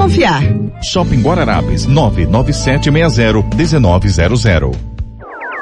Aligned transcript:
Confiar. 0.00 0.42
Shopping 0.82 1.20
Guararapes 1.20 1.86
99760 1.86 3.44
1900. 3.80 4.99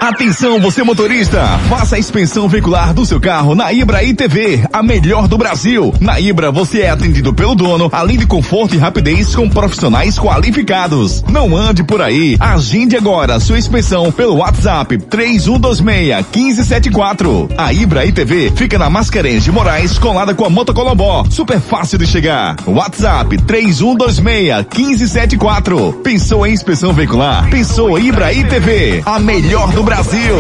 Atenção, 0.01 0.61
você 0.61 0.85
motorista! 0.85 1.45
Faça 1.69 1.97
a 1.97 1.99
inspeção 1.99 2.49
veicular 2.49 2.95
do 2.95 3.05
seu 3.05 3.19
carro 3.21 3.57
na 3.57 3.73
Ibra 3.73 4.05
ITV, 4.05 4.65
a 4.73 4.81
melhor 4.81 5.27
do 5.27 5.37
Brasil. 5.37 5.93
Na 6.01 6.21
Ibra, 6.21 6.53
você 6.53 6.83
é 6.83 6.91
atendido 6.91 7.35
pelo 7.35 7.57
dono, 7.57 7.89
além 7.93 8.17
de 8.17 8.25
conforto 8.25 8.77
e 8.77 8.79
rapidez 8.79 9.35
com 9.35 9.51
profissionais 9.51 10.17
qualificados. 10.17 11.25
Não 11.29 11.57
ande 11.57 11.83
por 11.83 12.01
aí. 12.01 12.37
Agende 12.39 12.97
agora 12.97 13.41
sua 13.41 13.59
inspeção 13.59 14.13
pelo 14.13 14.37
WhatsApp 14.37 14.97
3126-1574. 14.99 17.51
A 17.59 17.73
Ibra 17.73 18.07
ITV 18.07 18.53
fica 18.55 18.79
na 18.79 18.89
Mascarenhas 18.89 19.43
de 19.43 19.51
Moraes, 19.51 19.99
colada 19.99 20.33
com 20.33 20.45
a 20.45 20.51
Moto 20.51 20.73
Colobó. 20.73 21.25
Super 21.29 21.59
fácil 21.61 21.99
de 21.99 22.07
chegar. 22.07 22.55
WhatsApp 22.67 23.37
3126-1574. 23.37 25.95
Pensou 26.03 26.47
em 26.47 26.53
inspeção 26.53 26.93
veicular? 26.93 27.51
Pensou 27.51 27.99
Ibra 27.99 28.33
ITV, 28.33 29.03
a 29.05 29.19
melhor 29.19 29.73
do 29.73 29.88
Brasil. 29.89 30.37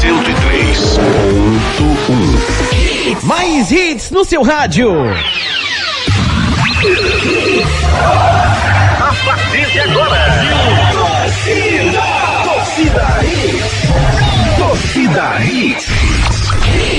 103.1 0.01 2.34
mais 3.23 3.71
hits 3.71 4.11
no 4.11 4.23
seu 4.23 4.43
rádio. 4.43 4.91
A 8.99 9.13
partir 9.25 9.71
de 9.71 9.79
agora, 9.79 10.25
torcida, 10.93 12.03
torcida 12.43 13.19
hits, 13.23 14.57
torcida 14.57 15.43
hits. 15.43 15.87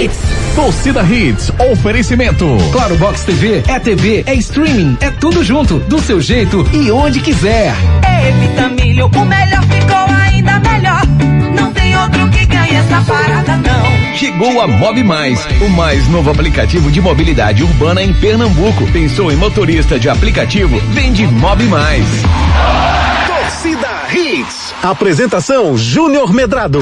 hits. 0.03 0.37
Torcida 0.57 1.03
Hits, 1.03 1.53
oferecimento. 1.71 2.47
Claro 2.73 2.97
Box 2.97 3.25
TV, 3.27 3.63
é 3.69 3.79
TV, 3.79 4.25
é 4.27 4.35
streaming, 4.37 4.97
é 5.03 5.11
tudo 5.11 5.45
junto, 5.45 5.79
do 5.81 6.01
seu 6.01 6.19
jeito 6.19 6.67
e 6.73 6.91
onde 6.91 7.21
quiser. 7.21 7.75
É 8.03 8.31
Vitamilho, 8.33 9.11
tá 9.11 9.21
o 9.21 9.27
melhor 9.27 9.63
ficou 9.65 10.17
ainda 10.19 10.59
melhor. 10.61 11.36
Não 11.67 11.73
tem 11.73 11.99
outro 11.99 12.31
que 12.31 12.47
ganhe 12.47 12.77
essa 12.77 13.01
parada 13.01 13.57
não. 13.57 14.15
Chegou 14.15 14.61
a 14.61 14.69
Mob 14.69 15.03
Mais, 15.03 15.45
o 15.61 15.69
mais 15.71 16.07
novo 16.07 16.31
aplicativo 16.31 16.93
de 16.93 17.01
mobilidade 17.01 17.65
urbana 17.65 18.01
em 18.01 18.13
Pernambuco. 18.15 18.87
Pensou 18.93 19.33
em 19.33 19.37
motorista 19.37 19.99
de 19.99 20.09
aplicativo? 20.09 20.79
Vende 20.93 21.27
Mob 21.27 21.65
Mais. 21.65 22.07
Torcida 23.27 23.89
Hits. 24.15 24.75
Apresentação 24.81 25.77
Júnior 25.77 26.33
Medrado. 26.33 26.79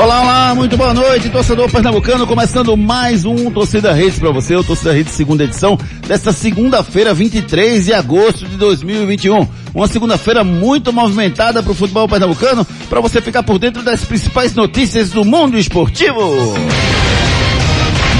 Olá, 0.00 0.22
olá, 0.22 0.54
muito 0.54 0.78
boa 0.78 0.94
noite, 0.94 1.28
torcedor 1.28 1.70
pernambucano, 1.70 2.26
começando 2.26 2.74
mais 2.74 3.26
um 3.26 3.50
Torcida 3.50 3.92
Redes 3.92 4.18
para 4.18 4.30
você, 4.30 4.56
o 4.56 4.64
Torcida 4.64 4.94
Redes 4.94 5.12
segunda 5.12 5.44
edição, 5.44 5.78
desta 6.08 6.32
segunda-feira, 6.32 7.12
23 7.12 7.84
de 7.84 7.92
agosto 7.92 8.46
de 8.46 8.56
2021. 8.56 9.46
Uma 9.74 9.86
segunda-feira 9.86 10.42
muito 10.42 10.90
movimentada 10.90 11.62
para 11.62 11.72
o 11.72 11.74
futebol 11.74 12.08
pernambucano, 12.08 12.66
para 12.88 13.02
você 13.02 13.20
ficar 13.20 13.42
por 13.42 13.58
dentro 13.58 13.82
das 13.82 14.02
principais 14.02 14.54
notícias 14.54 15.10
do 15.10 15.22
mundo 15.22 15.58
esportivo. 15.58 16.54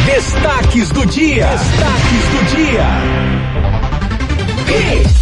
Destaques 0.05 0.91
do 0.91 1.07
dia. 1.07 1.47
Destaques 1.47 2.29
do 2.29 2.57
dia. 2.57 3.80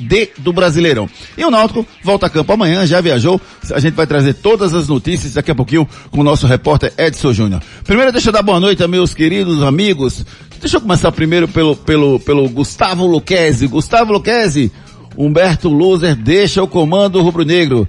D 0.00 0.30
do 0.38 0.52
Brasileirão. 0.52 1.08
E 1.36 1.44
o 1.44 1.50
Náutico 1.50 1.86
volta 2.02 2.26
a 2.26 2.30
campo 2.30 2.52
amanhã, 2.54 2.86
já 2.86 3.02
viajou. 3.02 3.38
A 3.70 3.78
gente 3.78 3.94
vai 3.94 4.06
trazer 4.06 4.34
todas 4.34 4.72
as 4.72 4.88
notícias 4.88 5.34
daqui 5.34 5.50
a 5.50 5.54
pouquinho 5.54 5.86
com 6.10 6.20
o 6.20 6.24
nosso 6.24 6.46
repórter 6.46 6.94
Edson 6.96 7.34
Júnior. 7.34 7.62
Primeiro 7.84 8.12
deixa 8.12 8.30
eu 8.30 8.32
dar 8.32 8.42
boa 8.42 8.58
noite 8.58 8.82
a 8.82 8.88
meus 8.88 9.12
queridos 9.12 9.62
amigos. 9.62 10.24
Deixa 10.58 10.78
eu 10.78 10.80
começar 10.80 11.12
primeiro 11.12 11.46
pelo, 11.46 11.76
pelo, 11.76 12.18
pelo 12.20 12.48
Gustavo 12.48 13.06
Luquezzi. 13.06 13.66
Gustavo 13.66 14.10
Luquezzi, 14.12 14.72
Humberto 15.16 15.68
Loser 15.68 16.16
deixa 16.16 16.62
o 16.62 16.68
comando 16.68 17.20
rubro-negro. 17.20 17.86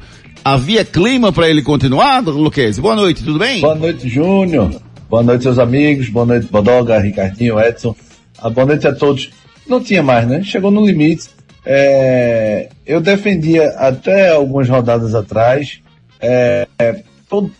Havia 0.49 0.85
clima 0.85 1.33
para 1.33 1.49
ele 1.49 1.61
continuar, 1.61 2.23
Luquezzi? 2.23 2.79
Boa 2.79 2.95
noite, 2.95 3.21
tudo 3.21 3.37
bem? 3.37 3.59
Boa 3.59 3.75
noite, 3.75 4.07
Júnior. 4.07 4.81
Boa 5.09 5.21
noite, 5.21 5.43
seus 5.43 5.59
amigos. 5.59 6.07
Boa 6.07 6.25
noite, 6.25 6.47
Bodoga, 6.47 6.97
Ricardinho, 6.97 7.59
Edson. 7.59 7.93
Ah, 8.39 8.49
boa 8.49 8.65
noite 8.65 8.87
a 8.87 8.95
todos. 8.95 9.29
Não 9.67 9.83
tinha 9.83 10.01
mais, 10.01 10.25
né? 10.25 10.41
Chegou 10.43 10.71
no 10.71 10.85
limite. 10.85 11.27
É, 11.65 12.69
eu 12.85 13.01
defendia 13.01 13.67
até 13.71 14.31
algumas 14.31 14.69
rodadas 14.69 15.13
atrás, 15.13 15.81
é, 16.21 16.65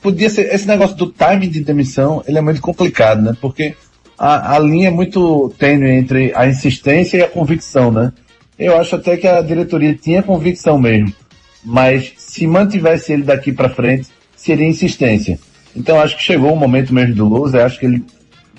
podia 0.01 0.29
ser, 0.29 0.55
esse 0.55 0.65
negócio 0.65 0.95
do 0.95 1.07
timing 1.07 1.49
de 1.49 1.59
demissão, 1.65 2.23
ele 2.25 2.37
é 2.37 2.41
muito 2.41 2.61
complicado, 2.61 3.21
né? 3.21 3.35
Porque 3.41 3.75
a, 4.17 4.55
a 4.55 4.59
linha 4.59 4.87
é 4.87 4.91
muito 4.91 5.53
tênue 5.59 5.89
entre 5.89 6.31
a 6.33 6.47
insistência 6.47 7.17
e 7.17 7.21
a 7.21 7.27
convicção, 7.27 7.91
né? 7.91 8.13
Eu 8.57 8.79
acho 8.79 8.95
até 8.95 9.17
que 9.17 9.27
a 9.27 9.41
diretoria 9.41 9.93
tinha 9.93 10.23
convicção 10.23 10.79
mesmo, 10.79 11.13
mas 11.63 12.13
se 12.17 12.47
mantivesse 12.47 13.13
ele 13.13 13.23
daqui 13.23 13.51
para 13.51 13.69
frente, 13.69 14.07
seria 14.35 14.67
insistência. 14.67 15.39
Então 15.75 15.99
acho 15.99 16.15
que 16.17 16.23
chegou 16.23 16.53
o 16.53 16.55
momento 16.55 16.93
mesmo 16.93 17.15
do 17.15 17.27
Luz, 17.27 17.53
acho 17.53 17.79
que 17.79 17.85
ele 17.85 18.03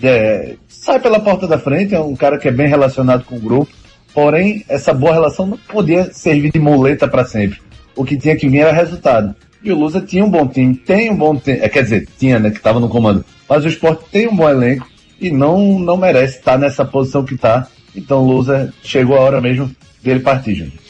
é, 0.03 0.55
sai 0.69 1.00
pela 1.00 1.21
porta 1.21 1.47
da 1.47 1.59
frente, 1.59 1.95
é 1.95 2.00
um 2.00 2.15
cara 2.15 2.39
que 2.39 2.49
é 2.49 2.53
bem 2.53 2.69
relacionado 2.69 3.25
com 3.25 3.37
o 3.37 3.41
grupo, 3.41 3.73
porém 4.15 4.65
essa 4.69 4.93
boa 4.93 5.12
relação 5.12 5.47
não 5.47 5.59
podia 5.59 6.12
servir 6.12 6.53
de 6.53 6.61
muleta 6.61 7.09
para 7.09 7.25
sempre. 7.25 7.61
O 7.97 8.05
que 8.05 8.17
tinha 8.17 8.37
que 8.37 8.49
vir 8.49 8.61
era 8.61 8.73
resultado. 8.73 9.35
E 9.62 9.73
o 9.73 9.79
Lusa 9.79 10.00
tinha 10.00 10.25
um 10.25 10.31
bom 10.31 10.47
time, 10.47 10.75
tem 10.75 11.11
um 11.11 11.17
bom 11.17 11.37
time, 11.37 11.59
é, 11.59 11.69
quer 11.69 11.83
dizer, 11.83 12.09
tinha, 12.17 12.39
né, 12.39 12.50
que 12.50 12.59
estava 12.59 12.79
no 12.79 12.89
comando. 12.89 13.25
Mas 13.49 13.65
o 13.65 13.69
esporte 13.69 14.05
tem 14.12 14.29
um 14.29 14.37
bom 14.37 14.49
elenco 14.49 14.87
e 15.21 15.31
não, 15.31 15.79
não 15.79 15.97
merece 15.97 16.39
estar 16.39 16.56
nessa 16.56 16.85
posição 16.85 17.25
que 17.25 17.35
está. 17.35 17.67
Então 17.95 18.23
o 18.23 18.33
Lusa 18.33 18.73
chegou 18.83 19.17
a 19.17 19.21
hora 19.21 19.41
mesmo 19.41 19.71
dele 20.03 20.21
partir, 20.21 20.55
gente. 20.55 20.88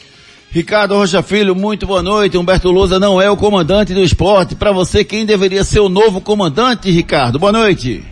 Ricardo 0.51 0.95
Rocha 0.95 1.21
Filho, 1.21 1.55
muito 1.55 1.85
boa 1.85 2.01
noite. 2.01 2.35
Humberto 2.35 2.71
Lusa 2.71 2.99
não 2.99 3.21
é 3.21 3.29
o 3.29 3.37
comandante 3.37 3.93
do 3.93 4.01
esporte. 4.01 4.55
Para 4.55 4.71
você, 4.71 5.03
quem 5.03 5.23
deveria 5.23 5.63
ser 5.63 5.79
o 5.79 5.89
novo 5.89 6.19
comandante, 6.19 6.89
Ricardo? 6.89 7.37
Boa 7.37 7.51
noite. 7.51 8.03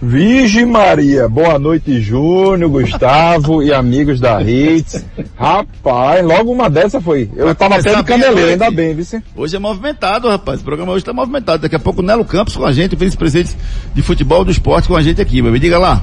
Virgem 0.00 0.66
Maria, 0.66 1.28
boa 1.28 1.58
noite 1.58 2.00
Júnior, 2.00 2.70
Gustavo 2.70 3.62
e 3.62 3.72
amigos 3.72 4.20
da 4.20 4.40
Hits. 4.42 5.04
Rapaz, 5.34 6.24
logo 6.24 6.52
uma 6.52 6.68
dessa 6.68 7.00
foi. 7.00 7.28
Eu 7.34 7.46
Vai 7.46 7.54
tava 7.54 7.76
até 7.76 7.94
de 7.94 8.04
caneleiro, 8.04 8.50
ainda 8.50 8.70
bem, 8.70 8.94
vice. 8.94 9.22
Hoje 9.34 9.56
é 9.56 9.58
movimentado, 9.58 10.28
rapaz. 10.28 10.60
O 10.60 10.64
programa 10.64 10.92
hoje 10.92 11.04
tá 11.04 11.12
movimentado. 11.12 11.62
Daqui 11.62 11.74
a 11.74 11.80
pouco 11.80 12.00
o 12.00 12.04
Nelo 12.04 12.24
Campos 12.24 12.54
com 12.54 12.64
a 12.64 12.72
gente, 12.72 12.94
vice-presidente 12.94 13.56
de 13.92 14.02
futebol 14.02 14.44
do 14.44 14.52
esporte 14.52 14.86
com 14.86 14.94
a 14.94 15.02
gente 15.02 15.20
aqui. 15.20 15.40
Me 15.40 15.58
diga 15.58 15.78
lá. 15.78 16.02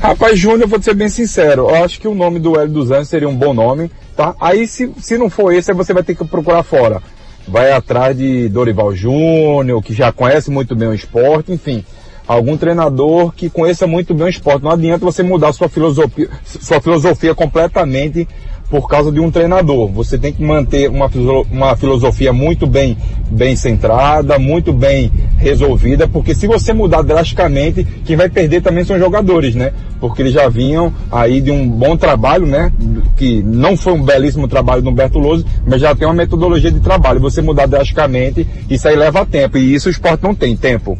Rapaz, 0.00 0.38
Júnior, 0.38 0.68
vou 0.68 0.80
ser 0.80 0.94
bem 0.94 1.08
sincero. 1.08 1.68
Eu 1.68 1.84
acho 1.84 2.00
que 2.00 2.06
o 2.06 2.14
nome 2.14 2.38
do 2.38 2.58
Hélio 2.58 2.72
dos 2.72 2.90
Anjos 2.90 3.08
seria 3.08 3.28
um 3.28 3.36
bom 3.36 3.52
nome, 3.52 3.90
tá? 4.16 4.34
Aí 4.40 4.66
se, 4.66 4.92
se 4.98 5.18
não 5.18 5.28
for 5.28 5.52
esse, 5.52 5.72
você 5.72 5.92
vai 5.92 6.02
ter 6.02 6.14
que 6.14 6.24
procurar 6.24 6.62
fora. 6.62 7.02
Vai 7.48 7.72
atrás 7.72 8.16
de 8.16 8.48
Dorival 8.48 8.94
Júnior, 8.94 9.82
que 9.82 9.94
já 9.94 10.12
conhece 10.12 10.50
muito 10.50 10.74
bem 10.74 10.88
o 10.88 10.94
esporte, 10.94 11.52
enfim 11.52 11.84
algum 12.26 12.56
treinador 12.56 13.32
que 13.32 13.48
conheça 13.48 13.86
muito 13.86 14.12
bem 14.12 14.26
o 14.26 14.30
esporte. 14.30 14.64
Não 14.64 14.72
adianta 14.72 15.04
você 15.04 15.22
mudar 15.22 15.52
sua 15.52 15.68
filosofia, 15.68 16.28
sua 16.44 16.80
filosofia 16.80 17.34
completamente 17.34 18.26
por 18.70 18.88
causa 18.88 19.12
de 19.12 19.20
um 19.20 19.30
treinador. 19.30 19.88
Você 19.88 20.18
tem 20.18 20.32
que 20.32 20.42
manter 20.42 20.88
uma, 20.90 21.08
uma 21.50 21.76
filosofia 21.76 22.32
muito 22.32 22.66
bem, 22.66 22.96
bem 23.30 23.54
centrada, 23.56 24.38
muito 24.38 24.72
bem 24.72 25.10
resolvida, 25.38 26.08
porque 26.08 26.34
se 26.34 26.46
você 26.46 26.72
mudar 26.72 27.02
drasticamente, 27.02 27.86
quem 28.04 28.16
vai 28.16 28.28
perder 28.28 28.62
também 28.62 28.84
são 28.84 28.96
os 28.96 29.02
jogadores, 29.02 29.54
né? 29.54 29.72
Porque 30.00 30.22
eles 30.22 30.32
já 30.32 30.48
vinham 30.48 30.92
aí 31.10 31.40
de 31.40 31.50
um 31.50 31.68
bom 31.68 31.96
trabalho, 31.96 32.46
né? 32.46 32.72
Que 33.16 33.42
não 33.42 33.76
foi 33.76 33.92
um 33.92 34.02
belíssimo 34.02 34.48
trabalho 34.48 34.82
do 34.82 34.90
Humberto 34.90 35.18
Louso, 35.18 35.44
mas 35.66 35.80
já 35.80 35.94
tem 35.94 36.06
uma 36.06 36.14
metodologia 36.14 36.70
de 36.70 36.80
trabalho. 36.80 37.20
Você 37.20 37.40
mudar 37.40 37.66
drasticamente, 37.66 38.46
isso 38.68 38.88
aí 38.88 38.96
leva 38.96 39.24
tempo, 39.24 39.56
e 39.58 39.74
isso 39.74 39.88
o 39.88 39.90
esporte 39.90 40.22
não 40.22 40.34
tem 40.34 40.56
tempo. 40.56 40.98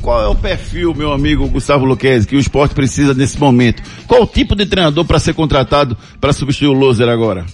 Qual 0.00 0.22
é 0.22 0.28
o 0.28 0.34
perfil, 0.34 0.94
meu 0.94 1.12
amigo 1.12 1.48
Gustavo 1.48 1.84
Luquezzi, 1.84 2.26
que 2.26 2.36
o 2.36 2.40
esporte 2.40 2.74
precisa 2.74 3.14
nesse 3.14 3.38
momento? 3.38 3.82
Qual 4.06 4.22
o 4.22 4.26
tipo 4.26 4.54
de 4.54 4.64
treinador 4.64 5.04
para 5.04 5.18
ser 5.18 5.34
contratado 5.34 5.96
para 6.20 6.32
substituir 6.32 6.68
o 6.68 6.72
Loser 6.72 7.08
agora? 7.08 7.44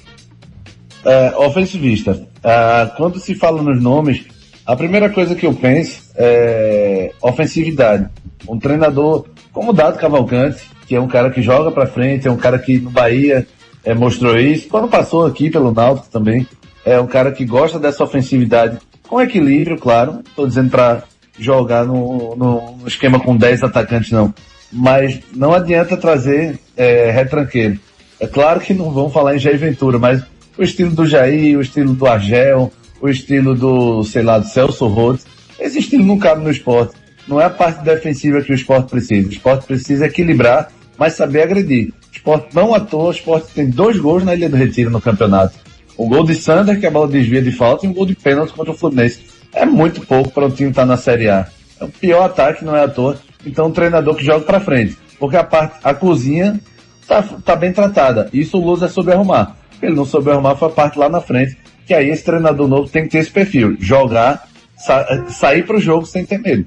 É, 1.04 1.34
ofensivista. 1.36 2.26
É, 2.42 2.90
quando 2.96 3.18
se 3.18 3.34
fala 3.34 3.62
nos 3.62 3.82
nomes, 3.82 4.24
a 4.66 4.76
primeira 4.76 5.10
coisa 5.10 5.34
que 5.34 5.46
eu 5.46 5.52
penso 5.52 6.02
é 6.16 7.10
ofensividade. 7.20 8.08
Um 8.48 8.58
treinador 8.58 9.26
como 9.52 9.72
Dado 9.72 9.98
Cavalcante, 9.98 10.62
que 10.86 10.94
é 10.94 11.00
um 11.00 11.08
cara 11.08 11.30
que 11.30 11.42
joga 11.42 11.70
para 11.70 11.86
frente, 11.86 12.28
é 12.28 12.30
um 12.30 12.36
cara 12.36 12.58
que 12.58 12.78
no 12.78 12.90
Bahia 12.90 13.46
é, 13.84 13.94
mostrou 13.94 14.38
isso. 14.38 14.68
Quando 14.68 14.88
passou 14.88 15.26
aqui 15.26 15.50
pelo 15.50 15.72
Náutico 15.72 16.08
também, 16.10 16.46
é 16.84 17.00
um 17.00 17.06
cara 17.06 17.32
que 17.32 17.44
gosta 17.44 17.78
dessa 17.78 18.04
ofensividade 18.04 18.78
com 19.08 19.20
equilíbrio, 19.20 19.78
claro. 19.78 20.20
Estou 20.26 20.46
dizendo 20.46 20.70
para 20.70 21.02
jogar 21.38 21.84
no, 21.84 22.36
no, 22.36 22.76
no, 22.76 22.88
esquema 22.88 23.18
com 23.18 23.36
10 23.36 23.64
atacantes, 23.64 24.10
não. 24.10 24.32
Mas 24.72 25.20
não 25.34 25.52
adianta 25.52 25.96
trazer 25.96 26.58
é, 26.76 27.10
retranqueiro. 27.10 27.78
É 28.20 28.26
claro 28.26 28.60
que 28.60 28.72
não 28.72 28.90
vão 28.90 29.10
falar 29.10 29.36
em 29.36 29.38
Jair 29.38 29.58
Ventura, 29.58 29.98
mas 29.98 30.22
o 30.56 30.62
estilo 30.62 30.90
do 30.90 31.06
Jair, 31.06 31.58
o 31.58 31.60
estilo 31.60 31.92
do 31.92 32.06
Argel, 32.06 32.72
o 33.00 33.08
estilo 33.08 33.54
do, 33.54 34.04
sei 34.04 34.22
lá, 34.22 34.38
do 34.38 34.46
Celso 34.46 34.86
Rhodes, 34.86 35.26
esse 35.58 35.78
estilo 35.78 36.04
não 36.04 36.18
cabe 36.18 36.42
no 36.42 36.50
esporte. 36.50 36.94
Não 37.26 37.40
é 37.40 37.44
a 37.44 37.50
parte 37.50 37.82
defensiva 37.82 38.42
que 38.42 38.52
o 38.52 38.54
esporte 38.54 38.90
precisa. 38.90 39.28
O 39.28 39.32
esporte 39.32 39.66
precisa 39.66 40.06
equilibrar, 40.06 40.70
mas 40.96 41.14
saber 41.14 41.42
agredir. 41.42 41.92
O 42.12 42.16
esporte 42.16 42.54
não 42.54 42.74
à 42.74 42.80
toa, 42.80 43.08
o 43.08 43.10
esporte 43.10 43.52
tem 43.54 43.68
dois 43.68 43.98
gols 43.98 44.24
na 44.24 44.34
Ilha 44.34 44.48
do 44.48 44.56
Retiro 44.56 44.90
no 44.90 45.00
campeonato. 45.00 45.58
O 45.96 46.08
gol 46.08 46.24
de 46.24 46.34
Sander, 46.34 46.78
que 46.78 46.86
a 46.86 46.90
bola 46.90 47.08
desvia 47.08 47.40
de 47.40 47.52
falta, 47.52 47.86
e 47.86 47.88
um 47.88 47.92
gol 47.92 48.06
de 48.06 48.14
pênalti 48.14 48.52
contra 48.52 48.72
o 48.72 48.76
Fluminense 48.76 49.33
é 49.54 49.64
muito 49.64 50.04
pouco 50.06 50.30
para 50.30 50.46
um 50.46 50.50
time 50.50 50.70
estar 50.70 50.82
tá 50.82 50.86
na 50.86 50.96
Série 50.96 51.28
A. 51.28 51.46
É 51.80 51.84
o 51.84 51.88
pior 51.88 52.24
ataque, 52.24 52.64
não 52.64 52.76
é 52.76 52.84
à 52.84 52.88
toa. 52.88 53.18
Então, 53.46 53.66
um 53.66 53.72
treinador 53.72 54.14
que 54.14 54.24
joga 54.24 54.44
para 54.44 54.60
frente. 54.60 54.96
Porque 55.18 55.36
a 55.36 55.44
parte, 55.44 55.76
a 55.82 55.94
cozinha 55.94 56.60
tá, 57.06 57.22
tá 57.22 57.56
bem 57.56 57.72
tratada. 57.72 58.28
Isso 58.32 58.58
o 58.58 58.64
Luz 58.64 58.82
é 58.82 58.88
sobre 58.88 59.14
arrumar. 59.14 59.56
Ele 59.80 59.94
não 59.94 60.04
soube 60.04 60.30
arrumar 60.30 60.56
foi 60.56 60.68
a 60.68 60.72
parte 60.72 60.98
lá 60.98 61.08
na 61.08 61.20
frente. 61.20 61.56
Que 61.86 61.94
aí 61.94 62.08
esse 62.08 62.24
treinador 62.24 62.66
novo 62.66 62.88
tem 62.88 63.04
que 63.04 63.10
ter 63.10 63.18
esse 63.18 63.30
perfil. 63.30 63.76
Jogar, 63.78 64.48
sa 64.76 65.26
sair 65.28 65.64
para 65.64 65.76
o 65.76 65.80
jogo 65.80 66.06
sem 66.06 66.24
ter 66.24 66.38
medo. 66.38 66.66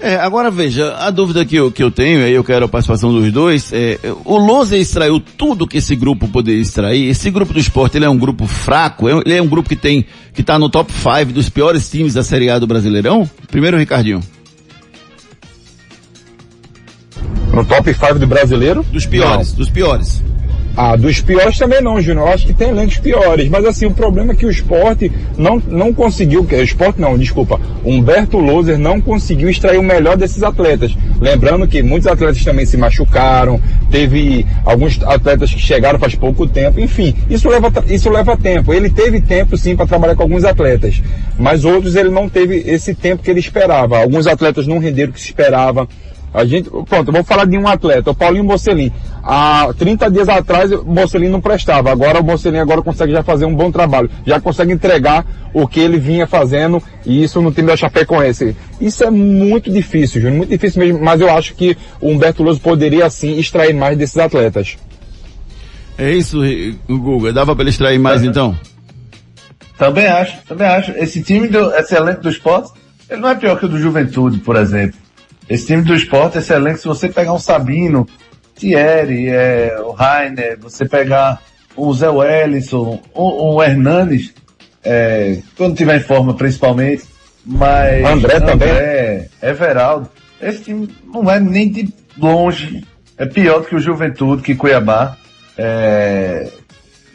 É, 0.00 0.16
agora 0.16 0.50
veja, 0.50 0.96
a 0.96 1.08
dúvida 1.10 1.44
que 1.44 1.54
eu, 1.54 1.70
que 1.70 1.82
eu 1.82 1.90
tenho, 1.90 2.24
aí 2.24 2.32
eu 2.32 2.42
quero 2.42 2.64
a 2.64 2.68
participação 2.68 3.12
dos 3.12 3.32
dois, 3.32 3.72
é, 3.72 3.98
o 4.24 4.36
Lousa 4.36 4.76
extraiu 4.76 5.20
tudo 5.20 5.68
que 5.68 5.78
esse 5.78 5.94
grupo 5.94 6.26
poderia 6.26 6.60
extrair, 6.60 7.08
esse 7.08 7.30
grupo 7.30 7.52
do 7.52 7.60
esporte, 7.60 7.96
ele 7.96 8.04
é 8.04 8.10
um 8.10 8.18
grupo 8.18 8.44
fraco, 8.46 9.08
é 9.08 9.12
ele 9.24 9.34
é 9.34 9.42
um 9.42 9.46
grupo 9.46 9.68
que 9.68 9.76
tem, 9.76 10.04
que 10.32 10.42
tá 10.42 10.58
no 10.58 10.68
top 10.68 10.92
5 10.92 11.32
dos 11.32 11.48
piores 11.48 11.88
times 11.88 12.12
da 12.14 12.24
Série 12.24 12.50
A 12.50 12.58
do 12.58 12.66
Brasileirão? 12.66 13.28
Primeiro, 13.48 13.78
Ricardinho. 13.78 14.20
No 17.52 17.64
top 17.64 17.94
5 17.94 18.18
do 18.18 18.26
brasileiro? 18.26 18.82
Dos 18.90 19.06
piores, 19.06 19.50
Não. 19.50 19.56
dos 19.58 19.70
piores. 19.70 20.20
Ah, 20.76 20.96
dos 20.96 21.20
piores 21.20 21.56
também 21.56 21.80
não, 21.80 22.00
Júnior. 22.00 22.28
Acho 22.28 22.46
que 22.46 22.52
tem 22.52 22.70
elencos 22.70 22.98
piores. 22.98 23.48
Mas 23.48 23.64
assim, 23.64 23.86
o 23.86 23.92
problema 23.92 24.32
é 24.32 24.36
que 24.36 24.46
o 24.46 24.50
esporte 24.50 25.10
não, 25.38 25.62
não 25.68 25.92
conseguiu, 25.92 26.42
o 26.42 26.54
esporte 26.62 27.00
não, 27.00 27.16
desculpa, 27.16 27.60
Humberto 27.84 28.38
Loser 28.38 28.78
não 28.78 29.00
conseguiu 29.00 29.48
extrair 29.48 29.78
o 29.78 29.82
melhor 29.82 30.16
desses 30.16 30.42
atletas. 30.42 30.96
Lembrando 31.20 31.66
que 31.68 31.82
muitos 31.82 32.06
atletas 32.06 32.42
também 32.44 32.66
se 32.66 32.76
machucaram, 32.76 33.60
teve 33.90 34.46
alguns 34.64 35.00
atletas 35.02 35.52
que 35.52 35.60
chegaram 35.60 35.98
faz 35.98 36.14
pouco 36.14 36.46
tempo, 36.46 36.80
enfim, 36.80 37.14
isso 37.30 37.48
leva, 37.48 37.72
isso 37.88 38.10
leva 38.10 38.36
tempo. 38.36 38.72
Ele 38.72 38.90
teve 38.90 39.20
tempo 39.20 39.56
sim 39.56 39.76
para 39.76 39.86
trabalhar 39.86 40.16
com 40.16 40.22
alguns 40.22 40.44
atletas, 40.44 41.00
mas 41.38 41.64
outros 41.64 41.94
ele 41.94 42.10
não 42.10 42.28
teve 42.28 42.56
esse 42.66 42.94
tempo 42.94 43.22
que 43.22 43.30
ele 43.30 43.40
esperava. 43.40 43.98
Alguns 43.98 44.26
atletas 44.26 44.66
não 44.66 44.78
renderam 44.78 45.10
o 45.10 45.14
que 45.14 45.20
se 45.20 45.26
esperava. 45.26 45.88
A 46.34 46.44
gente, 46.44 46.68
pronto, 46.68 47.08
eu 47.08 47.12
vou 47.12 47.22
falar 47.22 47.44
de 47.44 47.56
um 47.56 47.68
atleta, 47.68 48.10
o 48.10 48.14
Paulinho 48.14 48.42
Mocelin. 48.42 48.90
Há 49.22 49.72
30 49.78 50.10
dias 50.10 50.28
atrás, 50.28 50.72
o 50.72 50.84
Mocelin 50.84 51.28
não 51.28 51.40
prestava. 51.40 51.92
Agora 51.92 52.20
o 52.20 52.24
Mocelin 52.24 52.58
agora 52.58 52.82
consegue 52.82 53.12
já 53.12 53.22
fazer 53.22 53.44
um 53.44 53.54
bom 53.54 53.70
trabalho. 53.70 54.10
Já 54.26 54.40
consegue 54.40 54.72
entregar 54.72 55.24
o 55.52 55.68
que 55.68 55.78
ele 55.78 55.96
vinha 55.96 56.26
fazendo, 56.26 56.82
e 57.06 57.22
isso 57.22 57.40
no 57.40 57.52
time 57.52 57.68
da 57.68 57.76
Chapecoense. 57.76 58.56
Isso 58.80 59.04
é 59.04 59.10
muito 59.10 59.70
difícil, 59.70 60.20
Júnior, 60.20 60.38
muito 60.38 60.50
difícil 60.50 60.82
mesmo, 60.82 61.00
mas 61.00 61.20
eu 61.20 61.30
acho 61.30 61.54
que 61.54 61.76
o 62.00 62.08
Humberto 62.08 62.42
Luz 62.42 62.58
poderia 62.58 63.08
sim 63.08 63.38
extrair 63.38 63.72
mais 63.72 63.96
desses 63.96 64.18
atletas. 64.18 64.76
É 65.96 66.10
isso, 66.10 66.40
Guga. 66.88 67.32
Dava 67.32 67.54
para 67.54 67.62
ele 67.62 67.70
extrair 67.70 68.00
mais 68.00 68.24
então? 68.24 68.58
Também 69.78 70.08
acho, 70.08 70.38
também 70.48 70.66
acho. 70.66 70.90
Esse 70.96 71.22
time 71.22 71.46
do 71.46 71.72
excelente 71.76 72.20
do 72.20 72.28
esporte, 72.28 72.72
ele 73.08 73.20
não 73.20 73.28
é 73.28 73.36
pior 73.36 73.56
que 73.56 73.66
o 73.66 73.68
do 73.68 73.78
Juventude, 73.78 74.38
por 74.38 74.56
exemplo. 74.56 75.03
Esse 75.48 75.66
time 75.66 75.82
do 75.82 75.94
esporte 75.94 76.38
é 76.38 76.40
excelente. 76.40 76.80
Se 76.80 76.86
você 76.86 77.08
pegar 77.08 77.32
um 77.32 77.38
Sabino, 77.38 78.06
Thierry, 78.54 79.28
é, 79.28 79.76
o 79.80 79.92
Rainer, 79.92 80.58
você 80.58 80.86
pegar 80.86 81.42
o 81.76 81.92
Zé 81.92 82.08
Wellison, 82.08 83.00
o, 83.12 83.54
o 83.54 83.62
Hernanes, 83.62 84.32
é, 84.82 85.38
quando 85.56 85.76
tiver 85.76 85.96
em 85.96 86.00
forma 86.00 86.34
principalmente, 86.34 87.04
mas 87.44 88.04
André, 88.04 88.36
André 88.36 88.40
também. 88.40 89.28
Everaldo, 89.42 90.08
esse 90.40 90.62
time 90.62 90.88
não 91.04 91.30
é 91.30 91.40
nem 91.40 91.70
de 91.70 91.92
longe, 92.16 92.84
é 93.18 93.26
pior 93.26 93.60
do 93.60 93.66
que 93.66 93.74
o 93.74 93.80
Juventude, 93.80 94.42
que 94.42 94.54
Cuiabá, 94.54 95.16
é, 95.58 96.50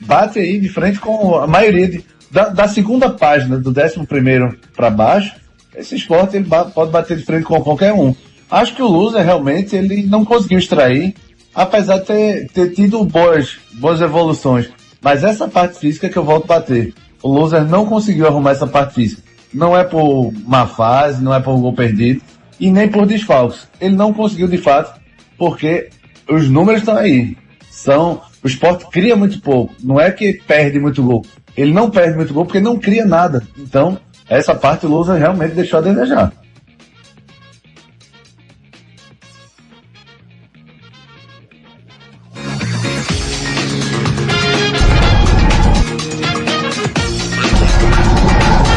bate 0.02 0.40
aí 0.40 0.60
de 0.60 0.70
frente 0.70 1.00
com 1.00 1.36
a 1.36 1.48
maioria 1.48 1.88
de, 1.88 2.06
da, 2.30 2.50
da 2.50 2.68
segunda 2.68 3.10
página, 3.10 3.58
do 3.58 3.72
décimo 3.72 4.06
primeiro 4.06 4.58
para 4.76 4.90
baixo, 4.90 5.36
esse 5.80 5.96
esporte 5.96 6.36
ele 6.36 6.48
pode 6.74 6.92
bater 6.92 7.18
de 7.18 7.24
frente 7.24 7.44
com 7.44 7.62
qualquer 7.62 7.94
um. 7.94 8.14
Acho 8.52 8.76
que 8.76 8.82
o 8.82 8.88
Loser 8.88 9.24
realmente 9.24 9.76
ele 9.76 10.04
não 10.04 10.26
conseguiu 10.26 10.58
extrair 10.58 11.16
apesar 11.54 11.98
de 11.98 12.06
ter, 12.06 12.48
ter 12.50 12.70
tido 12.72 13.04
boas, 13.04 13.58
boas 13.74 14.02
evoluções. 14.02 14.70
Mas 15.02 15.24
essa 15.24 15.48
parte 15.48 15.80
física 15.80 16.10
que 16.10 16.18
eu 16.18 16.24
volto 16.24 16.46
a 16.46 16.60
bater. 16.60 16.94
O 17.22 17.30
loser 17.30 17.66
não 17.66 17.86
conseguiu 17.86 18.28
arrumar 18.28 18.52
essa 18.52 18.68
parte 18.68 18.94
física. 18.94 19.22
Não 19.54 19.76
é 19.76 19.84
por 19.84 20.32
má 20.46 20.68
fase, 20.68 21.22
não 21.22 21.34
é 21.34 21.40
por 21.40 21.58
gol 21.58 21.74
perdido 21.74 22.22
e 22.60 22.72
nem 22.72 22.88
por 22.88 23.06
desfalques. 23.06 23.68
Ele 23.80 23.96
não 23.96 24.14
conseguiu 24.14 24.48
de 24.48 24.58
fato, 24.58 25.00
porque 25.38 25.90
os 26.30 26.50
números 26.50 26.82
estão 26.82 26.96
aí. 26.96 27.36
São, 27.70 28.22
o 28.44 28.48
esporte 28.48 28.86
cria 28.90 29.16
muito 29.16 29.42
pouco. 29.42 29.74
Não 29.84 30.00
é 30.00 30.12
que 30.12 30.34
perde 30.34 30.80
muito 30.80 31.04
gol. 31.04 31.26
Ele 31.58 31.74
não 31.74 31.90
perde 31.90 32.16
muito 32.16 32.34
gol 32.34 32.46
porque 32.46 32.60
não 32.60 32.78
cria 32.78 33.06
nada. 33.06 33.46
Então, 33.58 33.98
essa 34.30 34.54
parte 34.54 34.86
o 34.86 34.90
Lousa 34.90 35.16
realmente 35.16 35.56
deixou 35.56 35.80
a 35.80 35.82
desejar. 35.82 36.32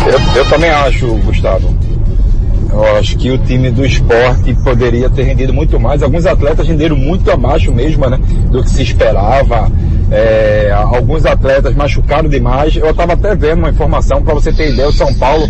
Eu, 0.07 0.37
eu 0.37 0.49
também 0.49 0.71
acho, 0.71 1.07
Gustavo. 1.19 1.69
Eu 2.73 2.97
acho 2.97 3.17
que 3.19 3.31
o 3.31 3.37
time 3.37 3.71
do 3.71 3.85
esporte 3.85 4.55
poderia 4.65 5.11
ter 5.11 5.25
rendido 5.25 5.53
muito 5.53 5.79
mais. 5.79 6.03
Alguns 6.03 6.25
atletas 6.25 6.67
renderam 6.67 6.97
muito 6.97 7.31
abaixo 7.31 7.71
mesmo, 7.71 8.09
né? 8.09 8.19
Do 8.51 8.63
que 8.63 8.71
se 8.71 8.83
esperava. 8.83 9.71
É, 10.11 10.71
alguns 10.73 11.27
atletas 11.27 11.75
machucaram 11.75 12.31
demais. 12.31 12.75
Eu 12.75 12.91
estava 12.91 13.13
até 13.13 13.35
vendo 13.35 13.59
uma 13.59 13.71
informação 13.71 14.23
para 14.23 14.33
você 14.35 14.51
ter 14.53 14.73
ideia, 14.73 14.89
o 14.89 14.93
São 14.93 15.13
Paulo 15.15 15.47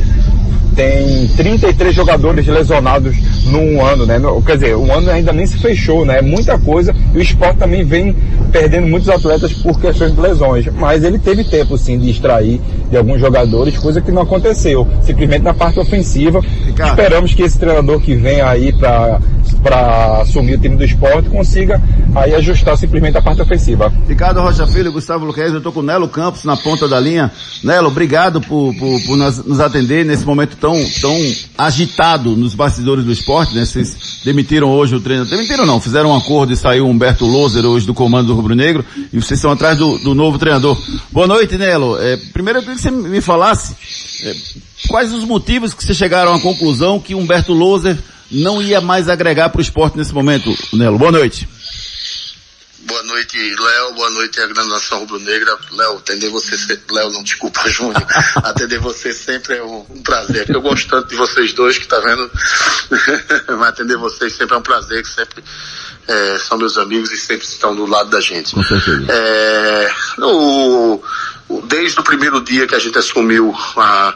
tem 0.74 1.28
33 1.36 1.94
jogadores 1.94 2.46
lesionados 2.46 3.16
num 3.46 3.84
ano, 3.84 4.06
né? 4.06 4.20
Quer 4.46 4.54
dizer, 4.54 4.76
o 4.76 4.90
ano 4.92 5.10
ainda 5.10 5.32
nem 5.32 5.46
se 5.46 5.58
fechou, 5.58 6.04
né? 6.04 6.18
É 6.18 6.22
muita 6.22 6.58
coisa. 6.58 6.94
E 7.14 7.18
o 7.18 7.22
esporte 7.22 7.58
também 7.58 7.84
vem 7.84 8.14
perdendo 8.50 8.86
muitos 8.86 9.08
atletas 9.08 9.52
por 9.52 9.80
questões 9.80 10.14
de 10.14 10.20
lesões. 10.20 10.66
Mas 10.74 11.04
ele 11.04 11.18
teve 11.18 11.44
tempo, 11.44 11.76
sim, 11.76 11.98
de 11.98 12.10
extrair 12.10 12.60
de 12.90 12.96
alguns 12.96 13.20
jogadores, 13.20 13.78
coisa 13.78 14.00
que 14.00 14.10
não 14.10 14.22
aconteceu. 14.22 14.86
Simplesmente 15.02 15.42
na 15.42 15.54
parte 15.54 15.78
ofensiva. 15.78 16.40
Ricardo. 16.40 16.90
Esperamos 16.90 17.34
que 17.34 17.42
esse 17.42 17.58
treinador 17.58 18.00
que 18.00 18.14
vem 18.14 18.40
aí 18.40 18.72
para 18.72 19.20
para 19.62 20.22
assumir 20.22 20.54
o 20.54 20.58
time 20.58 20.76
do 20.76 20.84
esporte 20.84 21.28
consiga 21.28 21.80
aí 22.14 22.34
ajustar 22.34 22.76
simplesmente 22.76 23.16
a 23.16 23.22
parte 23.22 23.40
ofensiva. 23.40 23.92
Ricardo 24.08 24.40
Rocha 24.40 24.66
Filho, 24.66 24.92
Gustavo 24.92 25.24
Luquez, 25.24 25.50
eu 25.52 25.58
estou 25.58 25.72
com 25.72 25.80
o 25.80 25.82
Nelo 25.82 26.08
Campos 26.08 26.44
na 26.44 26.56
ponta 26.56 26.88
da 26.88 26.98
linha. 26.98 27.30
Nelo, 27.62 27.88
obrigado 27.88 28.40
por, 28.40 28.74
por, 28.74 29.00
por 29.02 29.16
nos, 29.16 29.60
atender 29.60 30.04
nesse 30.04 30.24
momento 30.24 30.56
tão, 30.56 30.74
tão 31.00 31.16
agitado 31.56 32.36
nos 32.36 32.54
bastidores 32.54 33.04
do 33.04 33.12
esporte, 33.12 33.54
né? 33.54 33.64
Vocês 33.64 34.20
demitiram 34.24 34.70
hoje 34.70 34.94
o 34.94 35.00
treinador. 35.00 35.30
Demitiram 35.30 35.66
não, 35.66 35.80
fizeram 35.80 36.10
um 36.10 36.16
acordo 36.16 36.52
e 36.52 36.56
saiu 36.56 36.86
Humberto 36.86 37.24
Loser 37.24 37.64
hoje 37.64 37.86
do 37.86 37.94
comando 37.94 38.28
do 38.28 38.34
Rubro 38.34 38.54
Negro 38.54 38.84
e 39.12 39.20
vocês 39.20 39.38
estão 39.38 39.50
atrás 39.50 39.78
do, 39.78 39.98
do 39.98 40.14
novo 40.14 40.38
treinador. 40.38 40.76
Boa 41.10 41.26
noite, 41.26 41.56
Nelo. 41.56 41.98
É, 41.98 42.16
primeiro 42.32 42.58
eu 42.58 42.62
queria 42.62 42.76
que 42.76 42.82
você 42.82 42.90
me 42.90 43.20
falasse 43.20 43.74
é, 44.24 44.34
quais 44.88 45.12
os 45.12 45.24
motivos 45.24 45.72
que 45.72 45.82
vocês 45.82 45.96
chegaram 45.96 46.34
à 46.34 46.40
conclusão 46.40 47.00
que 47.00 47.14
Humberto 47.14 47.52
Loser 47.52 47.96
não 48.32 48.62
ia 48.62 48.80
mais 48.80 49.08
agregar 49.08 49.50
para 49.50 49.58
o 49.58 49.62
esporte 49.62 49.96
nesse 49.96 50.12
momento, 50.12 50.50
Nelo. 50.72 50.98
Boa 50.98 51.12
noite. 51.12 51.48
Boa 52.84 53.02
noite, 53.04 53.38
Léo. 53.38 53.94
Boa 53.94 54.10
noite, 54.10 54.40
a 54.40 54.46
Grande 54.46 54.68
Nação 54.68 55.00
Rubro-Negra. 55.00 55.56
Léo, 55.70 55.98
atender 55.98 56.30
você, 56.30 56.56
Léo, 56.90 57.10
não, 57.10 57.22
desculpa, 57.22 57.60
Júnior. 57.70 58.04
atender 58.36 58.80
você 58.80 59.12
sempre 59.12 59.56
é 59.56 59.62
um, 59.62 59.86
um, 59.88 60.02
prazer. 60.02 60.50
Eu 60.50 60.60
gosto 60.60 60.88
tanto 60.88 61.08
de 61.08 61.14
vocês 61.14 61.52
dois 61.52 61.78
que 61.78 61.86
tá 61.86 62.00
vendo. 62.00 62.30
Mas 63.58 63.68
atender 63.68 63.96
vocês 63.96 64.32
sempre 64.32 64.56
é 64.56 64.58
um 64.58 64.62
prazer, 64.62 65.02
que 65.02 65.08
sempre 65.08 65.44
é, 66.08 66.38
são 66.38 66.58
meus 66.58 66.76
amigos 66.76 67.12
e 67.12 67.16
sempre 67.16 67.46
estão 67.46 67.74
do 67.74 67.86
lado 67.86 68.10
da 68.10 68.20
gente. 68.20 68.54
Com 68.54 68.62
certeza. 68.62 69.06
É, 69.08 69.92
o, 70.18 71.02
desde 71.64 72.00
o 72.00 72.02
primeiro 72.02 72.40
dia 72.40 72.66
que 72.66 72.74
a 72.74 72.80
gente 72.80 72.98
assumiu 72.98 73.54
a, 73.76 74.14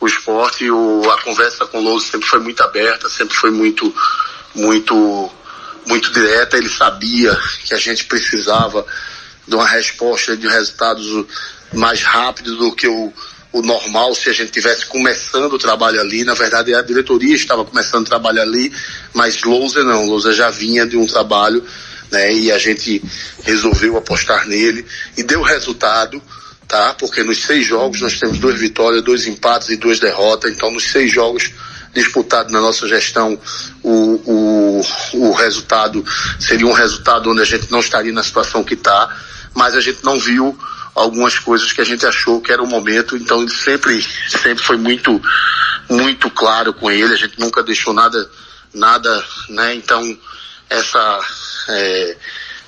o 0.00 0.06
esporte, 0.06 0.70
o, 0.70 1.10
a 1.10 1.22
conversa 1.22 1.66
com 1.66 1.78
o 1.78 1.82
Louso 1.82 2.06
sempre 2.06 2.26
foi 2.26 2.40
muito 2.40 2.62
aberta, 2.62 3.08
sempre 3.10 3.36
foi 3.36 3.50
muito, 3.50 3.94
muito, 4.54 5.30
muito 5.86 6.10
direta. 6.10 6.56
Ele 6.56 6.70
sabia 6.70 7.38
que 7.64 7.74
a 7.74 7.78
gente 7.78 8.06
precisava 8.06 8.84
de 9.46 9.54
uma 9.54 9.66
resposta 9.66 10.36
de 10.36 10.48
resultados 10.48 11.26
mais 11.74 12.02
rápidos 12.02 12.56
do 12.56 12.74
que 12.74 12.88
o, 12.88 13.12
o 13.52 13.62
normal 13.62 14.14
se 14.14 14.30
a 14.30 14.32
gente 14.32 14.50
tivesse 14.50 14.86
começando 14.86 15.52
o 15.52 15.58
trabalho 15.58 16.00
ali. 16.00 16.24
Na 16.24 16.34
verdade, 16.34 16.74
a 16.74 16.80
diretoria 16.80 17.34
estava 17.34 17.62
começando 17.64 18.06
o 18.06 18.08
trabalho 18.08 18.40
ali, 18.40 18.72
mas 19.12 19.42
Lousa 19.42 19.84
não. 19.84 20.06
Lousa 20.06 20.32
já 20.32 20.48
vinha 20.48 20.86
de 20.86 20.96
um 20.96 21.06
trabalho, 21.06 21.62
né? 22.10 22.32
E 22.32 22.50
a 22.50 22.58
gente 22.58 23.02
resolveu 23.42 23.98
apostar 23.98 24.46
nele 24.48 24.86
e 25.14 25.22
deu 25.22 25.42
resultado 25.42 26.22
tá? 26.70 26.94
Porque 26.94 27.24
nos 27.24 27.42
seis 27.42 27.66
jogos 27.66 28.00
nós 28.00 28.18
temos 28.18 28.38
duas 28.38 28.58
vitórias, 28.58 29.02
dois 29.02 29.26
empates 29.26 29.70
e 29.70 29.76
duas 29.76 29.98
derrotas. 29.98 30.52
Então, 30.52 30.70
nos 30.70 30.84
seis 30.84 31.12
jogos 31.12 31.50
disputados 31.92 32.52
na 32.52 32.60
nossa 32.60 32.86
gestão, 32.86 33.38
o, 33.82 33.90
o, 33.92 34.80
o 35.14 35.32
resultado 35.32 36.04
seria 36.38 36.66
um 36.66 36.72
resultado 36.72 37.28
onde 37.28 37.42
a 37.42 37.44
gente 37.44 37.70
não 37.72 37.80
estaria 37.80 38.12
na 38.12 38.22
situação 38.22 38.62
que 38.62 38.74
está, 38.74 39.14
mas 39.52 39.74
a 39.74 39.80
gente 39.80 40.04
não 40.04 40.18
viu 40.18 40.56
algumas 40.94 41.36
coisas 41.40 41.72
que 41.72 41.80
a 41.80 41.84
gente 41.84 42.06
achou 42.06 42.40
que 42.40 42.52
era 42.52 42.62
o 42.62 42.68
momento. 42.68 43.16
Então, 43.16 43.46
sempre, 43.48 44.00
sempre 44.28 44.64
foi 44.64 44.76
muito, 44.76 45.20
muito 45.88 46.30
claro 46.30 46.72
com 46.72 46.88
ele. 46.88 47.12
A 47.12 47.16
gente 47.16 47.40
nunca 47.40 47.64
deixou 47.64 47.92
nada, 47.92 48.30
nada, 48.72 49.24
né? 49.48 49.74
Então, 49.74 50.16
essa 50.68 51.20
é, 51.68 52.16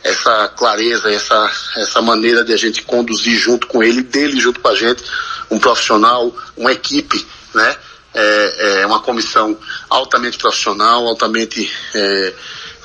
essa 0.02 0.49
clareza, 0.49 1.11
essa, 1.11 1.50
essa 1.76 2.02
maneira 2.02 2.44
de 2.44 2.52
a 2.52 2.56
gente 2.56 2.82
conduzir 2.82 3.37
junto 3.38 3.66
com 3.66 3.82
ele, 3.82 4.02
dele 4.02 4.40
junto 4.40 4.61
com 4.61 4.68
a 4.68 4.75
gente, 4.75 5.02
um 5.50 5.59
profissional, 5.59 6.35
uma 6.56 6.73
equipe, 6.73 7.25
né? 7.54 7.76
É, 8.14 8.80
é 8.80 8.87
uma 8.87 9.00
comissão 9.00 9.56
altamente 9.88 10.37
profissional, 10.37 11.06
altamente 11.06 11.71
é, 11.94 12.35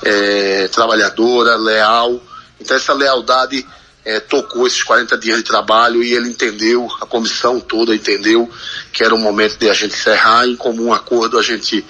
é, 0.04 0.68
trabalhadora, 0.70 1.58
leal. 1.58 2.22
Então 2.62 2.78
essa 2.78 2.94
lealdade 2.94 3.68
é, 4.06 4.22
tocou 4.22 4.66
esses 4.66 4.82
40 4.84 5.18
dias 5.18 5.38
de 5.38 5.44
trabalho 5.44 6.02
e 6.02 6.14
ele 6.14 6.30
entendeu, 6.30 6.88
a 7.02 7.06
comissão 7.06 7.60
toda 7.60 7.94
entendeu 7.94 8.50
que 8.94 9.04
era 9.04 9.14
o 9.14 9.18
momento 9.18 9.58
de 9.58 9.70
a 9.70 9.74
gente 9.74 9.96
encerrar. 9.96 10.48
Em 10.48 10.56
comum 10.56 10.94
acordo 10.94 11.38
a 11.38 11.44
gente 11.44 11.86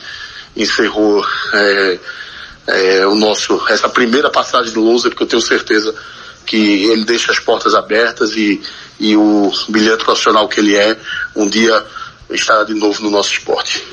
encerrou 0.55 1.24
é, 2.67 3.07
o 3.07 3.15
nosso, 3.15 3.59
essa 3.69 3.88
primeira 3.88 4.29
passagem 4.29 4.74
do 4.74 4.81
Lousa, 4.81 5.09
porque 5.09 5.24
eu 5.24 5.27
tenho 5.27 5.41
certeza 5.41 5.95
que 6.45 6.86
ele 6.86 7.05
deixa 7.05 7.31
as 7.31 7.39
portas 7.39 7.74
abertas 7.74 8.36
e, 8.36 8.62
e 9.00 9.15
o 9.15 9.51
bilhete 9.69 10.03
profissional 10.03 10.47
que 10.47 10.59
ele 10.59 10.75
é, 10.75 10.97
um 11.36 11.47
dia 11.47 11.83
estará 12.29 12.63
de 12.63 12.74
novo 12.74 13.01
no 13.03 13.09
nosso 13.09 13.31
esporte. 13.31 13.83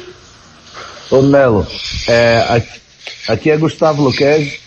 Ô 1.10 1.22
Melo, 1.22 1.66
é, 2.08 2.62
aqui, 3.28 3.50
é 3.50 3.56
Gustavo 3.56 4.02
Luquez. 4.02 4.60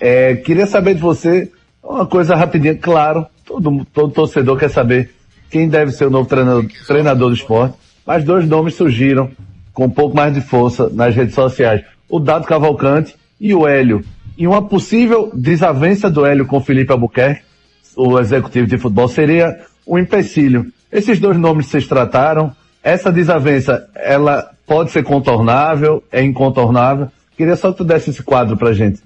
É, 0.00 0.36
queria 0.36 0.66
saber 0.66 0.94
de 0.94 1.00
você 1.00 1.50
uma 1.82 2.06
coisa 2.06 2.34
rapidinha, 2.34 2.76
claro, 2.76 3.26
todo, 3.44 3.86
todo 3.92 4.12
torcedor 4.12 4.58
quer 4.58 4.70
saber 4.70 5.14
quem 5.50 5.68
deve 5.68 5.92
ser 5.92 6.06
o 6.06 6.10
novo 6.10 6.28
treinador, 6.28 6.66
treinador 6.86 7.28
do 7.30 7.36
esporte, 7.36 7.76
mas 8.04 8.24
dois 8.24 8.46
nomes 8.46 8.74
surgiram 8.74 9.30
com 9.72 9.84
um 9.84 9.90
pouco 9.90 10.16
mais 10.16 10.34
de 10.34 10.40
força 10.40 10.88
nas 10.92 11.14
redes 11.14 11.34
sociais. 11.34 11.82
O 12.08 12.18
Dado 12.18 12.46
Cavalcante 12.46 13.14
e 13.40 13.54
o 13.54 13.66
Hélio. 13.66 14.04
E 14.36 14.46
uma 14.46 14.66
possível 14.66 15.30
desavença 15.34 16.10
do 16.10 16.26
Hélio 16.26 16.46
com 16.46 16.60
Felipe 16.60 16.92
Albuquerque, 16.92 17.42
o 17.96 18.18
executivo 18.18 18.66
de 18.66 18.76
futebol, 18.76 19.08
seria 19.08 19.64
um 19.86 19.98
empecilho. 19.98 20.70
Esses 20.92 21.18
dois 21.18 21.38
nomes 21.38 21.66
vocês 21.66 21.86
trataram. 21.86 22.54
Essa 22.82 23.10
desavença, 23.10 23.88
ela 23.94 24.50
pode 24.66 24.90
ser 24.90 25.02
contornável, 25.02 26.04
é 26.12 26.22
incontornável. 26.22 27.10
Queria 27.36 27.56
só 27.56 27.72
que 27.72 27.78
tu 27.78 27.84
desse 27.84 28.10
esse 28.10 28.22
quadro 28.22 28.56
pra 28.56 28.72
gente. 28.72 29.02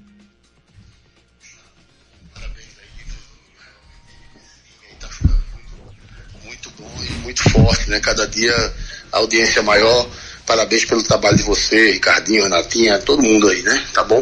Muito 6.44 6.70
bom 6.78 6.90
e 7.02 7.12
muito 7.22 7.50
forte, 7.50 7.90
né? 7.90 8.00
Cada 8.00 8.26
dia 8.26 8.54
a 9.12 9.18
audiência 9.18 9.62
maior 9.62 10.06
Parabéns 10.50 10.84
pelo 10.84 11.00
trabalho 11.00 11.36
de 11.36 11.44
você, 11.44 11.92
Ricardinho, 11.92 12.42
Renatinha, 12.42 12.98
todo 12.98 13.22
mundo 13.22 13.48
aí, 13.48 13.62
né? 13.62 13.84
Tá 13.94 14.02
bom? 14.02 14.20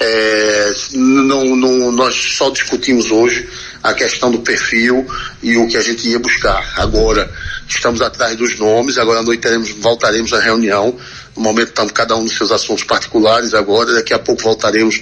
É, 0.00 0.72
não, 0.94 1.54
não, 1.54 1.92
nós 1.92 2.16
só 2.36 2.50
discutimos 2.50 3.12
hoje 3.12 3.48
a 3.80 3.94
questão 3.94 4.28
do 4.28 4.40
perfil 4.40 5.06
e 5.40 5.56
o 5.56 5.68
que 5.68 5.76
a 5.76 5.80
gente 5.80 6.08
ia 6.08 6.18
buscar. 6.18 6.68
Agora, 6.74 7.32
estamos 7.68 8.02
atrás 8.02 8.34
dos 8.34 8.58
nomes, 8.58 8.98
agora 8.98 9.20
à 9.20 9.22
noite 9.22 9.40
teremos, 9.40 9.70
voltaremos 9.70 10.32
à 10.32 10.40
reunião. 10.40 10.98
No 11.36 11.42
momento 11.44 11.68
estamos 11.68 11.92
cada 11.92 12.16
um 12.16 12.24
nos 12.24 12.36
seus 12.36 12.50
assuntos 12.50 12.82
particulares 12.82 13.54
agora, 13.54 13.94
daqui 13.94 14.12
a 14.12 14.18
pouco 14.18 14.42
voltaremos 14.42 15.00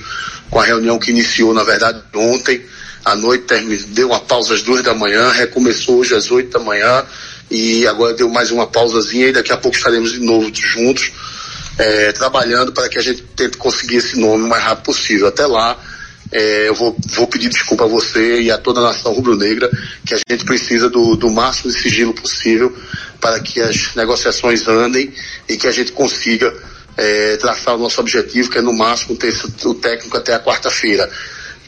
com 0.51 0.61
a 0.61 0.63
reunião 0.63 0.99
que 0.99 1.11
iniciou, 1.11 1.55
na 1.55 1.65
verdade, 1.65 2.03
ontem. 2.15 2.63
À 3.03 3.15
noite 3.17 3.47
deu 3.93 4.09
uma 4.09 4.21
pausa 4.21 4.53
às 4.53 4.61
duas 4.61 4.83
da 4.83 4.93
manhã, 4.93 5.31
recomeçou 5.31 6.01
hoje 6.01 6.15
às 6.15 6.31
oito 6.31 6.51
da 6.51 6.63
manhã 6.63 7.03
e 7.51 7.87
agora 7.87 8.15
deu 8.15 8.29
mais 8.29 8.51
uma 8.51 8.67
pausazinha 8.67 9.29
e 9.29 9.33
daqui 9.33 9.53
a 9.53 9.57
pouco 9.57 9.77
estaremos 9.77 10.13
de 10.13 10.21
novo 10.21 10.51
juntos, 10.53 11.13
é, 11.79 12.13
trabalhando 12.13 12.73
para 12.73 12.89
que 12.89 12.99
a 12.99 13.03
gente 13.03 13.23
tente 13.35 13.57
conseguir 13.57 13.97
esse 13.97 14.19
nome 14.19 14.45
o 14.45 14.49
mais 14.49 14.63
rápido 14.63 14.85
possível. 14.85 15.27
Até 15.27 15.47
lá, 15.47 15.77
É, 16.33 16.67
eu 16.67 16.75
vou, 16.75 16.97
vou 17.15 17.29
pedir 17.29 17.49
desculpa 17.49 17.85
a 17.85 17.87
você 17.87 18.41
e 18.41 18.51
a 18.51 18.59
toda 18.59 18.81
a 18.81 18.83
nação 18.83 19.13
rubro-negra 19.13 19.71
que 20.05 20.13
a 20.13 20.19
gente 20.29 20.45
precisa 20.45 20.91
do, 20.91 21.15
do 21.15 21.31
máximo 21.31 21.71
de 21.71 21.79
sigilo 21.79 22.13
possível 22.13 22.75
para 23.21 23.39
que 23.39 23.61
as 23.61 23.95
negociações 23.95 24.67
andem 24.67 25.15
e 25.49 25.57
que 25.57 25.69
a 25.69 25.71
gente 25.71 25.93
consiga 25.93 26.53
é, 26.97 27.37
traçar 27.37 27.77
o 27.77 27.79
nosso 27.79 28.01
objetivo, 28.01 28.51
que 28.51 28.59
é 28.59 28.61
no 28.61 28.73
máximo 28.73 29.15
ter 29.17 29.33
o 29.65 29.75
técnico 29.75 30.17
até 30.17 30.35
a 30.35 30.41
quarta-feira. 30.41 31.09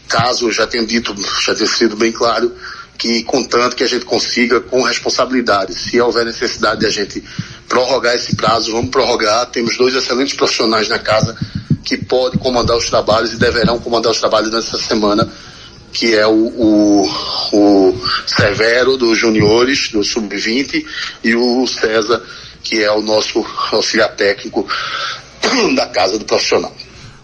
Caso 0.09 0.51
já 0.51 0.67
tenha 0.67 0.85
dito, 0.85 1.15
já 1.41 1.55
tenha 1.55 1.69
sido 1.69 1.95
bem 1.95 2.11
claro, 2.11 2.51
que 2.99 3.23
contanto 3.23 3.77
que 3.77 3.85
a 3.85 3.87
gente 3.87 4.05
consiga 4.05 4.61
com 4.61 4.83
responsabilidade. 4.83 5.73
Se 5.73 6.01
houver 6.01 6.27
necessidade 6.27 6.81
de 6.81 6.87
a 6.87 6.91
gente 6.91 7.23
prorrogar 7.69 8.17
esse 8.17 8.35
prazo, 8.35 8.73
vamos 8.73 8.91
prorrogar. 8.91 9.47
Temos 9.47 9.77
dois 9.77 9.95
excelentes 9.95 10.35
profissionais 10.35 10.89
na 10.89 10.99
casa 10.99 11.37
que 11.85 11.97
podem 11.97 12.41
comandar 12.41 12.77
os 12.77 12.91
trabalhos 12.91 13.33
e 13.33 13.37
deverão 13.37 13.79
comandar 13.79 14.11
os 14.11 14.19
trabalhos 14.19 14.51
nessa 14.51 14.77
semana, 14.77 15.31
que 15.93 16.15
é 16.15 16.27
o, 16.27 16.33
o, 16.33 17.11
o 17.53 18.03
Severo 18.27 18.97
dos 18.97 19.17
juniores, 19.17 19.91
do 19.91 20.03
Sub-20, 20.03 20.85
e 21.23 21.37
o 21.37 21.67
César, 21.69 22.21
que 22.65 22.83
é 22.83 22.91
o 22.91 23.01
nosso 23.01 23.47
auxiliar 23.71 24.11
técnico 24.17 24.67
da 25.77 25.87
casa 25.87 26.19
do 26.19 26.25
profissional. 26.25 26.75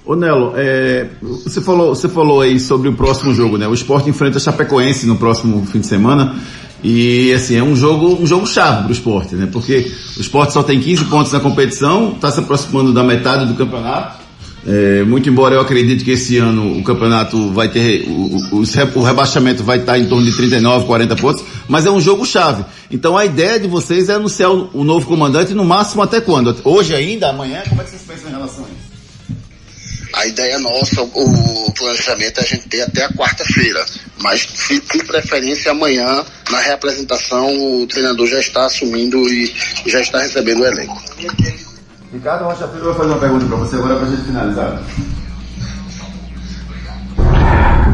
Ô 0.06 0.14
Nelo, 0.14 0.52
é, 0.54 1.06
você, 1.22 1.62
falou, 1.62 1.94
você 1.94 2.10
falou 2.10 2.42
aí 2.42 2.60
sobre 2.60 2.88
o 2.88 2.92
próximo 2.92 3.32
jogo, 3.32 3.56
né? 3.56 3.66
O 3.66 3.72
Sport 3.72 4.06
enfrenta 4.06 4.36
a 4.36 4.40
Chapecoense 4.40 5.06
no 5.06 5.16
próximo 5.16 5.64
fim 5.64 5.80
de 5.80 5.86
semana. 5.86 6.36
E 6.82 7.32
assim, 7.32 7.56
é 7.56 7.62
um 7.62 7.74
jogo, 7.74 8.18
um 8.20 8.26
jogo 8.26 8.46
chave 8.46 8.82
pro 8.82 8.92
esporte, 8.92 9.34
né? 9.34 9.48
Porque 9.50 9.90
o 10.18 10.20
esporte 10.20 10.52
só 10.52 10.62
tem 10.62 10.78
15 10.78 11.06
pontos 11.06 11.32
na 11.32 11.40
competição, 11.40 12.12
está 12.12 12.30
se 12.30 12.38
aproximando 12.38 12.92
da 12.92 13.02
metade 13.02 13.46
do 13.46 13.54
campeonato. 13.54 14.22
É, 14.66 15.02
muito 15.04 15.28
embora 15.28 15.54
eu 15.54 15.60
acredite 15.60 16.04
que 16.04 16.10
esse 16.10 16.36
ano 16.36 16.78
o 16.78 16.82
campeonato 16.82 17.50
vai 17.52 17.68
ter, 17.70 18.06
o, 18.06 18.36
o, 18.52 18.62
o 18.94 19.02
rebaixamento 19.02 19.62
vai 19.62 19.78
estar 19.78 19.98
em 19.98 20.06
torno 20.06 20.24
de 20.24 20.34
39, 20.34 20.86
40 20.86 21.16
pontos, 21.16 21.44
mas 21.66 21.86
é 21.86 21.90
um 21.90 22.00
jogo 22.00 22.26
chave. 22.26 22.64
Então 22.90 23.16
a 23.16 23.24
ideia 23.24 23.58
de 23.58 23.68
vocês 23.68 24.10
é 24.10 24.14
anunciar 24.14 24.50
o, 24.50 24.70
o 24.74 24.84
novo 24.84 25.06
comandante 25.06 25.54
no 25.54 25.64
máximo 25.64 26.02
até 26.02 26.20
quando? 26.20 26.54
Hoje 26.64 26.94
ainda? 26.94 27.30
Amanhã? 27.30 27.62
Como 27.68 27.80
é 27.80 27.84
que 27.84 27.90
vocês 27.90 28.02
pensam 28.02 28.28
em 28.28 28.32
relação 28.32 28.64
a 28.64 28.68
isso? 28.68 28.73
A 30.16 30.26
ideia 30.26 30.58
nossa, 30.58 31.02
o 31.02 31.72
planejamento 31.72 32.38
é 32.38 32.42
a 32.42 32.46
gente 32.46 32.68
ter 32.68 32.82
até 32.82 33.04
a 33.04 33.12
quarta-feira. 33.12 33.84
Mas, 34.22 34.48
se 34.54 34.80
por 34.80 35.04
preferência, 35.04 35.72
amanhã, 35.72 36.24
na 36.50 36.58
reapresentação, 36.60 37.82
o 37.82 37.86
treinador 37.86 38.26
já 38.26 38.38
está 38.38 38.66
assumindo 38.66 39.18
e 39.28 39.52
já 39.86 40.00
está 40.00 40.20
recebendo 40.20 40.60
o 40.60 40.66
elenco. 40.66 41.02
Ricardo 42.12 42.44
Rocha 42.44 42.68
Filho 42.68 42.84
vai 42.84 42.94
fazer 42.94 43.08
uma 43.08 43.18
pergunta 43.18 43.46
para 43.46 43.56
você 43.56 43.76
agora 43.76 43.96
para 43.96 44.06
a 44.06 44.10
gente 44.10 44.22
finalizar. 44.22 44.82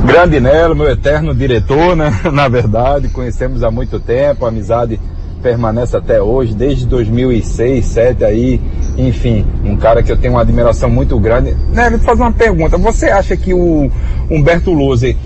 Grande 0.05 0.41
Nelo, 0.41 0.77
meu 0.77 0.91
eterno 0.91 1.35
diretor, 1.35 1.97
né? 1.97 2.11
Na 2.33 2.49
verdade, 2.49 3.09
conhecemos 3.09 3.63
há 3.63 3.71
muito 3.71 3.99
tempo, 3.99 4.45
a 4.45 4.49
amizade 4.49 5.01
permanece 5.41 5.97
até 5.97 6.21
hoje, 6.23 6.55
desde 6.55 6.87
2006, 6.87 7.91
2007 7.91 8.25
aí, 8.25 8.61
enfim, 8.97 9.45
um 9.65 9.77
cara 9.77 10.03
que 10.03 10.11
eu 10.11 10.17
tenho 10.17 10.35
uma 10.35 10.43
admiração 10.43 10.89
muito 10.89 11.19
grande. 11.19 11.57
Nelo, 11.73 11.97
vou 11.97 12.07
fazer 12.07 12.23
uma 12.23 12.33
pergunta. 12.33 12.77
Você 12.79 13.07
acha 13.07 13.37
que 13.37 13.53
o 13.53 13.91
Humberto 14.31 14.73
Lose 14.73 15.17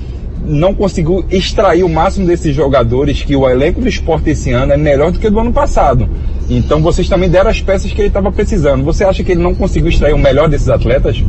não 0.44 0.74
conseguiu 0.74 1.24
extrair 1.30 1.82
o 1.84 1.88
máximo 1.88 2.26
desses 2.26 2.54
jogadores 2.54 3.22
que 3.22 3.34
o 3.34 3.48
elenco 3.48 3.80
do 3.80 3.88
esporte 3.88 4.30
esse 4.30 4.52
ano 4.52 4.72
é 4.72 4.76
melhor 4.76 5.10
do 5.10 5.18
que 5.18 5.30
do 5.30 5.40
ano 5.40 5.52
passado? 5.52 6.08
Então 6.48 6.82
vocês 6.82 7.08
também 7.08 7.30
deram 7.30 7.50
as 7.50 7.60
peças 7.60 7.92
que 7.92 8.00
ele 8.00 8.08
estava 8.08 8.30
precisando. 8.30 8.84
Você 8.84 9.04
acha 9.04 9.22
que 9.24 9.32
ele 9.32 9.42
não 9.42 9.54
conseguiu 9.54 9.88
extrair 9.88 10.12
o 10.12 10.18
melhor 10.18 10.48
desses 10.48 10.68
atletas? 10.68 11.22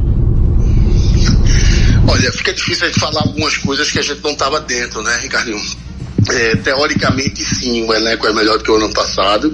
Olha, 2.07 2.31
fica 2.31 2.53
difícil 2.53 2.85
a 2.85 2.87
gente 2.87 2.99
falar 2.99 3.21
algumas 3.21 3.57
coisas 3.57 3.91
que 3.91 3.99
a 3.99 4.01
gente 4.01 4.21
não 4.23 4.31
estava 4.31 4.59
dentro, 4.59 5.01
né, 5.01 5.17
Ricardinho? 5.21 5.59
É, 6.29 6.55
teoricamente, 6.55 7.43
sim, 7.43 7.83
o 7.83 7.93
elenco 7.93 8.27
é 8.27 8.33
melhor 8.33 8.57
do 8.57 8.63
que 8.63 8.71
o 8.71 8.75
ano 8.75 8.91
passado. 8.93 9.53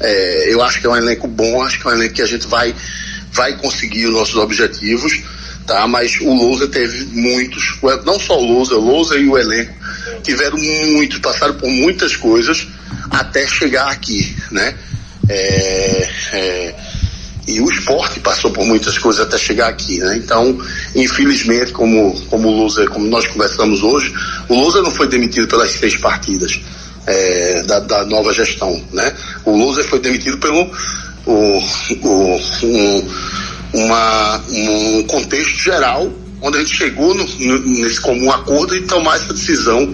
É, 0.00 0.52
eu 0.52 0.62
acho 0.62 0.80
que 0.80 0.86
é 0.86 0.90
um 0.90 0.96
elenco 0.96 1.26
bom, 1.26 1.62
acho 1.62 1.80
que 1.80 1.86
é 1.86 1.90
um 1.90 1.94
elenco 1.94 2.14
que 2.14 2.22
a 2.22 2.26
gente 2.26 2.46
vai, 2.46 2.74
vai 3.32 3.56
conseguir 3.56 4.06
os 4.06 4.12
nossos 4.12 4.36
objetivos, 4.36 5.22
tá? 5.66 5.86
Mas 5.86 6.20
o 6.20 6.34
Lousa 6.34 6.68
teve 6.68 7.06
muitos, 7.06 7.78
não 8.04 8.20
só 8.20 8.38
o 8.38 8.44
Lousa, 8.44 8.74
o 8.74 8.80
Lousa 8.80 9.16
e 9.16 9.26
o 9.26 9.38
elenco 9.38 9.74
tiveram 10.22 10.58
muitos, 10.58 11.18
passaram 11.18 11.54
por 11.54 11.68
muitas 11.68 12.14
coisas 12.16 12.66
até 13.10 13.46
chegar 13.46 13.88
aqui, 13.88 14.36
né? 14.50 14.74
É, 15.28 16.08
é, 16.32 16.74
e 17.46 17.60
o 17.60 17.68
esporte 17.68 18.20
passou 18.20 18.50
por 18.50 18.64
muitas 18.64 18.98
coisas 18.98 19.26
até 19.26 19.36
chegar 19.36 19.68
aqui, 19.68 19.98
né? 19.98 20.16
Então, 20.16 20.56
infelizmente, 20.94 21.72
como, 21.72 22.18
como 22.30 22.48
o 22.48 22.52
Lousa, 22.52 22.86
como 22.86 23.06
nós 23.08 23.26
conversamos 23.26 23.82
hoje, 23.82 24.14
o 24.48 24.54
Lousa 24.54 24.80
não 24.82 24.90
foi 24.90 25.08
demitido 25.08 25.48
pelas 25.48 25.70
seis 25.72 25.96
partidas 25.96 26.60
é, 27.06 27.62
da, 27.62 27.80
da 27.80 28.04
nova 28.04 28.32
gestão, 28.32 28.80
né? 28.92 29.12
O 29.44 29.56
Lousa 29.56 29.82
foi 29.84 29.98
demitido 29.98 30.38
pelo 30.38 30.70
o, 31.26 31.62
o, 32.02 32.40
um, 32.64 33.08
uma, 33.74 34.44
um 34.48 35.02
contexto 35.04 35.58
geral 35.58 36.12
onde 36.40 36.56
a 36.56 36.60
gente 36.60 36.74
chegou 36.76 37.14
no- 37.14 37.58
nesse 37.80 38.00
comum 38.00 38.30
acordo 38.32 38.74
e 38.74 38.80
tomar 38.82 39.16
essa 39.16 39.32
decisão 39.32 39.86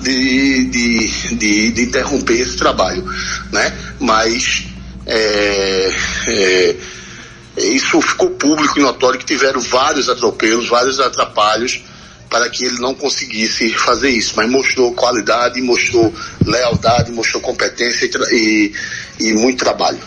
de, 0.00 0.64
de, 0.66 1.36
de, 1.36 1.70
de 1.72 1.82
interromper 1.82 2.40
esse 2.40 2.56
trabalho, 2.56 3.04
né? 3.52 3.72
Mas 3.98 4.67
é, 5.08 5.90
é, 6.28 6.76
isso 7.56 8.00
ficou 8.02 8.30
público 8.30 8.78
e 8.78 8.82
notório 8.82 9.18
que 9.18 9.24
tiveram 9.24 9.60
vários 9.60 10.08
atropelos, 10.08 10.68
vários 10.68 11.00
atrapalhos 11.00 11.82
para 12.28 12.48
que 12.50 12.64
ele 12.64 12.78
não 12.78 12.94
conseguisse 12.94 13.70
fazer 13.70 14.10
isso, 14.10 14.34
mas 14.36 14.50
mostrou 14.50 14.92
qualidade, 14.92 15.62
mostrou 15.62 16.12
lealdade, 16.44 17.10
mostrou 17.10 17.42
competência 17.42 18.06
e, 18.30 18.72
e, 19.18 19.28
e 19.28 19.32
muito 19.32 19.64
trabalho. 19.64 19.98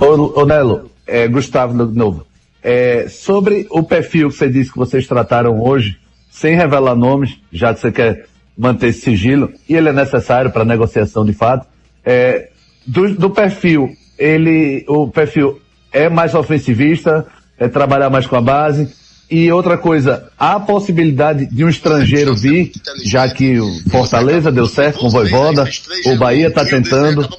Ô, 0.00 0.40
ô 0.40 0.44
Nelo, 0.44 0.90
é, 1.06 1.28
Gustavo 1.28 1.86
de 1.86 1.96
novo. 1.96 2.26
É, 2.60 3.06
sobre 3.08 3.66
o 3.70 3.82
perfil 3.82 4.28
que 4.28 4.36
você 4.36 4.48
disse 4.48 4.72
que 4.72 4.78
vocês 4.78 5.06
trataram 5.06 5.60
hoje, 5.62 5.98
sem 6.30 6.56
revelar 6.56 6.96
nomes, 6.96 7.38
já 7.52 7.72
que 7.72 7.80
você 7.80 7.92
quer 7.92 8.26
manter 8.58 8.88
esse 8.88 9.02
sigilo, 9.02 9.52
e 9.68 9.76
ele 9.76 9.88
é 9.88 9.92
necessário 9.92 10.50
para 10.50 10.64
negociação 10.64 11.24
de 11.24 11.32
fato, 11.32 11.66
é, 12.04 12.50
do, 12.86 13.14
do 13.14 13.30
perfil, 13.30 13.96
ele, 14.18 14.84
o 14.88 15.08
perfil 15.08 15.60
é 15.92 16.08
mais 16.08 16.34
ofensivista, 16.34 17.26
é 17.58 17.68
trabalhar 17.68 18.10
mais 18.10 18.26
com 18.26 18.36
a 18.36 18.40
base, 18.40 18.88
e 19.30 19.50
outra 19.50 19.78
coisa, 19.78 20.30
há 20.38 20.56
a 20.56 20.60
possibilidade 20.60 21.46
de 21.46 21.64
um 21.64 21.68
estrangeiro 21.68 22.36
vir, 22.36 22.70
já 23.04 23.28
que 23.28 23.58
o 23.58 23.90
Fortaleza 23.90 24.52
deu 24.52 24.66
certo 24.66 24.98
com 24.98 25.06
o 25.06 25.10
Voivoda, 25.10 25.66
o 26.06 26.16
Bahia 26.16 26.48
está 26.48 26.64
tentando. 26.64 27.26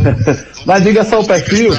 Mas 0.66 0.82
diga 0.82 1.04
só 1.04 1.20
o 1.20 1.26
perfil. 1.26 1.72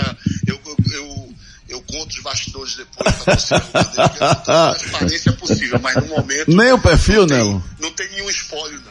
Eu 1.71 1.81
conto 1.83 2.09
os 2.09 2.21
bastidores 2.21 2.75
depois 2.75 3.15
para 3.15 3.35
você, 3.35 3.55
a 3.55 4.75
transparência 4.75 5.31
possível, 5.33 5.79
mas 5.81 5.95
no 5.95 6.07
momento 6.07 6.53
Nem 6.53 6.73
o 6.73 6.79
perfil, 6.79 7.25
Nelo. 7.25 7.63
não 7.79 7.91
tem 7.91 8.09
nenhum 8.11 8.29
spoiler 8.29 8.79
não. 8.85 8.90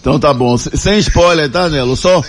Então 0.00 0.18
tá 0.18 0.32
bom. 0.34 0.56
Sem 0.58 0.98
spoiler, 0.98 1.48
tá, 1.50 1.68
Nelo? 1.68 1.96
Só, 1.96 2.22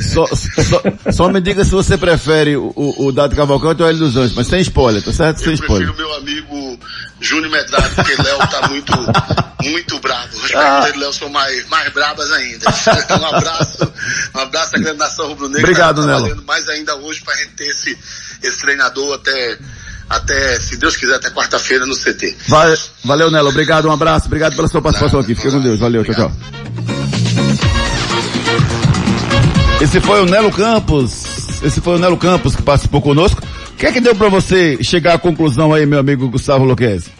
só, 0.00 0.26
só, 0.26 0.82
só 1.12 1.28
me 1.28 1.40
diga 1.40 1.62
se 1.64 1.70
você 1.70 1.98
prefere 1.98 2.56
o, 2.56 2.72
o, 2.74 3.12
Dado 3.12 3.36
Cavalcante 3.36 3.82
ou 3.82 3.86
o 3.86 3.90
Hélio 3.90 4.00
dos 4.00 4.16
Anjos, 4.16 4.34
mas 4.34 4.46
sem 4.46 4.60
spoiler, 4.60 5.02
tá 5.02 5.12
certo? 5.12 5.38
Sem 5.40 5.52
spoiler. 5.54 5.88
Prefiro 5.92 6.08
meu 6.08 6.16
amigo 6.16 6.78
Júnior 7.20 7.50
Medrado, 7.50 7.94
porque 7.94 8.14
Léo 8.22 8.38
tá 8.38 8.68
muito, 8.68 8.92
muito 9.62 9.98
bravo. 10.00 10.36
Os 10.36 10.54
Ah. 10.54 10.58
perguntas 10.58 10.92
de 10.94 10.98
Léo 11.00 11.12
são 11.12 11.28
mais, 11.28 11.68
mais 11.68 11.92
brabas 11.92 12.30
ainda. 12.32 12.66
Um 13.20 13.26
abraço, 13.26 13.92
um 14.34 14.38
abraço 14.38 14.76
à 14.76 14.78
grande 14.78 14.98
nação 14.98 15.28
rubro-negra. 15.28 15.60
Obrigado, 15.62 16.00
tá 16.02 16.06
Nelo. 16.06 16.42
mais 16.44 16.68
ainda 16.68 16.94
hoje 16.96 17.20
pra 17.22 17.34
gente 17.36 17.50
ter 17.56 17.66
esse, 17.66 17.98
esse 18.42 18.58
treinador 18.60 19.14
até, 19.14 19.58
até, 20.08 20.60
se 20.60 20.76
Deus 20.76 20.96
quiser, 20.96 21.16
até 21.16 21.30
quarta-feira 21.30 21.84
no 21.86 21.94
CT. 21.94 22.36
Va- 22.48 22.74
Valeu, 23.04 23.30
Nelo. 23.30 23.48
Obrigado, 23.50 23.88
um 23.88 23.92
abraço. 23.92 24.26
Obrigado 24.26 24.56
pela 24.56 24.68
sua 24.68 24.80
participação 24.82 25.20
aqui. 25.20 25.34
Fica 25.34 25.50
com 25.50 25.60
Deus. 25.60 25.78
Valeu, 25.78 26.04
tchau, 26.04 26.14
tchau. 26.14 26.32
Esse 29.80 30.00
foi 30.00 30.20
o 30.22 30.26
Nelo 30.26 30.50
Campos. 30.50 31.62
Esse 31.62 31.80
foi 31.80 31.96
o 31.96 31.98
Nelo 31.98 32.16
Campos 32.16 32.56
que 32.56 32.62
participou 32.62 33.00
conosco. 33.00 33.40
O 33.72 33.76
que 33.76 33.86
é 33.86 33.92
que 33.92 34.00
deu 34.00 34.14
pra 34.14 34.28
você 34.28 34.82
chegar 34.82 35.14
à 35.14 35.18
conclusão 35.18 35.72
aí, 35.72 35.86
meu 35.86 36.00
amigo 36.00 36.28
Gustavo 36.28 36.64
Luquezzi? 36.64 37.10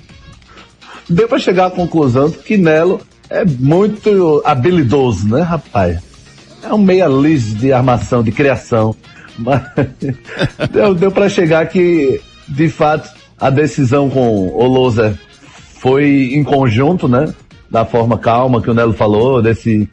Deu 1.08 1.28
para 1.28 1.38
chegar 1.38 1.66
à 1.66 1.70
conclusão 1.70 2.30
que 2.30 2.56
Nelo 2.56 3.00
é 3.30 3.44
muito 3.44 4.42
habilidoso, 4.44 5.28
né, 5.28 5.40
rapaz? 5.42 5.98
É 6.62 6.72
um 6.74 6.78
meia 6.78 7.06
liso 7.06 7.54
de 7.54 7.72
armação, 7.72 8.22
de 8.22 8.32
criação. 8.32 8.94
Mas 9.38 9.62
deu, 10.72 10.94
deu 10.94 11.12
para 11.12 11.28
chegar 11.28 11.66
que, 11.68 12.20
de 12.48 12.68
fato, 12.68 13.08
a 13.38 13.50
decisão 13.50 14.08
com 14.10 14.48
o 14.48 14.66
Louser 14.66 15.14
foi 15.80 16.34
em 16.34 16.42
conjunto, 16.42 17.06
né? 17.08 17.32
Da 17.70 17.84
forma 17.84 18.18
calma 18.18 18.62
que 18.62 18.70
o 18.70 18.74
Nelo 18.74 18.92
falou, 18.92 19.42
desse 19.42 19.88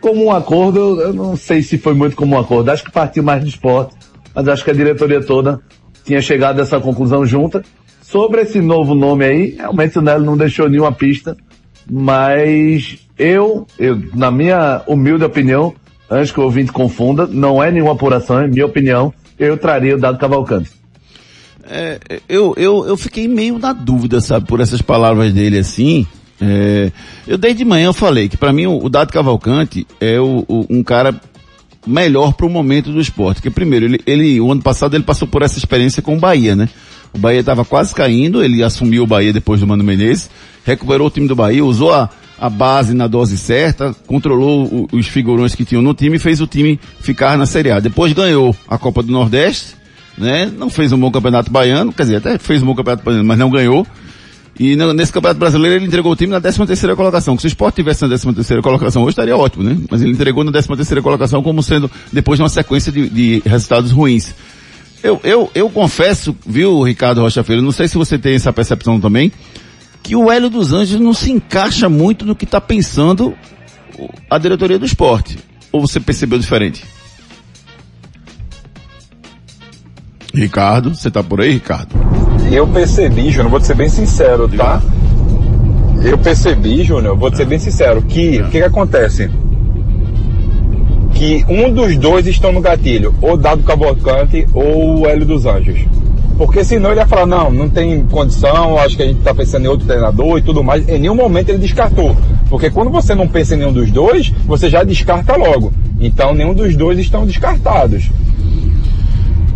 como 0.00 0.24
um 0.24 0.32
acordo, 0.32 0.78
eu- 0.78 1.00
eu 1.00 1.12
não 1.12 1.36
sei 1.36 1.62
se 1.62 1.76
foi 1.78 1.94
muito 1.94 2.16
como 2.16 2.34
um 2.34 2.38
acordo, 2.38 2.70
acho 2.70 2.82
que 2.84 2.90
partiu 2.90 3.22
mais 3.22 3.42
de 3.42 3.50
esporte, 3.50 3.94
mas 4.34 4.48
acho 4.48 4.64
que 4.64 4.70
a 4.70 4.74
diretoria 4.74 5.20
toda 5.22 5.60
tinha 6.04 6.20
chegado 6.22 6.58
a 6.58 6.62
essa 6.62 6.80
conclusão 6.80 7.24
junta, 7.24 7.62
Sobre 8.02 8.40
esse 8.40 8.60
novo 8.60 8.92
nome 8.92 9.24
aí, 9.24 9.50
realmente 9.56 9.96
o 9.96 10.02
Nelo 10.02 10.24
não 10.24 10.36
deixou 10.36 10.68
nenhuma 10.68 10.90
pista, 10.90 11.36
mas 11.88 12.98
eu, 13.16 13.66
eu, 13.78 14.02
na 14.14 14.32
minha 14.32 14.82
humilde 14.84 15.24
opinião, 15.24 15.72
antes 16.10 16.32
que 16.32 16.40
o 16.40 16.42
ouvinte 16.42 16.72
confunda, 16.72 17.24
não 17.26 17.62
é 17.62 17.70
nenhuma 17.70 17.92
apuração, 17.92 18.40
é 18.40 18.48
minha 18.48 18.66
opinião, 18.66 19.14
eu 19.38 19.56
traria 19.56 19.94
o 19.94 19.98
Dado 20.00 20.18
Cavalcante. 20.18 20.70
É, 21.72 22.00
eu, 22.28 22.52
eu, 22.56 22.84
eu 22.84 22.96
fiquei 22.96 23.28
meio 23.28 23.56
na 23.56 23.72
dúvida, 23.72 24.20
sabe, 24.20 24.44
por 24.46 24.60
essas 24.60 24.82
palavras 24.82 25.32
dele 25.32 25.58
assim. 25.58 26.04
É, 26.40 26.90
eu 27.28 27.38
desde 27.38 27.64
manhã 27.64 27.86
eu 27.86 27.92
falei 27.92 28.28
que 28.28 28.36
para 28.36 28.52
mim 28.52 28.66
o, 28.66 28.84
o 28.84 28.88
Dado 28.88 29.12
Cavalcante 29.12 29.86
é 30.00 30.18
o, 30.18 30.44
o, 30.48 30.66
um 30.70 30.82
cara 30.82 31.20
melhor 31.86 32.32
para 32.32 32.46
o 32.46 32.50
momento 32.50 32.90
do 32.90 33.00
esporte. 33.00 33.36
Porque 33.36 33.50
primeiro, 33.50 33.86
ele, 33.86 34.00
ele, 34.04 34.40
o 34.40 34.50
ano 34.50 34.60
passado 34.60 34.96
ele 34.96 35.04
passou 35.04 35.28
por 35.28 35.42
essa 35.42 35.58
experiência 35.58 36.02
com 36.02 36.16
o 36.16 36.18
Bahia, 36.18 36.56
né? 36.56 36.68
O 37.12 37.18
Bahia 37.18 37.40
estava 37.40 37.64
quase 37.64 37.94
caindo, 37.94 38.42
ele 38.42 38.62
assumiu 38.64 39.04
o 39.04 39.06
Bahia 39.06 39.32
depois 39.32 39.60
do 39.60 39.66
Mano 39.66 39.84
Menezes, 39.84 40.28
recuperou 40.64 41.06
o 41.06 41.10
time 41.10 41.28
do 41.28 41.36
Bahia, 41.36 41.64
usou 41.64 41.92
a, 41.92 42.08
a 42.38 42.50
base 42.50 42.94
na 42.94 43.06
dose 43.06 43.36
certa, 43.36 43.94
controlou 44.06 44.64
o, 44.64 44.88
os 44.92 45.06
figurões 45.06 45.54
que 45.54 45.64
tinham 45.64 45.82
no 45.82 45.94
time 45.94 46.16
e 46.16 46.20
fez 46.20 46.40
o 46.40 46.46
time 46.46 46.80
ficar 47.00 47.38
na 47.38 47.46
Série 47.46 47.70
A. 47.70 47.80
Depois 47.80 48.12
ganhou 48.12 48.54
a 48.68 48.76
Copa 48.78 49.02
do 49.02 49.12
Nordeste, 49.12 49.79
né? 50.20 50.52
Não 50.56 50.70
fez 50.70 50.92
um 50.92 50.98
bom 50.98 51.10
campeonato 51.10 51.50
baiano, 51.50 51.92
quer 51.92 52.04
dizer, 52.04 52.16
até 52.16 52.38
fez 52.38 52.62
um 52.62 52.66
bom 52.66 52.74
campeonato 52.74 53.04
baiano, 53.04 53.24
mas 53.24 53.38
não 53.38 53.50
ganhou. 53.50 53.86
E 54.58 54.76
nesse 54.76 55.10
Campeonato 55.10 55.40
Brasileiro 55.40 55.76
ele 55.76 55.86
entregou 55.86 56.12
o 56.12 56.16
time 56.16 56.30
na 56.30 56.40
13 56.40 56.66
terceira 56.66 56.94
colocação. 56.94 57.38
Se 57.38 57.46
o 57.46 57.48
Sport 57.48 57.74
tivesse 57.74 58.02
na 58.02 58.08
13 58.08 58.34
terceira 58.34 58.62
colocação 58.62 59.02
hoje 59.02 59.12
estaria 59.12 59.34
ótimo, 59.34 59.64
né? 59.64 59.78
Mas 59.90 60.02
ele 60.02 60.10
entregou 60.10 60.44
na 60.44 60.52
13 60.52 60.68
terceira 60.68 61.00
colocação 61.00 61.42
como 61.42 61.62
sendo 61.62 61.90
depois 62.12 62.36
de 62.36 62.42
uma 62.42 62.48
sequência 62.50 62.92
de, 62.92 63.08
de 63.08 63.42
resultados 63.46 63.90
ruins. 63.90 64.34
Eu, 65.02 65.18
eu, 65.24 65.50
eu 65.54 65.70
confesso, 65.70 66.36
viu, 66.46 66.82
Ricardo 66.82 67.22
Rocha 67.22 67.42
Filho, 67.42 67.62
não 67.62 67.72
sei 67.72 67.88
se 67.88 67.96
você 67.96 68.18
tem 68.18 68.34
essa 68.34 68.52
percepção 68.52 69.00
também, 69.00 69.32
que 70.02 70.14
o 70.14 70.30
Hélio 70.30 70.50
dos 70.50 70.74
Anjos 70.74 71.00
não 71.00 71.14
se 71.14 71.30
encaixa 71.30 71.88
muito 71.88 72.26
no 72.26 72.36
que 72.36 72.44
está 72.44 72.60
pensando 72.60 73.34
a 74.28 74.36
diretoria 74.36 74.78
do 74.78 74.84
esporte. 74.84 75.38
Ou 75.72 75.80
você 75.80 75.98
percebeu 75.98 76.38
diferente? 76.38 76.84
Ricardo, 80.34 80.94
você 80.94 81.08
está 81.08 81.22
por 81.22 81.40
aí, 81.40 81.52
Ricardo? 81.52 81.88
Eu 82.50 82.66
percebi, 82.66 83.30
Júnior, 83.30 83.50
vou 83.50 83.60
ser 83.60 83.74
bem 83.74 83.88
sincero, 83.88 84.48
tá? 84.48 84.80
Eu 86.04 86.16
percebi, 86.18 86.84
Júnior, 86.84 87.16
vou 87.16 87.34
ser 87.34 87.44
bem 87.44 87.58
sincero, 87.58 88.00
que 88.02 88.40
o 88.40 88.44
que, 88.44 88.58
que 88.58 88.64
acontece? 88.64 89.30
Que 91.14 91.44
um 91.48 91.72
dos 91.72 91.96
dois 91.96 92.26
estão 92.26 92.52
no 92.52 92.60
gatilho, 92.60 93.14
ou 93.20 93.36
Dado 93.36 93.62
Cavalcante 93.62 94.46
ou 94.54 95.00
o 95.00 95.06
Hélio 95.06 95.26
dos 95.26 95.44
Anjos. 95.46 95.80
Porque 96.38 96.64
senão 96.64 96.90
ele 96.90 97.00
ia 97.00 97.06
falar, 97.06 97.26
não, 97.26 97.50
não 97.50 97.68
tem 97.68 98.02
condição, 98.06 98.78
acho 98.78 98.96
que 98.96 99.02
a 99.02 99.06
gente 99.06 99.18
está 99.18 99.34
pensando 99.34 99.66
em 99.66 99.68
outro 99.68 99.86
treinador 99.86 100.38
e 100.38 100.42
tudo 100.42 100.64
mais. 100.64 100.88
Em 100.88 100.98
nenhum 100.98 101.14
momento 101.14 101.50
ele 101.50 101.58
descartou. 101.58 102.16
Porque 102.48 102.70
quando 102.70 102.90
você 102.90 103.14
não 103.14 103.28
pensa 103.28 103.54
em 103.54 103.58
nenhum 103.58 103.72
dos 103.74 103.90
dois, 103.90 104.32
você 104.46 104.70
já 104.70 104.82
descarta 104.82 105.36
logo. 105.36 105.70
Então 106.00 106.32
nenhum 106.32 106.54
dos 106.54 106.74
dois 106.74 106.98
estão 106.98 107.26
descartados. 107.26 108.10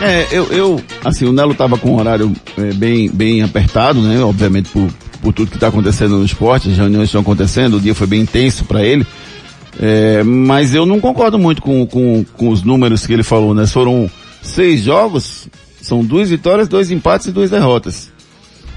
É, 0.00 0.26
eu, 0.32 0.46
eu 0.46 0.80
assim, 1.04 1.26
o 1.26 1.32
Nelo 1.32 1.52
estava 1.52 1.76
com 1.78 1.90
um 1.90 1.98
horário 1.98 2.32
é, 2.56 2.72
bem, 2.72 3.08
bem 3.08 3.42
apertado, 3.42 4.00
né? 4.00 4.20
Obviamente 4.20 4.68
por, 4.70 4.88
por 5.28 5.34
tudo 5.34 5.50
que 5.50 5.56
está 5.56 5.68
acontecendo 5.68 6.16
no 6.16 6.24
esporte, 6.24 6.70
as 6.70 6.76
reuniões 6.78 7.08
estão 7.08 7.20
acontecendo, 7.20 7.76
o 7.76 7.80
dia 7.80 7.94
foi 7.94 8.06
bem 8.06 8.22
intenso 8.22 8.64
para 8.64 8.82
ele. 8.82 9.06
É, 9.78 10.22
mas 10.22 10.74
eu 10.74 10.86
não 10.86 11.00
concordo 11.00 11.38
muito 11.38 11.60
com, 11.60 11.86
com, 11.86 12.24
com 12.32 12.48
os 12.48 12.62
números 12.62 13.06
que 13.06 13.12
ele 13.12 13.22
falou, 13.22 13.54
né? 13.54 13.66
Foram 13.66 14.10
seis 14.40 14.82
jogos, 14.82 15.46
são 15.82 16.02
duas 16.02 16.30
vitórias, 16.30 16.66
dois 16.66 16.90
empates 16.90 17.26
e 17.26 17.32
duas 17.32 17.50
derrotas. 17.50 18.10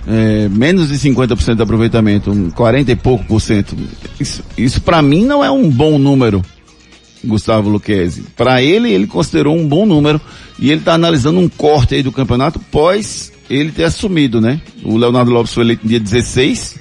É, 0.06 0.50
menos 0.50 0.90
de 0.90 0.96
50% 0.96 1.56
de 1.56 1.62
aproveitamento, 1.62 2.52
40 2.54 2.92
e 2.92 2.96
pouco 2.98 3.24
por 3.24 3.40
cento. 3.40 3.74
Isso, 4.20 4.44
isso 4.58 4.82
para 4.82 5.02
mim 5.02 5.24
não 5.24 5.46
é 5.46 5.50
um 5.50 5.70
bom 5.70 5.98
número, 5.98 6.42
Gustavo 7.24 7.70
Luquezzi. 7.70 8.24
Para 8.36 8.62
ele, 8.62 8.92
ele 8.92 9.08
considerou 9.08 9.56
um 9.56 9.66
bom 9.66 9.86
número 9.86 10.20
e 10.60 10.70
ele 10.70 10.82
está 10.82 10.96
analisando 10.96 11.40
um 11.40 11.48
corte 11.48 11.96
aí 11.96 12.04
do 12.04 12.12
campeonato 12.12 12.60
pós 12.60 13.31
ele 13.54 13.72
ter 13.72 13.84
assumido, 13.84 14.40
né? 14.40 14.62
O 14.84 14.98
Leonardo 14.98 15.32
Lopes 15.32 15.54
foi 15.54 15.64
eleito 15.64 15.84
no 15.84 15.90
dia 15.90 16.00
16 16.00 16.80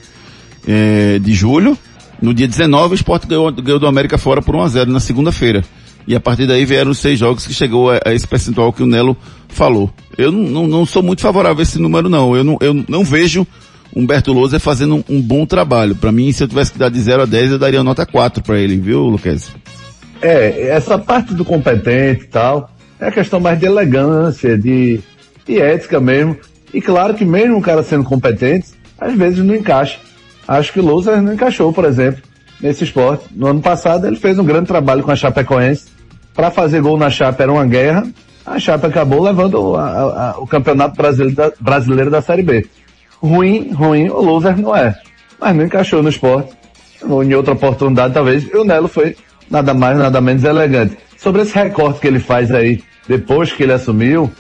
é, 0.67 1.19
de 1.19 1.35
julho. 1.35 1.77
No 2.21 2.35
dia 2.35 2.47
19, 2.47 2.93
o 2.93 2.97
Sport 2.97 3.27
ganhou, 3.27 3.51
ganhou 3.53 3.79
do 3.79 3.87
América 3.87 4.19
fora 4.19 4.43
por 4.43 4.55
1 4.55 4.63
a 4.63 4.69
0 4.69 4.91
na 4.93 5.01
segunda-feira. 5.01 5.65
E 6.07 6.15
a 6.15 6.21
partir 6.21 6.47
daí 6.47 6.65
vieram 6.65 6.91
os 6.91 6.99
seis 6.99 7.19
jogos 7.19 7.47
que 7.47 7.55
chegou 7.55 7.91
a, 7.91 8.01
a 8.05 8.15
esse 8.15 8.27
percentual 8.27 8.73
que 8.73 8.83
o 8.83 8.87
Nelo 8.87 9.17
falou. 9.49 9.91
Eu 10.17 10.31
não, 10.31 10.43
não, 10.43 10.67
não, 10.67 10.87
sou 10.87 11.03
muito 11.03 11.23
favorável 11.23 11.61
a 11.61 11.63
esse 11.63 11.79
número, 11.79 12.09
não. 12.09 12.37
Eu 12.37 12.45
não, 12.45 12.59
eu 12.61 12.85
não 12.89 13.05
vejo 13.05 13.47
Humberto 13.95 14.33
Lousa 14.33 14.59
fazendo 14.59 14.97
um, 14.97 15.05
um 15.09 15.21
bom 15.21 15.47
trabalho. 15.47 15.95
Para 15.95 16.13
mim, 16.13 16.33
se 16.33 16.43
eu 16.43 16.49
tivesse 16.49 16.73
que 16.73 16.79
dar 16.79 16.91
de 16.91 17.01
0 17.01 17.23
a 17.23 17.27
10, 17.27 17.53
eu 17.53 17.59
daria 17.59 17.83
nota 17.83 18.07
4 18.07 18.43
para 18.43 18.59
ele, 18.59 18.77
viu, 18.77 19.01
Luquez? 19.01 19.51
É, 20.23 20.69
essa 20.69 20.99
parte 20.99 21.33
do 21.35 21.45
competente 21.45 22.25
e 22.25 22.29
tal, 22.29 22.71
é 22.99 23.11
questão 23.11 23.41
mais 23.41 23.59
de 23.59 23.67
elegância, 23.67 24.57
de, 24.59 25.01
de 25.47 25.59
ética 25.59 25.99
mesmo. 26.01 26.37
E 26.73 26.81
claro 26.81 27.15
que 27.15 27.25
mesmo 27.25 27.59
o 27.59 27.63
cara 27.63 27.83
sendo 27.83 28.05
competente, 28.05 28.69
às 28.99 29.15
vezes 29.15 29.45
não 29.45 29.55
encaixa. 29.55 29.99
Acho 30.47 30.73
que 30.73 30.81
o 30.81 30.85
Lousa 30.85 31.21
não 31.21 31.33
encaixou, 31.33 31.73
por 31.73 31.85
exemplo, 31.85 32.23
nesse 32.61 32.85
esporte. 32.85 33.25
No 33.33 33.47
ano 33.47 33.61
passado 33.61 34.07
ele 34.07 34.17
fez 34.17 34.39
um 34.39 34.45
grande 34.45 34.67
trabalho 34.67 35.03
com 35.03 35.11
a 35.11 35.17
Chapecoense. 35.17 35.87
Para 36.35 36.51
fazer 36.51 36.81
gol 36.81 36.97
na 36.97 37.11
Chape 37.11 37.43
era 37.43 37.53
uma 37.53 37.67
guerra. 37.67 38.07
A 38.45 38.59
Chape 38.59 38.87
acabou 38.87 39.23
levando 39.23 39.77
a, 39.77 40.31
a, 40.31 40.39
o 40.39 40.47
campeonato 40.47 40.97
brasileiro 40.97 41.37
da, 41.37 41.53
brasileiro 41.61 42.11
da 42.11 42.23
Série 42.23 42.43
B. 42.43 42.67
Ruim, 43.21 43.71
ruim, 43.73 44.09
o 44.09 44.21
Loser 44.21 44.57
não 44.57 44.75
é. 44.75 44.99
Mas 45.39 45.55
não 45.55 45.65
encaixou 45.65 46.03
no 46.03 46.09
esporte. 46.09 46.53
Em 47.03 47.35
outra 47.35 47.55
oportunidade, 47.55 48.15
talvez, 48.15 48.45
e 48.45 48.57
o 48.57 48.65
Nelo 48.65 48.89
foi 48.89 49.17
nada 49.51 49.73
mais, 49.73 49.99
nada 49.99 50.21
menos 50.21 50.45
elegante. 50.45 50.97
Sobre 51.17 51.43
esse 51.43 51.55
recorte 51.55 52.01
que 52.01 52.07
ele 52.07 52.19
faz 52.19 52.51
aí, 52.51 52.83
depois 53.09 53.53
que 53.53 53.63
ele 53.63 53.73
assumiu, 53.73 54.31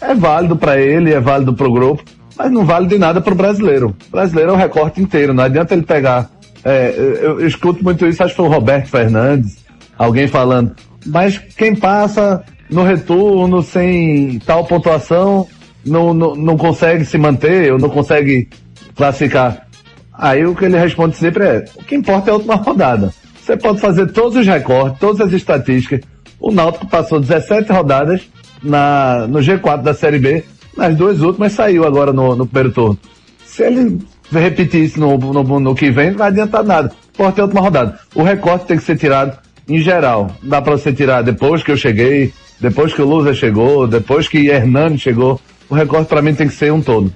é 0.00 0.14
válido 0.14 0.56
para 0.56 0.78
ele, 0.78 1.12
é 1.12 1.20
válido 1.20 1.54
para 1.54 1.68
o 1.68 1.72
grupo, 1.72 2.02
mas 2.36 2.50
não 2.50 2.64
vale 2.64 2.86
de 2.86 2.98
nada 2.98 3.20
para 3.20 3.32
o 3.32 3.36
brasileiro. 3.36 3.96
O 4.08 4.10
brasileiro 4.10 4.50
é 4.50 4.54
o 4.54 4.56
recorte 4.56 5.00
inteiro, 5.00 5.32
não 5.32 5.44
adianta 5.44 5.74
ele 5.74 5.82
pegar. 5.82 6.30
É, 6.64 6.92
eu, 6.96 7.40
eu, 7.40 7.46
escuto 7.46 7.82
muito 7.82 8.06
isso, 8.06 8.22
acho 8.22 8.32
que 8.32 8.36
foi 8.36 8.46
o 8.46 8.52
Roberto 8.52 8.88
Fernandes, 8.88 9.64
alguém 9.96 10.26
falando, 10.26 10.74
mas 11.06 11.38
quem 11.38 11.74
passa 11.76 12.42
no 12.68 12.82
retorno 12.82 13.62
sem 13.62 14.40
tal 14.40 14.64
pontuação 14.64 15.46
não, 15.84 16.12
não, 16.12 16.34
não 16.34 16.56
consegue 16.56 17.04
se 17.04 17.16
manter 17.16 17.72
ou 17.72 17.78
não 17.78 17.88
consegue 17.88 18.48
classificar. 18.96 19.66
Aí 20.12 20.44
o 20.44 20.54
que 20.54 20.64
ele 20.64 20.78
responde 20.78 21.16
sempre 21.16 21.44
é, 21.44 21.64
o 21.76 21.84
que 21.84 21.94
importa 21.94 22.30
é 22.30 22.32
a 22.32 22.36
última 22.36 22.56
rodada. 22.56 23.12
Você 23.40 23.56
pode 23.56 23.78
fazer 23.78 24.10
todos 24.10 24.36
os 24.36 24.46
recortes, 24.46 24.98
todas 24.98 25.20
as 25.20 25.32
estatísticas. 25.32 26.00
O 26.40 26.50
Náutico 26.50 26.88
passou 26.88 27.20
17 27.20 27.70
rodadas 27.70 28.22
na, 28.62 29.26
no 29.28 29.38
G4 29.40 29.82
da 29.82 29.94
Série 29.94 30.18
B, 30.18 30.44
nas 30.76 30.94
duas 30.96 31.20
últimas 31.20 31.52
saiu 31.52 31.86
agora 31.86 32.12
no, 32.12 32.36
no 32.36 32.46
primeiro 32.46 32.72
turno. 32.72 32.98
Se 33.44 33.64
ele 33.64 33.98
repetir 34.30 34.84
isso 34.84 35.00
no, 35.00 35.16
no, 35.16 35.60
no 35.60 35.74
que 35.74 35.90
vem, 35.90 36.10
não 36.10 36.18
vai 36.18 36.28
adiantar 36.28 36.64
nada. 36.64 36.92
Porta 37.16 37.40
é 37.40 37.42
a 37.42 37.44
última 37.44 37.62
rodada. 37.62 37.98
O 38.14 38.22
recorte 38.22 38.66
tem 38.66 38.76
que 38.76 38.84
ser 38.84 38.98
tirado 38.98 39.38
em 39.68 39.78
geral. 39.78 40.30
Dá 40.42 40.60
para 40.60 40.76
você 40.76 40.92
tirar 40.92 41.22
depois 41.22 41.62
que 41.62 41.70
eu 41.70 41.76
cheguei, 41.76 42.32
depois 42.60 42.92
que 42.92 43.02
o 43.02 43.06
Luza 43.06 43.34
chegou, 43.34 43.86
depois 43.86 44.28
que 44.28 44.48
Hernani 44.48 44.98
chegou. 44.98 45.40
O 45.68 45.74
recorte 45.74 46.08
para 46.08 46.22
mim 46.22 46.34
tem 46.34 46.46
que 46.46 46.54
ser 46.54 46.72
um 46.72 46.80
todo. 46.80 47.12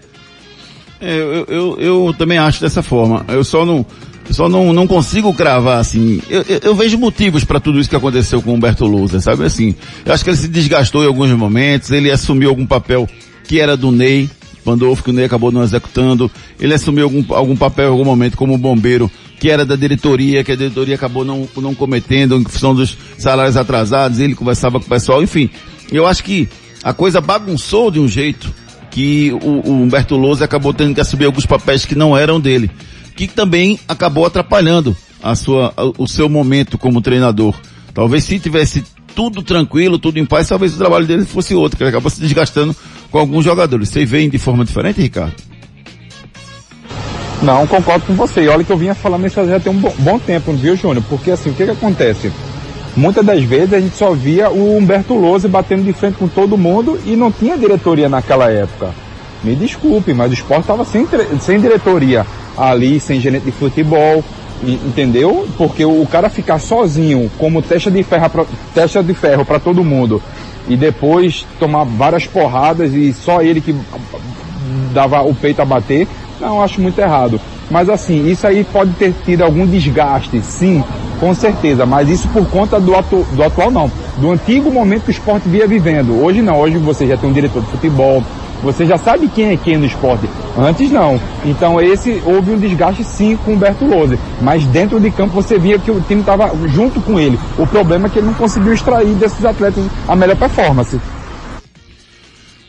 É, 1.01 1.17
eu, 1.17 1.45
eu, 1.47 1.81
eu, 1.81 2.15
também 2.17 2.39
acho 2.39 2.61
dessa 2.61 2.83
forma. 2.83 3.25
Eu 3.29 3.43
só 3.43 3.65
não, 3.65 3.87
só 4.31 4.49
não, 4.49 4.73
não 4.73 4.87
consigo 4.87 5.33
cravar 5.35 5.79
assim. 5.79 6.21
Eu, 6.29 6.45
eu, 6.49 6.61
eu 6.63 6.75
vejo 6.75 6.99
motivos 6.99 7.45
para 7.45 7.61
tudo 7.61 7.81
isso 7.81 7.91
que 7.91 7.97
aconteceu 7.97 8.41
com 8.41 8.53
o 8.53 8.55
Humberto 8.55 8.87
Lousa, 8.87 9.21
sabe 9.21 9.45
assim? 9.45 9.75
Eu 10.05 10.13
acho 10.13 10.25
que 10.25 10.31
ele 10.31 10.37
se 10.37 10.49
desgastou 10.49 11.03
em 11.03 11.07
alguns 11.07 11.31
momentos, 11.33 11.91
ele 11.91 12.11
assumiu 12.11 12.49
algum 12.49 12.67
papel 12.67 13.09
que 13.45 13.61
era 13.61 13.77
do 13.77 13.91
Ney, 13.91 14.31
Pandolfo, 14.65 15.03
que 15.03 15.11
o 15.11 15.13
Ney 15.13 15.25
acabou 15.25 15.51
não 15.51 15.63
executando. 15.63 16.31
Ele 16.59 16.75
assumiu 16.75 17.05
algum, 17.05 17.25
algum 17.35 17.57
papel 17.57 17.89
em 17.89 17.91
algum 17.91 18.05
momento 18.05 18.37
como 18.37 18.57
bombeiro, 18.57 19.11
que 19.39 19.51
era 19.51 19.65
da 19.65 19.75
diretoria, 19.75 20.45
que 20.45 20.53
a 20.53 20.57
diretoria 20.57 20.95
acabou 20.95 21.25
não, 21.25 21.49
não 21.57 21.75
cometendo 21.75 22.37
em 22.37 22.45
função 22.45 22.75
dos 22.75 22.97
salários 23.19 23.57
atrasados, 23.57 24.21
ele 24.21 24.35
conversava 24.35 24.79
com 24.79 24.87
o 24.87 24.89
pessoal, 24.89 25.23
enfim. 25.23 25.51
Eu 25.91 26.07
acho 26.07 26.23
que 26.23 26.49
a 26.85 26.93
coisa 26.93 27.21
bagunçou 27.21 27.91
de 27.91 27.99
um 27.99 28.07
jeito 28.07 28.53
que 28.91 29.33
o, 29.43 29.69
o 29.69 29.83
Humberto 29.83 30.17
Lousa 30.17 30.45
acabou 30.45 30.75
tendo 30.75 30.95
que 30.95 31.01
assumir 31.01 31.25
alguns 31.25 31.47
papéis 31.47 31.85
que 31.85 31.95
não 31.95 32.17
eram 32.17 32.41
dele 32.41 32.71
que 33.27 33.35
também 33.35 33.79
acabou 33.89 34.25
atrapalhando 34.27 34.97
a 35.23 35.35
sua, 35.35 35.73
o 35.99 36.07
seu 36.07 36.29
momento 36.29 36.79
como 36.79 37.01
treinador. 37.01 37.55
Talvez 37.93 38.25
se 38.25 38.39
tivesse 38.39 38.85
tudo 39.15 39.43
tranquilo, 39.43 39.99
tudo 39.99 40.19
em 40.19 40.25
paz, 40.25 40.49
talvez 40.49 40.75
o 40.75 40.79
trabalho 40.79 41.07
dele 41.07 41.25
fosse 41.25 41.55
outro, 41.55 41.77
que 41.77 41.83
ele 41.83 41.91
acaba 41.91 42.09
se 42.09 42.21
desgastando 42.21 42.75
com 43.11 43.19
alguns 43.19 43.45
jogadores. 43.45 43.89
Vocês 43.89 44.09
veem 44.09 44.31
de 44.31 44.39
forma 44.39 44.65
diferente, 44.65 45.01
Ricardo? 45.01 45.35
Não, 47.43 47.67
concordo 47.67 48.07
com 48.07 48.15
você. 48.15 48.47
Olha 48.49 48.63
que 48.63 48.71
eu 48.71 48.77
vinha 48.77 48.95
falando 48.95 49.27
isso 49.27 49.45
já 49.47 49.59
tem 49.59 49.73
um 49.73 49.79
bom, 49.79 49.95
bom 49.99 50.19
tempo, 50.19 50.53
viu, 50.53 50.77
Júnior? 50.77 51.05
Porque 51.09 51.31
assim, 51.31 51.51
o 51.51 51.55
que 51.55 51.65
que 51.65 51.71
acontece? 51.71 52.31
Muitas 52.97 53.25
das 53.25 53.43
vezes 53.43 53.73
a 53.73 53.81
gente 53.81 53.97
só 53.97 54.13
via 54.13 54.51
o 54.51 54.77
Humberto 54.77 55.15
Lousa 55.15 55.49
batendo 55.49 55.85
de 55.85 55.93
frente 55.93 56.17
com 56.17 56.29
todo 56.29 56.59
mundo 56.59 57.01
e 57.07 57.17
não 57.17 57.31
tinha 57.31 57.57
diretoria 57.57 58.09
naquela 58.09 58.51
época. 58.51 58.91
Me 59.43 59.55
desculpe, 59.55 60.13
mas 60.13 60.31
o 60.31 60.35
esporte 60.35 60.63
estava 60.63 60.85
sem, 60.85 61.07
sem 61.41 61.61
diretoria 61.61 62.27
ali, 62.57 63.01
sem 63.01 63.21
gerente 63.21 63.45
de 63.45 63.53
futebol, 63.53 64.23
entendeu? 64.63 65.49
Porque 65.57 65.85
o 65.85 66.07
cara 66.07 66.29
ficar 66.29 66.59
sozinho 66.59 67.31
como 67.39 67.63
testa 67.63 67.91
de 67.91 68.03
ferro 68.03 68.47
testa 68.75 69.03
de 69.03 69.15
ferro 69.15 69.45
para 69.45 69.59
todo 69.59 69.85
mundo 69.85 70.23
e 70.69 70.77
depois 70.77 71.47
tomar 71.59 71.85
várias 71.85 72.27
porradas 72.27 72.93
e 72.95 73.13
só 73.13 73.43
ele 73.43 73.61
que 73.61 73.75
dava 74.93 75.23
o 75.23 75.35
peito 75.35 75.63
a 75.63 75.65
bater, 75.65 76.07
não 76.41 76.63
acho 76.63 76.81
muito 76.81 76.99
errado. 76.99 77.41
Mas 77.71 77.89
assim, 77.89 78.29
isso 78.29 78.47
aí 78.47 78.65
pode 78.65 78.93
ter 78.93 79.15
tido 79.25 79.43
algum 79.43 79.67
desgaste, 79.67 80.41
sim, 80.43 80.83
com 81.21 81.33
certeza, 81.35 81.87
mas 81.87 82.09
isso 82.09 82.29
por 82.29 82.47
conta 82.49 82.81
do, 82.81 82.97
atu 82.97 83.25
do 83.33 83.43
atual 83.43 83.71
não, 83.71 83.91
do 84.17 84.31
antigo 84.31 84.73
momento 84.73 85.05
que 85.05 85.11
o 85.11 85.13
esporte 85.13 85.49
via 85.49 85.67
vivendo. 85.67 86.21
Hoje 86.23 86.43
não, 86.43 86.59
hoje 86.59 86.79
você 86.79 87.07
já 87.07 87.17
tem 87.17 87.31
um 87.31 87.33
diretor 87.33 87.63
de 87.63 87.69
futebol, 87.69 88.23
você 88.63 88.87
já 88.87 88.99
sabe 88.99 89.29
quem 89.29 89.51
é 89.51 89.57
quem 89.57 89.77
no 89.77 89.87
esporte. 89.87 90.29
Antes 90.57 90.91
não. 90.91 91.21
Então 91.45 91.81
esse 91.81 92.23
houve 92.25 92.53
um 92.53 92.59
desgaste 92.59 93.05
sim 93.05 93.37
com 93.37 93.53
o 93.53 93.55
Humberto 93.55 93.85
Lose. 93.85 94.19
Mas 94.41 94.65
dentro 94.67 95.01
de 95.01 95.11
campo 95.11 95.35
você 95.35 95.59
via 95.59 95.79
que 95.79 95.91
o 95.91 96.01
time 96.03 96.21
estava 96.21 96.51
junto 96.69 97.01
com 97.01 97.19
ele. 97.19 97.39
O 97.59 97.67
problema 97.67 98.07
é 98.07 98.11
que 98.11 98.19
ele 98.19 98.27
não 98.27 98.35
conseguiu 98.35 98.73
extrair 98.73 99.15
desses 99.15 99.45
atletas 99.45 99.85
a 100.07 100.15
melhor 100.15 100.37
performance. 100.37 101.01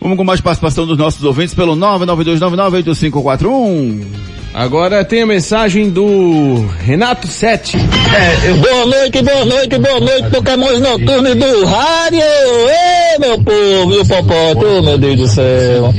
Vamos 0.02 0.18
com 0.18 0.24
mais 0.24 0.42
participação 0.42 0.88
dos 0.88 0.98
nossos 0.98 1.24
ouvintes 1.24 1.54
pelo 1.54 1.76
992998541. 1.76 4.41
Agora 4.54 5.06
tem 5.06 5.22
a 5.22 5.26
mensagem 5.26 5.90
do 5.90 6.68
Renato 6.84 7.26
Sete. 7.26 7.78
É, 7.78 8.52
boa 8.54 8.86
noite, 8.86 9.22
boa 9.22 9.46
noite, 9.46 9.80
boa 9.80 10.00
noite, 10.02 10.30
Pokémon 10.30 10.80
Noturnos 10.80 11.36
do 11.36 11.66
rádio. 11.66 12.20
Ei, 12.20 13.18
meu 13.18 13.42
povo, 13.42 13.94
e 13.94 14.00
o 14.00 14.06
Popó, 14.06 14.82
meu 14.82 14.98
Deus 14.98 15.16
do 15.16 15.28
céu. 15.28 15.94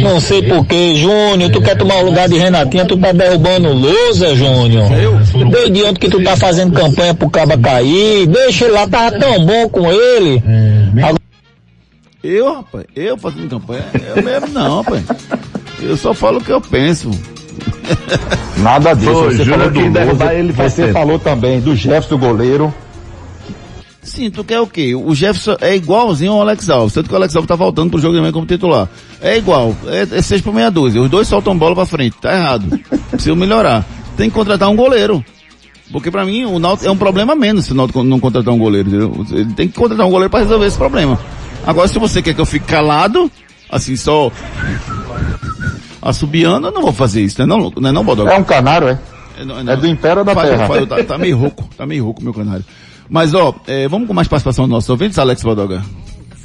Não 0.00 0.20
sei 0.20 0.42
porquê, 0.42 0.94
Júnior, 0.94 1.50
tu 1.50 1.60
quer 1.60 1.76
tomar 1.76 1.96
o 1.96 2.04
lugar 2.04 2.28
de 2.28 2.38
Renatinha, 2.38 2.84
tu 2.84 2.96
tá 2.96 3.10
derrubando 3.10 3.72
lousa, 3.72 4.32
Júnior. 4.36 4.88
Desde 5.50 5.82
ontem 5.82 5.98
que 5.98 6.08
tu 6.08 6.22
tá 6.22 6.36
fazendo 6.36 6.72
campanha 6.72 7.14
pro 7.14 7.28
Caba 7.28 7.58
cair, 7.58 8.28
deixa 8.28 8.66
ele 8.66 8.74
lá, 8.74 8.86
tava 8.86 9.18
tão 9.18 9.44
bom 9.44 9.68
com 9.68 9.90
ele. 9.90 10.40
Agora... 10.98 11.18
Eu, 12.22 12.54
rapaz, 12.54 12.84
eu 12.94 13.16
fazendo 13.18 13.48
campanha, 13.48 13.84
eu 14.14 14.22
mesmo 14.22 14.48
não, 14.48 14.82
rapaz. 14.82 15.02
Eu 15.80 15.96
só 15.96 16.14
falo 16.14 16.38
o 16.38 16.44
que 16.44 16.52
eu 16.52 16.60
penso. 16.60 17.10
Nada 18.58 18.94
disso. 18.94 19.10
Ô, 19.10 19.24
você 19.24 19.44
falou 19.44 19.70
do 19.70 19.80
que 19.80 19.88
derrubar 19.88 20.34
ele 20.34 20.52
você 20.52 20.82
tempo. 20.82 20.92
falou 20.92 21.18
também 21.18 21.60
do 21.60 21.74
Jefferson 21.74 22.18
goleiro. 22.18 22.74
Sim, 24.02 24.30
tu 24.30 24.42
quer 24.42 24.58
o 24.60 24.66
quê? 24.66 24.94
O 24.94 25.14
Jefferson 25.14 25.56
é 25.60 25.76
igualzinho 25.76 26.32
ao 26.32 26.40
Alex 26.40 26.70
Alves, 26.70 26.94
tanto 26.94 27.08
que 27.08 27.12
o 27.14 27.16
Alex 27.16 27.36
Alves 27.36 27.48
tá 27.48 27.54
voltando 27.54 27.90
pro 27.90 28.00
jogo 28.00 28.16
também 28.16 28.32
como 28.32 28.46
titular. 28.46 28.88
É 29.20 29.36
igual, 29.36 29.76
é, 29.86 30.06
é 30.10 30.22
6 30.22 30.40
por 30.40 30.54
meia 30.54 30.70
dúzia. 30.70 31.00
Os 31.02 31.10
dois 31.10 31.28
soltam 31.28 31.56
bola 31.56 31.74
pra 31.74 31.84
frente, 31.84 32.16
tá 32.20 32.32
errado. 32.32 32.80
Precisa 33.10 33.34
melhorar. 33.36 33.84
Tem 34.16 34.30
que 34.30 34.34
contratar 34.34 34.70
um 34.70 34.76
goleiro. 34.76 35.22
Porque 35.92 36.10
pra 36.10 36.24
mim 36.24 36.44
o 36.44 36.58
Náutico 36.58 36.88
é 36.88 36.90
um 36.90 36.96
problema 36.96 37.34
menos 37.34 37.66
se 37.66 37.72
o 37.72 37.74
Náutico 37.74 38.02
não 38.02 38.20
contratar 38.20 38.52
um 38.52 38.58
goleiro, 38.58 38.88
entendeu? 38.88 39.26
Ele 39.30 39.52
tem 39.54 39.68
que 39.68 39.74
contratar 39.74 40.06
um 40.06 40.10
goleiro 40.10 40.30
pra 40.30 40.40
resolver 40.40 40.66
esse 40.66 40.76
problema. 40.76 41.18
Agora 41.66 41.88
se 41.88 41.98
você 41.98 42.22
quer 42.22 42.34
que 42.34 42.40
eu 42.40 42.46
fique 42.46 42.66
calado, 42.66 43.30
assim 43.70 43.96
só 43.96 44.30
assobiando, 46.08 46.68
eu 46.68 46.72
não 46.72 46.82
vou 46.82 46.92
fazer 46.92 47.22
isso, 47.22 47.40
né 47.40 47.46
não, 47.46 47.70
não 47.76 47.88
é 47.90 47.92
não, 47.92 48.04
Bodoga? 48.04 48.32
É 48.32 48.38
um 48.38 48.44
canário, 48.44 48.88
é? 48.88 48.98
É, 49.40 49.44
não, 49.44 49.58
É 49.60 49.76
do 49.76 49.86
Império 49.86 50.24
da 50.24 50.34
Faz- 50.34 50.50
Terra. 50.50 50.66
faz- 50.66 50.86
tá, 50.88 51.04
tá 51.04 51.18
meio 51.18 51.36
rouco, 51.36 51.68
tá 51.76 51.86
meio 51.86 52.04
rouco 52.04 52.22
meu 52.22 52.34
canário. 52.34 52.64
Mas 53.08 53.32
ó, 53.34 53.54
é, 53.66 53.86
vamos 53.88 54.06
com 54.08 54.14
mais 54.14 54.28
participação 54.28 54.64
dos 54.64 54.70
nossos 54.72 54.90
ouvintes, 54.90 55.18
Alex 55.18 55.42
Bodoga. 55.42 55.82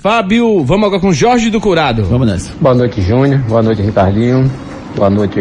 Fábio, 0.02 0.64
vamos 0.64 0.86
agora 0.88 1.02
com 1.02 1.12
Jorge 1.14 1.50
do 1.50 1.60
Curado. 1.62 2.04
Vamos 2.04 2.28
nessa. 2.28 2.52
Boa 2.60 2.76
noite, 2.76 3.02
Júnior. 3.02 3.40
Boa 3.48 3.62
noite, 3.64 3.82
Ricardinho. 3.82 4.52
Boa 4.96 5.10
noite, 5.10 5.40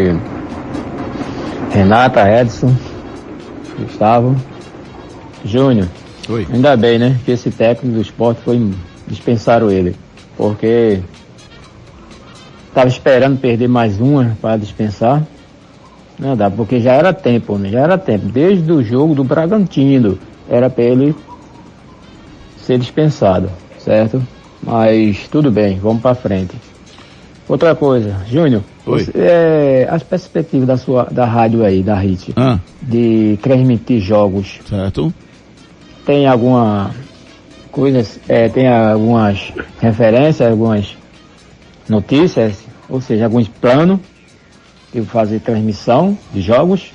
Renata, 1.71 2.29
Edson, 2.29 2.75
Gustavo. 3.79 4.37
Júnior. 5.45 5.89
Oi. 6.29 6.47
Ainda 6.53 6.77
bem, 6.77 6.99
né? 6.99 7.17
Que 7.25 7.33
esse 7.33 7.51
técnico 7.51 7.97
do 7.97 8.01
esporte 8.03 8.41
foi 8.45 8.71
dispensaram 9.09 9.71
ele. 9.71 9.97
Porque 10.37 11.01
estava 12.73 12.89
esperando 12.89 13.39
perder 13.39 13.69
mais 13.69 14.01
uma 14.01 14.37
para 14.41 14.57
dispensar. 14.57 15.23
Não 16.19 16.35
dá, 16.37 16.51
porque 16.51 16.81
já 16.81 16.93
era 16.93 17.13
tempo, 17.13 17.59
né? 17.59 17.69
Já 17.69 17.81
era 17.81 17.99
tempo. 17.99 18.27
Desde 18.27 18.71
o 18.73 18.83
jogo 18.83 19.15
do 19.15 19.23
Bragantino 19.25 20.19
era 20.49 20.71
para 20.71 20.85
ele 20.85 21.15
ser 22.57 22.79
dispensado, 22.79 23.51
certo? 23.79 24.23
Mas 24.63 25.29
tudo 25.29 25.51
bem, 25.51 25.79
vamos 25.79 26.01
para 26.03 26.15
frente. 26.15 26.55
Outra 27.49 27.75
coisa, 27.75 28.17
Júnior, 28.31 28.63
você- 28.87 29.11
é, 29.17 29.87
as 29.91 30.03
perspectivas 30.03 30.67
da 30.67 30.77
sua 30.77 31.05
da 31.11 31.25
rádio 31.27 31.65
aí, 31.65 31.83
da 31.83 31.97
HIT, 31.97 32.33
Ah. 32.37 32.59
de 32.81 33.39
transmitir 33.43 34.01
jogos, 34.01 34.61
certo? 34.69 35.13
Tem 36.07 36.27
alguma 36.27 36.91
coisa, 37.71 38.07
é, 38.29 38.49
tem 38.49 38.69
algumas 38.69 39.53
referências, 39.81 40.49
algumas 40.49 40.97
notícias, 41.93 42.65
ou 42.89 43.01
seja, 43.01 43.25
alguns 43.27 43.47
planos 43.47 44.01
de 44.93 45.03
fazer 45.03 45.41
transmissão 45.41 46.19
de 46.33 46.41
jogos? 46.41 46.91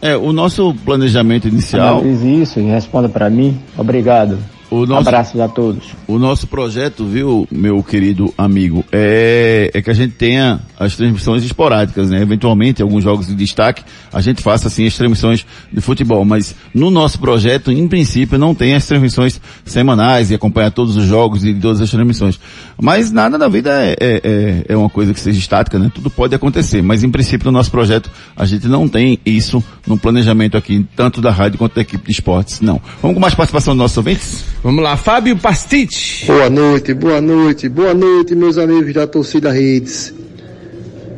É, 0.00 0.16
o 0.16 0.32
nosso 0.32 0.74
planejamento 0.84 1.46
inicial, 1.46 1.98
Analise 1.98 2.40
isso 2.40 2.60
e 2.60 2.62
responda 2.62 3.08
para 3.08 3.28
mim. 3.28 3.60
Obrigado. 3.76 4.38
O 4.70 4.86
nosso, 4.86 5.08
Abraços 5.08 5.40
a 5.40 5.48
todos. 5.48 5.84
o 6.06 6.18
nosso 6.18 6.46
projeto, 6.46 7.04
viu, 7.04 7.46
meu 7.50 7.82
querido 7.82 8.32
amigo, 8.38 8.84
é, 8.92 9.70
é 9.74 9.82
que 9.82 9.90
a 9.90 9.94
gente 9.94 10.12
tenha 10.14 10.60
as 10.78 10.96
transmissões 10.96 11.44
esporádicas, 11.44 12.08
né? 12.10 12.22
Eventualmente, 12.22 12.80
alguns 12.80 13.02
jogos 13.04 13.26
de 13.26 13.34
destaque, 13.34 13.82
a 14.12 14.20
gente 14.20 14.42
faça 14.42 14.68
assim 14.68 14.86
as 14.86 14.96
transmissões 14.96 15.44
de 15.72 15.80
futebol, 15.80 16.24
mas 16.24 16.54
no 16.74 16.90
nosso 16.90 17.18
projeto, 17.18 17.70
em 17.72 17.86
princípio, 17.88 18.38
não 18.38 18.54
tem 18.54 18.74
as 18.74 18.86
transmissões 18.86 19.40
semanais 19.64 20.30
e 20.30 20.34
acompanhar 20.34 20.70
todos 20.70 20.96
os 20.96 21.04
jogos 21.04 21.44
e 21.44 21.52
todas 21.54 21.80
as 21.80 21.90
transmissões. 21.90 22.38
Mas 22.80 23.10
nada 23.10 23.36
na 23.36 23.48
vida 23.48 23.70
é, 23.72 23.96
é, 24.00 24.20
é- 24.24 24.64
é 24.72 24.76
uma 24.76 24.88
coisa 24.88 25.12
que 25.12 25.20
seja 25.20 25.38
estática, 25.38 25.78
né? 25.78 25.90
Tudo 25.94 26.08
pode 26.08 26.34
acontecer, 26.34 26.80
mas 26.82 27.02
em 27.02 27.10
princípio 27.10 27.46
no 27.46 27.52
nosso 27.58 27.70
projeto 27.70 28.10
a 28.36 28.44
gente 28.46 28.66
não 28.68 28.88
tem 28.88 29.18
isso 29.26 29.62
no 29.86 29.98
planejamento 29.98 30.56
aqui, 30.56 30.86
tanto 30.96 31.20
da 31.20 31.30
rádio 31.30 31.58
quanto 31.58 31.74
da 31.74 31.82
equipe 31.82 32.04
de 32.06 32.12
esportes, 32.12 32.60
não. 32.60 32.80
Vamos 33.02 33.14
com 33.14 33.20
mais 33.20 33.34
participação 33.34 33.74
dos 33.74 33.78
nossos 33.82 33.96
ouvintes? 33.96 34.44
Vamos 34.62 34.84
lá, 34.84 34.94
Fábio 34.94 35.38
Pastite. 35.38 36.26
Boa 36.26 36.50
noite, 36.50 36.92
boa 36.92 37.20
noite, 37.20 37.66
boa 37.66 37.94
noite, 37.94 38.34
meus 38.34 38.58
amigos 38.58 38.92
da 38.92 39.06
torcida 39.06 39.50
Redes. 39.50 40.12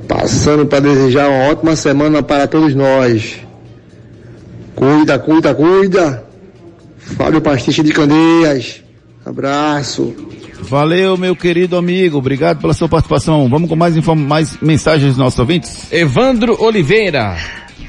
Passando 0.06 0.64
para 0.64 0.80
desejar 0.80 1.28
uma 1.28 1.50
ótima 1.50 1.74
semana 1.74 2.22
para 2.22 2.46
todos 2.46 2.72
nós. 2.72 3.40
Cuida, 4.76 5.18
cuida, 5.18 5.52
cuida. 5.54 6.24
Fábio 6.98 7.40
Pastiche 7.40 7.82
de 7.82 7.92
Candeias. 7.92 8.80
Abraço. 9.26 10.14
Valeu, 10.60 11.16
meu 11.16 11.34
querido 11.34 11.76
amigo. 11.76 12.18
Obrigado 12.18 12.60
pela 12.60 12.72
sua 12.72 12.88
participação. 12.88 13.48
Vamos 13.48 13.68
com 13.68 13.74
mais, 13.74 13.96
mais 13.96 14.56
mensagens 14.62 15.10
dos 15.10 15.18
nossos 15.18 15.38
ouvintes? 15.40 15.92
Evandro 15.92 16.62
Oliveira. 16.62 17.36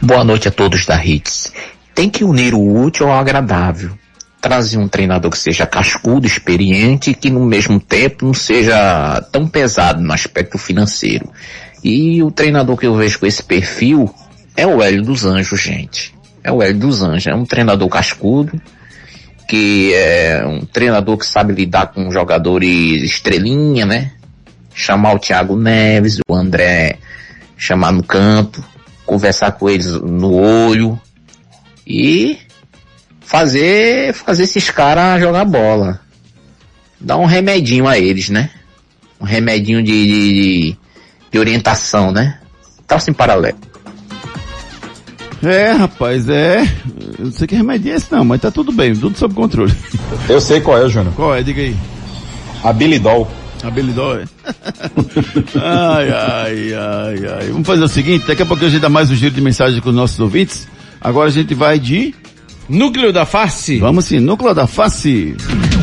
Boa 0.02 0.24
noite 0.24 0.48
a 0.48 0.52
todos 0.52 0.84
da 0.88 1.04
Hits. 1.06 1.54
Tem 1.94 2.10
que 2.10 2.24
unir 2.24 2.56
o 2.56 2.82
útil 2.82 3.08
ao 3.08 3.20
agradável. 3.20 3.92
Trazer 4.44 4.78
um 4.78 4.90
treinador 4.90 5.32
que 5.32 5.38
seja 5.38 5.66
cascudo, 5.66 6.28
experiente 6.28 7.12
e 7.12 7.14
que 7.14 7.30
no 7.30 7.46
mesmo 7.46 7.80
tempo 7.80 8.26
não 8.26 8.34
seja 8.34 9.22
tão 9.32 9.48
pesado 9.48 10.02
no 10.02 10.12
aspecto 10.12 10.58
financeiro. 10.58 11.32
E 11.82 12.22
o 12.22 12.30
treinador 12.30 12.76
que 12.76 12.86
eu 12.86 12.94
vejo 12.94 13.20
com 13.20 13.26
esse 13.26 13.42
perfil 13.42 14.14
é 14.54 14.68
o 14.68 14.84
Hélio 14.84 15.02
dos 15.02 15.24
Anjos, 15.24 15.62
gente. 15.62 16.14
é 16.44 16.52
o 16.52 16.62
Hélio 16.62 16.78
dos 16.78 17.02
Anjos. 17.02 17.28
É 17.28 17.34
um 17.34 17.46
treinador 17.46 17.88
cascudo, 17.88 18.62
que 19.48 19.94
é 19.94 20.46
um 20.46 20.66
treinador 20.66 21.18
que 21.18 21.26
sabe 21.26 21.54
lidar 21.54 21.94
com 21.94 22.12
jogadores 22.12 23.02
estrelinha, 23.02 23.86
né? 23.86 24.12
Chamar 24.76 25.16
o 25.16 25.20
Thiago 25.20 25.56
Neves, 25.56 26.20
o 26.28 26.36
André, 26.36 26.98
chamar 27.58 27.94
no 27.94 28.04
canto, 28.04 28.62
conversar 29.06 29.54
com 29.54 29.70
eles 29.70 29.86
no 29.86 30.34
olho 30.34 31.00
e 31.88 32.40
fazer, 33.34 34.14
fazer 34.14 34.44
esses 34.44 34.70
caras 34.70 35.20
jogar 35.20 35.44
bola. 35.44 36.00
Dar 37.02 37.18
um 37.18 37.26
remedinho 37.26 37.88
a 37.88 37.98
eles, 37.98 38.30
né? 38.30 38.52
Um 39.20 39.26
remedinho 39.26 39.82
de, 39.82 40.06
de, 40.06 40.78
de 41.32 41.40
orientação, 41.40 42.12
né? 42.12 42.38
Traço 42.86 43.10
em 43.10 43.14
paralelo. 43.14 43.58
É, 45.42 45.72
rapaz, 45.72 46.30
é. 46.30 46.62
Eu 47.18 47.26
não 47.26 47.32
sei 47.32 47.48
que 47.48 47.56
remédio 47.56 47.92
é 47.92 47.96
esse 47.96 48.12
não, 48.12 48.24
mas 48.24 48.40
tá 48.40 48.52
tudo 48.52 48.72
bem, 48.72 48.96
tudo 48.96 49.18
sob 49.18 49.34
controle. 49.34 49.74
Eu 50.30 50.40
sei 50.40 50.62
qual 50.62 50.86
é, 50.86 50.88
Júnior. 50.88 51.16
Qual 51.16 51.36
é? 51.36 51.42
Diga 51.42 51.60
aí. 51.60 51.76
Habilidol. 52.64 53.30
Habilidol, 53.64 54.20
é? 54.20 54.26
ai, 55.60 56.10
ai, 56.12 56.74
ai, 56.74 57.34
ai. 57.40 57.48
Vamos 57.48 57.66
fazer 57.66 57.84
o 57.84 57.88
seguinte, 57.88 58.28
daqui 58.28 58.44
a 58.44 58.46
pouco 58.46 58.64
a 58.64 58.70
gente 58.70 58.82
dá 58.82 58.90
mais 58.90 59.10
um 59.10 59.16
giro 59.16 59.34
de 59.34 59.42
mensagem 59.42 59.82
com 59.82 59.90
os 59.90 59.96
nossos 59.96 60.20
ouvintes. 60.20 60.68
Agora 61.02 61.30
a 61.30 61.32
gente 61.32 61.56
vai 61.56 61.80
de... 61.80 62.14
Núcleo 62.70 63.12
da 63.12 63.26
face. 63.26 63.80
Vamos 63.80 64.06
sim, 64.06 64.20
núcleo 64.20 64.54
da 64.54 64.68
face. 64.68 65.36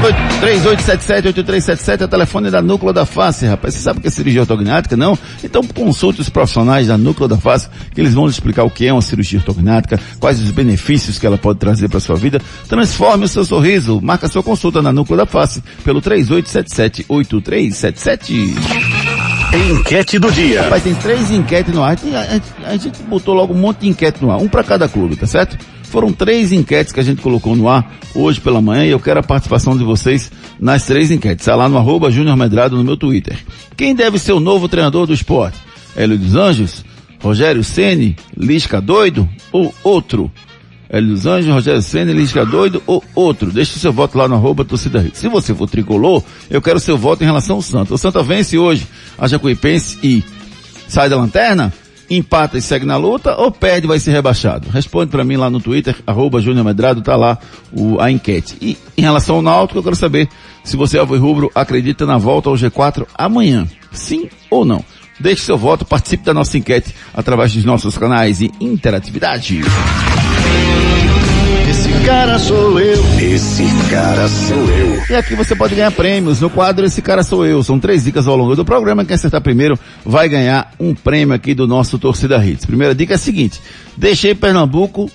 3877-8377 0.00 2.00
é 2.00 2.04
o 2.04 2.08
telefone 2.08 2.50
da 2.50 2.62
Núcleo 2.62 2.92
da 2.92 3.04
Face, 3.04 3.44
rapaz. 3.46 3.74
Você 3.74 3.80
sabe 3.80 3.98
o 3.98 4.02
que 4.02 4.08
é 4.08 4.10
cirurgia 4.10 4.40
ortognática, 4.40 4.96
não? 4.96 5.18
Então 5.44 5.62
consulte 5.62 6.20
os 6.20 6.28
profissionais 6.28 6.86
da 6.86 6.96
Núcleo 6.96 7.28
da 7.28 7.36
Face, 7.36 7.68
que 7.94 8.00
eles 8.00 8.14
vão 8.14 8.24
lhe 8.24 8.30
explicar 8.30 8.64
o 8.64 8.70
que 8.70 8.86
é 8.86 8.92
uma 8.92 9.02
cirurgia 9.02 9.38
ortognática, 9.38 10.00
quais 10.18 10.40
os 10.40 10.50
benefícios 10.50 11.18
que 11.18 11.26
ela 11.26 11.36
pode 11.36 11.58
trazer 11.58 11.88
para 11.88 12.00
sua 12.00 12.16
vida. 12.16 12.40
Transforme 12.68 13.24
o 13.26 13.28
seu 13.28 13.44
sorriso. 13.44 14.00
Marca 14.02 14.28
sua 14.28 14.42
consulta 14.42 14.80
na 14.80 14.92
Núcleo 14.92 15.16
da 15.18 15.26
Face 15.26 15.62
pelo 15.84 16.00
3877-8377. 16.00 18.54
Enquete 19.70 20.18
do 20.18 20.30
dia. 20.30 20.62
Rapaz, 20.62 20.82
tem 20.84 20.94
três 20.94 21.30
enquetes 21.30 21.74
no 21.74 21.82
ar. 21.82 21.96
A- 21.96 22.70
a 22.70 22.76
gente 22.76 23.02
botou 23.02 23.34
logo 23.34 23.52
um 23.52 23.58
monte 23.58 23.80
de 23.80 23.88
enquete 23.88 24.22
no 24.22 24.30
ar, 24.30 24.38
um 24.38 24.48
para 24.48 24.62
cada 24.62 24.88
clube, 24.88 25.16
tá 25.16 25.26
certo? 25.26 25.58
Foram 25.90 26.12
três 26.12 26.52
enquetes 26.52 26.92
que 26.92 27.00
a 27.00 27.02
gente 27.02 27.20
colocou 27.20 27.56
no 27.56 27.68
ar 27.68 27.92
hoje 28.14 28.40
pela 28.40 28.60
manhã 28.60 28.86
e 28.86 28.90
eu 28.90 29.00
quero 29.00 29.18
a 29.18 29.22
participação 29.24 29.76
de 29.76 29.82
vocês 29.82 30.30
nas 30.58 30.86
três 30.86 31.10
enquetes. 31.10 31.42
Está 31.42 31.56
lá 31.56 31.68
no 31.68 31.76
arroba 31.76 32.10
Júnior 32.12 32.36
Medrado 32.36 32.76
no 32.76 32.84
meu 32.84 32.96
Twitter. 32.96 33.36
Quem 33.76 33.94
deve 33.94 34.16
ser 34.18 34.32
o 34.32 34.40
novo 34.40 34.68
treinador 34.68 35.06
do 35.06 35.12
esporte? 35.12 35.58
Hélio 35.96 36.16
dos 36.16 36.36
Anjos? 36.36 36.84
Rogério 37.20 37.64
Ceni, 37.64 38.16
Lisca 38.36 38.80
Doido 38.80 39.28
ou 39.50 39.74
outro? 39.82 40.30
Hélio 40.88 41.10
dos 41.10 41.24
Anjos, 41.24 41.52
Rogério 41.52 41.82
Senna, 41.82 42.12
Lisca 42.12 42.44
Doido 42.44 42.82
ou 42.84 43.02
outro. 43.14 43.50
Deixe 43.50 43.78
seu 43.78 43.92
voto 43.92 44.18
lá 44.18 44.26
no 44.26 44.34
arroba 44.34 44.64
torcida 44.64 45.00
Hits. 45.00 45.18
Se 45.20 45.28
você 45.28 45.54
for 45.54 45.68
tricolor, 45.68 46.22
eu 46.50 46.60
quero 46.60 46.80
seu 46.80 46.98
voto 46.98 47.22
em 47.22 47.26
relação 47.26 47.56
ao 47.56 47.62
Santa. 47.62 47.94
O 47.94 47.98
Santa 47.98 48.22
vence 48.22 48.58
hoje 48.58 48.86
a 49.16 49.28
Jacuipense 49.28 49.98
e 50.02 50.24
sai 50.88 51.08
da 51.08 51.16
lanterna, 51.16 51.72
empata 52.10 52.58
e 52.58 52.62
segue 52.62 52.84
na 52.84 52.96
luta 52.96 53.36
ou 53.36 53.50
perde 53.52 53.86
e 53.86 53.88
vai 53.88 54.00
ser 54.00 54.10
rebaixado? 54.10 54.68
Responde 54.68 55.10
para 55.10 55.24
mim 55.24 55.36
lá 55.36 55.48
no 55.48 55.60
Twitter, 55.60 55.96
arroba 56.06 56.40
Júnior 56.40 56.64
Medrado, 56.64 57.02
tá 57.02 57.14
lá 57.16 57.38
o, 57.72 58.00
a 58.00 58.10
enquete. 58.10 58.56
E 58.60 58.76
em 58.96 59.02
relação 59.02 59.36
ao 59.36 59.42
Náutico, 59.42 59.78
eu 59.78 59.82
quero 59.82 59.96
saber 59.96 60.28
se 60.64 60.76
você, 60.76 60.98
Alvo 60.98 61.14
e 61.14 61.18
Rubro, 61.18 61.50
acredita 61.54 62.04
na 62.04 62.18
volta 62.18 62.48
ao 62.48 62.56
G4 62.56 63.06
amanhã. 63.14 63.66
Sim 63.92 64.28
ou 64.50 64.64
não? 64.64 64.84
Deixe 65.18 65.42
seu 65.42 65.56
voto, 65.56 65.84
participe 65.84 66.24
da 66.24 66.34
nossa 66.34 66.56
enquete 66.56 66.94
através 67.12 67.52
dos 67.52 67.64
nossos 67.64 67.96
canais 67.96 68.38
de 68.38 68.50
interatividade. 68.60 69.60
Esse 72.00 72.08
cara 72.08 72.38
sou 72.38 72.80
eu. 72.80 73.04
Esse 73.20 73.64
cara 73.90 74.26
sou 74.26 74.56
eu. 74.56 75.02
E 75.10 75.14
aqui 75.14 75.34
você 75.34 75.54
pode 75.54 75.74
ganhar 75.74 75.90
prêmios. 75.90 76.40
No 76.40 76.48
quadro 76.48 76.86
Esse 76.86 77.02
Cara 77.02 77.22
Sou 77.22 77.44
Eu. 77.44 77.62
São 77.62 77.78
três 77.78 78.04
dicas 78.04 78.26
ao 78.26 78.34
longo 78.38 78.56
do 78.56 78.64
programa. 78.64 79.04
Quem 79.04 79.14
acertar 79.14 79.42
primeiro 79.42 79.78
vai 80.02 80.26
ganhar 80.26 80.72
um 80.80 80.94
prêmio 80.94 81.34
aqui 81.34 81.52
do 81.52 81.66
nosso 81.66 81.98
Torcida 81.98 82.42
Hits. 82.42 82.64
Primeira 82.64 82.94
dica 82.94 83.12
é 83.12 83.16
a 83.16 83.18
seguinte. 83.18 83.60
Deixei 83.98 84.34
Pernambuco 84.34 85.10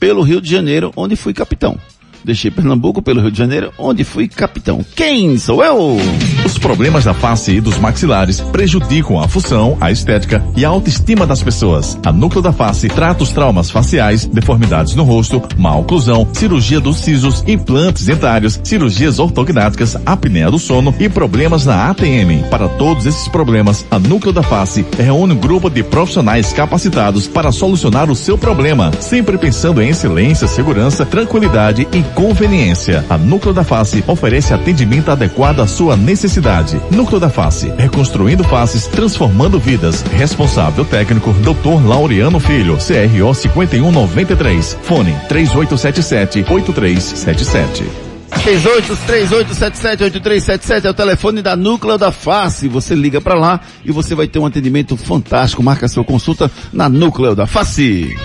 pelo 0.00 0.22
Rio 0.22 0.40
de 0.40 0.50
Janeiro, 0.50 0.90
onde 0.96 1.14
fui 1.14 1.34
capitão. 1.34 1.78
Deixei 2.24 2.50
Pernambuco 2.50 3.00
pelo 3.02 3.20
Rio 3.20 3.30
de 3.30 3.38
Janeiro, 3.38 3.72
onde 3.78 4.04
fui 4.04 4.28
capitão. 4.28 4.84
Quem 4.94 5.38
sou 5.38 5.64
eu? 5.64 5.96
Os 6.44 6.58
problemas 6.58 7.04
da 7.04 7.14
face 7.14 7.52
e 7.52 7.60
dos 7.60 7.78
maxilares 7.78 8.40
prejudicam 8.40 9.18
a 9.18 9.28
função, 9.28 9.76
a 9.80 9.90
estética 9.90 10.44
e 10.56 10.64
a 10.64 10.68
autoestima 10.68 11.26
das 11.26 11.42
pessoas. 11.42 11.98
A 12.04 12.12
Núcleo 12.12 12.42
da 12.42 12.52
Face 12.52 12.88
trata 12.88 13.22
os 13.22 13.30
traumas 13.30 13.70
faciais, 13.70 14.26
deformidades 14.26 14.94
no 14.94 15.04
rosto, 15.04 15.42
má 15.56 15.74
oclusão, 15.74 16.26
cirurgia 16.32 16.80
dos 16.80 16.98
sisos, 16.98 17.44
implantes 17.46 18.06
dentários, 18.06 18.60
cirurgias 18.62 19.18
ortognáticas, 19.18 19.96
apneia 20.04 20.50
do 20.50 20.58
sono 20.58 20.94
e 20.98 21.08
problemas 21.08 21.64
na 21.66 21.90
ATM. 21.90 22.48
Para 22.50 22.68
todos 22.68 23.06
esses 23.06 23.28
problemas, 23.28 23.86
a 23.90 23.98
Núcleo 23.98 24.32
da 24.32 24.42
Face 24.42 24.84
reúne 24.98 25.32
um 25.32 25.38
grupo 25.38 25.70
de 25.70 25.82
profissionais 25.82 26.52
capacitados 26.52 27.26
para 27.26 27.52
solucionar 27.52 28.10
o 28.10 28.16
seu 28.16 28.36
problema, 28.36 28.90
sempre 29.00 29.38
pensando 29.38 29.80
em 29.80 29.90
excelência, 29.90 30.46
segurança, 30.46 31.06
tranquilidade 31.06 31.86
e 31.92 32.02
conveniência. 32.14 33.04
A 33.08 33.16
Núcleo 33.16 33.54
da 33.54 33.64
Face 33.64 34.04
oferece 34.06 34.52
atendimento 34.52 35.10
adequado 35.10 35.60
à 35.60 35.66
sua 35.66 35.96
necessidade. 35.96 36.80
Núcleo 36.90 37.20
da 37.20 37.30
Face, 37.30 37.72
reconstruindo 37.76 38.44
faces, 38.44 38.86
transformando 38.86 39.58
vidas. 39.58 40.02
Responsável 40.02 40.84
técnico, 40.84 41.32
Dr. 41.32 41.86
Laureano 41.86 42.38
Filho, 42.38 42.76
CRO 42.76 43.34
5193. 43.34 44.76
Fone 44.82 45.16
3877 45.28 46.44
8377. 46.50 48.10
3838778377 48.30 50.84
é 50.84 50.90
o 50.90 50.94
telefone 50.94 51.42
da 51.42 51.56
Núcleo 51.56 51.98
da 51.98 52.12
Face. 52.12 52.68
Você 52.68 52.94
liga 52.94 53.20
pra 53.20 53.34
lá 53.34 53.60
e 53.84 53.90
você 53.92 54.14
vai 54.14 54.28
ter 54.28 54.38
um 54.38 54.46
atendimento 54.46 54.96
fantástico. 54.96 55.62
Marca 55.62 55.86
sua 55.88 56.04
consulta 56.04 56.50
na 56.72 56.88
Núcleo 56.88 57.34
da 57.34 57.46
Face. 57.46 58.16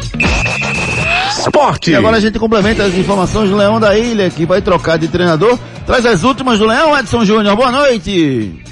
Esporte. 1.45 1.91
E 1.91 1.95
agora 1.95 2.17
a 2.17 2.19
gente 2.19 2.39
complementa 2.39 2.83
as 2.83 2.95
informações 2.95 3.49
do 3.49 3.55
Leão 3.55 3.79
da 3.79 3.97
Ilha, 3.97 4.29
que 4.29 4.45
vai 4.45 4.61
trocar 4.61 4.97
de 4.97 5.07
treinador. 5.07 5.57
Traz 5.85 6.05
as 6.05 6.23
últimas 6.23 6.57
do 6.57 6.65
Leão, 6.65 6.97
Edson 6.97 7.23
Júnior. 7.23 7.55
Boa 7.55 7.71
noite. 7.71 8.63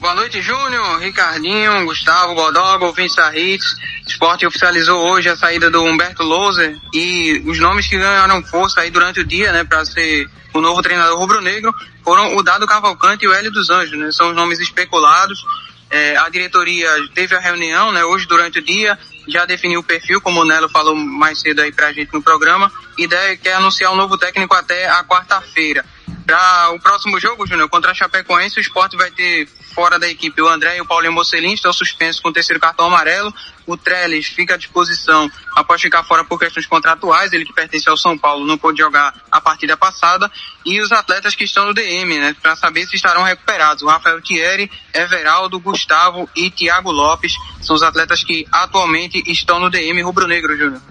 Boa 0.00 0.14
noite, 0.14 0.40
Júnior, 0.40 1.00
Ricardinho, 1.00 1.84
Gustavo, 1.84 2.34
Bodoga, 2.34 2.84
ouvintes 2.84 3.16
da 3.16 3.36
Hits. 3.36 3.76
Esporte 4.06 4.46
oficializou 4.46 5.08
hoje 5.08 5.28
a 5.28 5.36
saída 5.36 5.70
do 5.70 5.82
Humberto 5.82 6.22
Loser 6.22 6.76
e 6.94 7.42
os 7.46 7.58
nomes 7.58 7.86
que 7.86 7.98
ganharam 7.98 8.42
força 8.44 8.80
aí 8.80 8.90
durante 8.90 9.20
o 9.20 9.24
dia, 9.24 9.52
né, 9.52 9.64
para 9.64 9.84
ser 9.84 10.28
o 10.54 10.60
novo 10.60 10.80
treinador 10.82 11.18
rubro-negro 11.18 11.74
foram 12.02 12.36
o 12.36 12.42
Dado 12.42 12.66
Cavalcante 12.66 13.24
e 13.24 13.28
o 13.28 13.34
Hélio 13.34 13.50
dos 13.50 13.68
Anjos, 13.70 13.98
né, 13.98 14.10
são 14.12 14.30
os 14.30 14.36
nomes 14.36 14.60
especulados. 14.60 15.44
É, 15.90 16.16
a 16.16 16.28
diretoria 16.28 16.88
teve 17.14 17.34
a 17.34 17.40
reunião, 17.40 17.92
né, 17.92 18.04
hoje 18.04 18.26
durante 18.26 18.60
o 18.60 18.62
dia, 18.62 18.98
já 19.28 19.44
definiu 19.44 19.80
o 19.80 19.84
perfil, 19.84 20.20
como 20.20 20.40
o 20.40 20.44
Nelo 20.44 20.68
falou 20.68 20.94
mais 20.96 21.40
cedo 21.40 21.60
aí 21.60 21.70
pra 21.70 21.92
gente 21.92 22.12
no 22.12 22.22
programa, 22.22 22.72
e 22.96 23.04
ideia 23.04 23.36
quer 23.36 23.54
anunciar 23.54 23.92
um 23.92 23.96
novo 23.96 24.16
técnico 24.16 24.54
até 24.54 24.88
a 24.88 25.04
quarta-feira. 25.04 25.84
Para 26.28 26.72
o 26.72 26.78
próximo 26.78 27.18
jogo, 27.18 27.46
Júnior, 27.46 27.70
contra 27.70 27.92
a 27.92 27.94
Chapecoense, 27.94 28.58
o 28.58 28.60
esporte 28.60 28.98
vai 28.98 29.10
ter 29.10 29.48
fora 29.74 29.98
da 29.98 30.06
equipe 30.06 30.42
o 30.42 30.46
André 30.46 30.76
e 30.76 30.80
o 30.82 30.84
Paulinho 30.84 31.14
Mocelin, 31.14 31.54
estão 31.54 31.72
suspensos 31.72 32.20
com 32.20 32.28
o 32.28 32.32
terceiro 32.32 32.60
cartão 32.60 32.84
amarelo. 32.84 33.32
O 33.66 33.78
Trellis 33.78 34.26
fica 34.26 34.52
à 34.52 34.56
disposição 34.58 35.30
após 35.56 35.80
ficar 35.80 36.04
fora 36.04 36.22
por 36.24 36.38
questões 36.38 36.66
contratuais, 36.66 37.32
ele 37.32 37.46
que 37.46 37.52
pertence 37.54 37.88
ao 37.88 37.96
São 37.96 38.18
Paulo 38.18 38.46
não 38.46 38.58
pôde 38.58 38.76
jogar 38.76 39.14
a 39.32 39.40
partida 39.40 39.74
passada. 39.74 40.30
E 40.66 40.78
os 40.82 40.92
atletas 40.92 41.34
que 41.34 41.44
estão 41.44 41.64
no 41.64 41.72
DM, 41.72 42.18
né, 42.18 42.36
para 42.42 42.54
saber 42.56 42.86
se 42.86 42.96
estarão 42.96 43.22
recuperados. 43.22 43.82
O 43.82 43.86
Rafael 43.86 44.20
Thierry, 44.20 44.70
Everaldo, 44.92 45.58
Gustavo 45.58 46.28
e 46.36 46.50
Thiago 46.50 46.90
Lopes 46.90 47.36
são 47.62 47.74
os 47.74 47.82
atletas 47.82 48.22
que 48.22 48.46
atualmente 48.52 49.22
estão 49.26 49.58
no 49.58 49.70
DM 49.70 50.02
rubro-negro, 50.02 50.54
Júnior. 50.58 50.82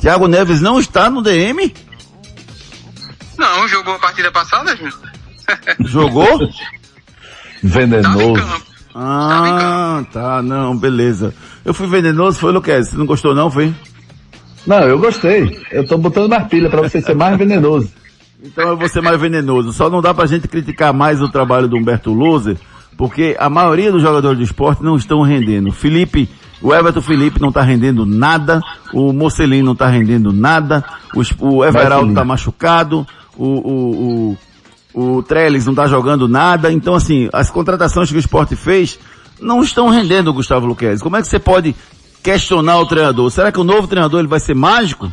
Thiago 0.00 0.28
Neves 0.28 0.60
não 0.60 0.78
está 0.78 1.10
no 1.10 1.20
DM? 1.20 1.74
Não, 3.42 3.66
jogou 3.66 3.94
a 3.94 3.98
partida 3.98 4.30
passada, 4.30 4.76
Júnior? 4.76 4.94
Jogou? 5.84 6.48
Venenoso. 7.62 8.62
Ah, 8.94 10.04
tá, 10.12 10.40
não, 10.42 10.76
beleza. 10.76 11.34
Eu 11.64 11.74
fui 11.74 11.88
venenoso, 11.88 12.38
foi, 12.38 12.52
Luquez? 12.52 12.88
Você 12.88 12.96
não 12.96 13.06
gostou 13.06 13.34
não, 13.34 13.50
foi? 13.50 13.74
Não, 14.66 14.80
eu 14.82 14.98
gostei. 14.98 15.60
Eu 15.72 15.86
tô 15.86 15.98
botando 15.98 16.28
mais 16.28 16.46
pilha 16.46 16.70
pra 16.70 16.82
você 16.82 17.00
ser 17.00 17.16
mais 17.16 17.36
venenoso. 17.36 17.90
Então 18.42 18.70
eu 18.70 18.76
vou 18.76 18.88
ser 18.88 19.00
mais 19.00 19.20
venenoso. 19.20 19.72
Só 19.72 19.90
não 19.90 20.00
dá 20.00 20.14
pra 20.14 20.26
gente 20.26 20.46
criticar 20.46 20.92
mais 20.92 21.20
o 21.20 21.28
trabalho 21.28 21.68
do 21.68 21.76
Humberto 21.76 22.12
Loser, 22.12 22.56
porque 22.96 23.36
a 23.38 23.48
maioria 23.48 23.90
dos 23.90 24.02
jogadores 24.02 24.38
de 24.38 24.44
esporte 24.44 24.82
não 24.82 24.96
estão 24.96 25.22
rendendo. 25.22 25.72
Felipe, 25.72 26.28
o 26.60 26.72
Everton 26.72 27.00
Felipe 27.00 27.40
não 27.40 27.50
tá 27.50 27.62
rendendo 27.62 28.06
nada, 28.06 28.60
o 28.92 29.12
Mocelin 29.12 29.62
não 29.62 29.74
tá 29.74 29.88
rendendo 29.88 30.32
nada, 30.32 30.84
o, 31.14 31.22
o 31.46 31.64
Everaldo 31.64 32.14
tá 32.14 32.24
machucado, 32.24 33.06
o, 33.36 33.46
o, 33.46 34.38
o, 34.94 35.16
o 35.16 35.22
Trellis 35.22 35.66
não 35.66 35.74
tá 35.74 35.86
jogando 35.86 36.28
nada. 36.28 36.72
Então 36.72 36.94
assim, 36.94 37.28
as 37.32 37.50
contratações 37.50 38.10
que 38.10 38.16
o 38.16 38.20
esporte 38.20 38.56
fez 38.56 38.98
não 39.40 39.62
estão 39.62 39.88
rendendo, 39.88 40.32
Gustavo 40.32 40.66
Luquez. 40.66 41.02
Como 41.02 41.16
é 41.16 41.22
que 41.22 41.28
você 41.28 41.38
pode 41.38 41.74
questionar 42.22 42.78
o 42.78 42.86
treinador? 42.86 43.30
Será 43.30 43.50
que 43.50 43.60
o 43.60 43.64
novo 43.64 43.88
treinador 43.88 44.20
ele 44.20 44.28
vai 44.28 44.40
ser 44.40 44.54
mágico? 44.54 45.10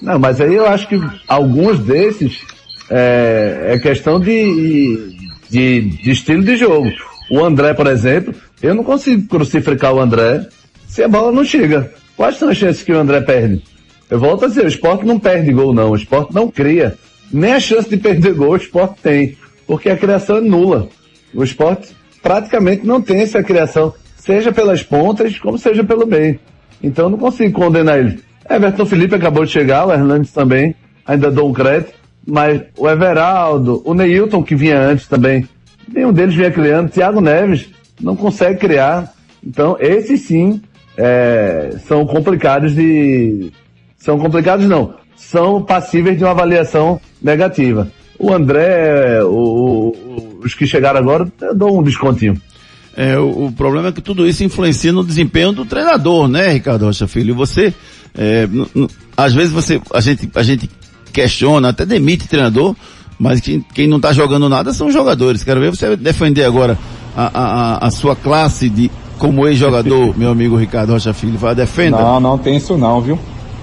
Não, 0.00 0.18
mas 0.18 0.40
aí 0.40 0.54
eu 0.54 0.66
acho 0.66 0.86
que 0.88 1.00
alguns 1.26 1.80
desses 1.80 2.40
é, 2.88 3.70
é 3.72 3.78
questão 3.78 4.20
de, 4.20 5.16
de, 5.50 5.80
de 5.80 6.10
estilo 6.10 6.44
de 6.44 6.56
jogo. 6.56 6.90
O 7.30 7.44
André, 7.44 7.74
por 7.74 7.86
exemplo, 7.88 8.34
eu 8.62 8.74
não 8.74 8.84
consigo 8.84 9.26
crucificar 9.28 9.92
o 9.92 10.00
André 10.00 10.48
se 10.86 11.02
a 11.02 11.08
bola 11.08 11.32
não 11.32 11.44
chega. 11.44 11.92
Quais 12.16 12.36
são 12.36 12.48
as 12.48 12.56
chances 12.56 12.82
que 12.82 12.92
o 12.92 12.98
André 12.98 13.20
perde? 13.20 13.62
Eu 14.10 14.18
volto 14.18 14.44
a 14.44 14.48
dizer, 14.48 14.64
o 14.64 14.68
esporte 14.68 15.04
não 15.04 15.18
perde 15.18 15.52
gol 15.52 15.74
não, 15.74 15.90
o 15.90 15.96
esporte 15.96 16.34
não 16.34 16.48
cria. 16.48 16.96
Nem 17.32 17.52
a 17.52 17.60
chance 17.60 17.88
de 17.88 17.96
perder 17.96 18.34
gol 18.34 18.50
o 18.50 18.56
esporte 18.56 19.00
tem, 19.02 19.36
porque 19.66 19.90
a 19.90 19.96
criação 19.96 20.38
é 20.38 20.40
nula. 20.40 20.88
O 21.34 21.44
esporte 21.44 21.94
praticamente 22.22 22.86
não 22.86 23.02
tem 23.02 23.20
essa 23.20 23.42
criação, 23.42 23.92
seja 24.16 24.50
pelas 24.50 24.82
pontas, 24.82 25.38
como 25.38 25.58
seja 25.58 25.84
pelo 25.84 26.06
meio. 26.06 26.38
Então 26.82 27.06
eu 27.06 27.10
não 27.10 27.18
consigo 27.18 27.52
condenar 27.52 27.98
ele. 27.98 28.20
Everton 28.48 28.86
Felipe 28.86 29.14
acabou 29.14 29.44
de 29.44 29.50
chegar, 29.50 29.86
o 29.86 29.92
Hernandes 29.92 30.32
também, 30.32 30.74
ainda 31.04 31.30
dou 31.30 31.50
um 31.50 31.52
crédito, 31.52 31.92
mas 32.26 32.62
o 32.76 32.88
Everaldo, 32.88 33.82
o 33.84 33.94
Neilton 33.94 34.42
que 34.42 34.54
vinha 34.54 34.78
antes 34.80 35.06
também, 35.06 35.46
nenhum 35.92 36.12
deles 36.12 36.34
vinha 36.34 36.50
criando, 36.50 36.90
Thiago 36.90 37.20
Neves 37.20 37.68
não 38.00 38.16
consegue 38.16 38.58
criar. 38.58 39.12
Então 39.44 39.76
esses 39.80 40.22
sim 40.22 40.62
é, 40.96 41.76
são 41.86 42.06
complicados 42.06 42.74
de. 42.74 43.52
São 44.08 44.18
complicados 44.18 44.66
não, 44.66 44.94
são 45.14 45.60
passíveis 45.60 46.16
de 46.16 46.24
uma 46.24 46.30
avaliação 46.30 46.98
negativa. 47.20 47.92
O 48.18 48.32
André, 48.32 49.22
o, 49.22 49.92
o, 49.92 50.40
os 50.42 50.54
que 50.54 50.66
chegaram 50.66 50.98
agora, 50.98 51.30
eu 51.42 51.54
dou 51.54 51.78
um 51.78 51.82
descontinho. 51.82 52.40
É, 52.96 53.18
o, 53.18 53.48
o, 53.48 53.52
problema 53.52 53.88
é 53.88 53.92
que 53.92 54.00
tudo 54.00 54.26
isso 54.26 54.42
influencia 54.42 54.94
no 54.94 55.04
desempenho 55.04 55.52
do 55.52 55.66
treinador, 55.66 56.26
né, 56.26 56.48
Ricardo 56.54 56.86
Rocha 56.86 57.06
Filho? 57.06 57.32
E 57.32 57.36
você, 57.36 57.74
é, 58.16 58.48
às 59.14 59.34
vezes 59.34 59.52
você, 59.52 59.78
a 59.92 60.00
gente, 60.00 60.26
a 60.34 60.42
gente 60.42 60.70
questiona, 61.12 61.68
até 61.68 61.84
demite 61.84 62.26
treinador, 62.26 62.74
mas 63.18 63.42
quem, 63.42 63.62
quem 63.74 63.86
não 63.86 63.98
está 63.98 64.10
jogando 64.14 64.48
nada 64.48 64.72
são 64.72 64.86
os 64.86 64.94
jogadores. 64.94 65.44
Quero 65.44 65.60
ver 65.60 65.68
você 65.68 65.94
defender 65.98 66.44
agora 66.44 66.78
a, 67.14 67.30
a, 67.34 67.86
a 67.88 67.90
sua 67.90 68.16
classe 68.16 68.70
de 68.70 68.90
como 69.18 69.46
ex-jogador, 69.46 70.16
meu 70.18 70.30
amigo 70.30 70.56
Ricardo 70.56 70.94
Rocha 70.94 71.12
Filho, 71.12 71.36
vai 71.36 71.54
defender. 71.54 71.90
Não, 71.90 72.18
não 72.18 72.38
tem 72.38 72.56
isso 72.56 72.78
não, 72.78 73.02
viu? 73.02 73.18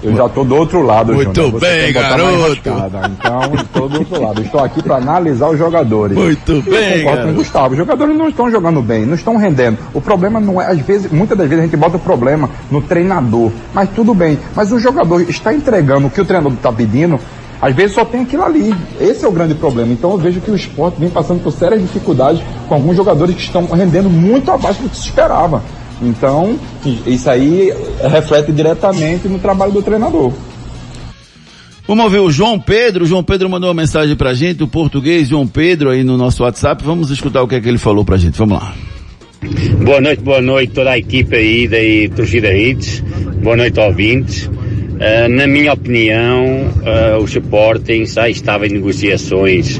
Eu 0.06 0.16
já 0.16 0.26
estou 0.26 0.44
do 0.44 0.54
outro 0.54 0.82
lado, 0.82 1.12
Muito 1.12 1.34
Júnior. 1.34 1.60
Bem, 1.60 1.92
garoto. 1.92 2.60
Então, 2.60 3.54
estou 3.54 3.88
do 3.88 3.98
outro 3.98 4.22
lado. 4.22 4.40
Estou 4.40 4.60
aqui 4.60 4.82
para 4.82 4.96
analisar 4.96 5.48
os 5.48 5.58
jogadores. 5.58 6.16
Muito 6.16 6.52
Eu 6.52 6.62
bem, 6.62 7.04
com 7.04 7.30
o. 7.30 7.34
Gustavo. 7.34 7.72
Os 7.72 7.78
jogadores 7.78 8.16
não 8.16 8.28
estão 8.28 8.50
jogando 8.50 8.80
bem, 8.80 9.04
não 9.04 9.14
estão 9.14 9.36
rendendo. 9.36 9.78
O 9.92 10.00
problema 10.00 10.38
não 10.38 10.62
é, 10.62 10.66
às 10.66 10.78
vezes, 10.78 11.10
muitas 11.10 11.36
das 11.36 11.48
vezes 11.48 11.64
a 11.64 11.66
gente 11.66 11.76
bota 11.76 11.96
o 11.96 12.00
problema 12.00 12.48
no 12.70 12.80
treinador. 12.80 13.50
Mas 13.74 13.88
tudo 13.90 14.14
bem. 14.14 14.38
Mas 14.54 14.70
o 14.70 14.78
jogador 14.78 15.20
está 15.22 15.52
entregando 15.52 16.06
o 16.06 16.10
que 16.10 16.20
o 16.20 16.24
treinador 16.24 16.52
está 16.52 16.72
pedindo. 16.72 17.18
Às 17.60 17.74
vezes 17.74 17.94
só 17.94 18.04
tem 18.04 18.22
aquilo 18.22 18.44
ali. 18.44 18.74
Esse 19.00 19.24
é 19.24 19.28
o 19.28 19.32
grande 19.32 19.54
problema. 19.54 19.92
Então 19.92 20.12
eu 20.12 20.18
vejo 20.18 20.40
que 20.40 20.50
o 20.50 20.54
esporte 20.54 21.00
vem 21.00 21.08
passando 21.08 21.42
por 21.42 21.52
sérias 21.52 21.80
dificuldades 21.80 22.42
com 22.68 22.74
alguns 22.74 22.96
jogadores 22.96 23.34
que 23.34 23.40
estão 23.40 23.66
rendendo 23.66 24.10
muito 24.10 24.50
abaixo 24.50 24.82
do 24.82 24.88
que 24.88 24.96
se 24.96 25.04
esperava. 25.04 25.62
Então, 26.02 26.58
isso 27.06 27.28
aí 27.30 27.72
reflete 28.02 28.52
diretamente 28.52 29.28
no 29.28 29.38
trabalho 29.38 29.72
do 29.72 29.82
treinador. 29.82 30.32
Vamos 31.88 32.04
ouvir 32.04 32.18
o 32.18 32.30
João 32.30 32.58
Pedro. 32.58 33.04
O 33.04 33.06
João 33.06 33.22
Pedro 33.22 33.48
mandou 33.48 33.68
uma 33.68 33.82
mensagem 33.82 34.16
pra 34.16 34.34
gente, 34.34 34.62
o 34.62 34.68
português 34.68 35.28
João 35.28 35.46
Pedro 35.46 35.90
aí 35.90 36.02
no 36.02 36.16
nosso 36.16 36.42
WhatsApp. 36.42 36.84
Vamos 36.84 37.10
escutar 37.10 37.42
o 37.42 37.48
que 37.48 37.54
é 37.54 37.60
que 37.60 37.68
ele 37.68 37.78
falou 37.78 38.04
pra 38.04 38.16
gente. 38.16 38.36
Vamos 38.36 38.58
lá. 38.58 38.74
Boa 39.84 40.00
noite, 40.00 40.22
boa 40.22 40.40
noite 40.40 40.72
toda 40.72 40.90
a 40.90 40.98
equipe 40.98 41.36
aí 41.36 41.68
da 41.68 42.16
Torcida 42.16 42.52
Hits. 42.52 43.02
Boa 43.42 43.56
noite 43.56 43.78
ouvintes. 43.78 44.50
Ah, 45.00 45.28
na 45.28 45.46
minha 45.46 45.72
opinião, 45.74 46.72
ah, 46.84 47.18
o 47.18 47.24
Sporting 47.24 48.04
já 48.06 48.28
estava 48.28 48.66
em 48.66 48.70
negociações 48.70 49.78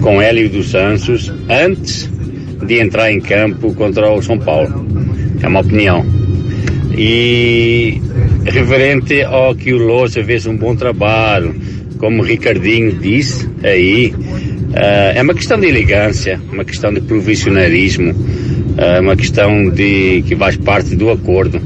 com 0.00 0.20
Hélio 0.20 0.48
dos 0.50 0.70
Santos 0.70 1.32
antes 1.48 2.08
de 2.64 2.80
entrar 2.80 3.10
em 3.10 3.20
campo 3.20 3.74
contra 3.74 4.10
o 4.12 4.22
São 4.22 4.38
Paulo. 4.38 4.87
É 5.42 5.48
uma 5.48 5.60
opinião. 5.60 6.04
E 6.96 8.00
referente 8.44 9.22
ao 9.22 9.54
que 9.54 9.72
o 9.72 9.78
Lousa 9.78 10.22
fez 10.24 10.46
um 10.46 10.56
bom 10.56 10.74
trabalho, 10.74 11.54
como 11.98 12.22
o 12.22 12.24
Ricardinho 12.24 12.92
disse 12.92 13.48
aí, 13.62 14.12
ah, 14.74 15.12
é 15.14 15.22
uma 15.22 15.34
questão 15.34 15.58
de 15.58 15.66
elegância, 15.66 16.40
uma 16.52 16.64
questão 16.64 16.92
de 16.92 17.00
profissionalismo, 17.00 18.14
é 18.76 19.00
uma 19.00 19.16
questão 19.16 19.68
de 19.70 20.22
que 20.26 20.36
faz 20.36 20.56
parte 20.56 20.94
do 20.94 21.10
acordo, 21.10 21.60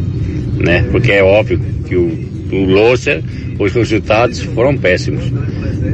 né? 0.58 0.86
Porque 0.90 1.12
é 1.12 1.22
óbvio 1.22 1.60
que 1.86 1.96
o, 1.96 2.10
o 2.52 2.64
Louça, 2.64 3.22
os 3.58 3.72
resultados 3.72 4.40
foram 4.40 4.76
péssimos, 4.76 5.24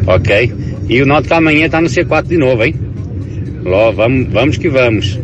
ok? 0.06 0.52
E 0.88 1.02
o 1.02 1.06
Náutico 1.06 1.34
amanhã 1.34 1.66
está 1.66 1.80
no 1.80 1.88
C4 1.88 2.26
de 2.26 2.36
novo, 2.36 2.64
hein? 2.64 2.74
Ló, 3.68 3.92
vamos, 3.92 4.32
vamos 4.32 4.56
que 4.56 4.68
vamos. 4.68 5.18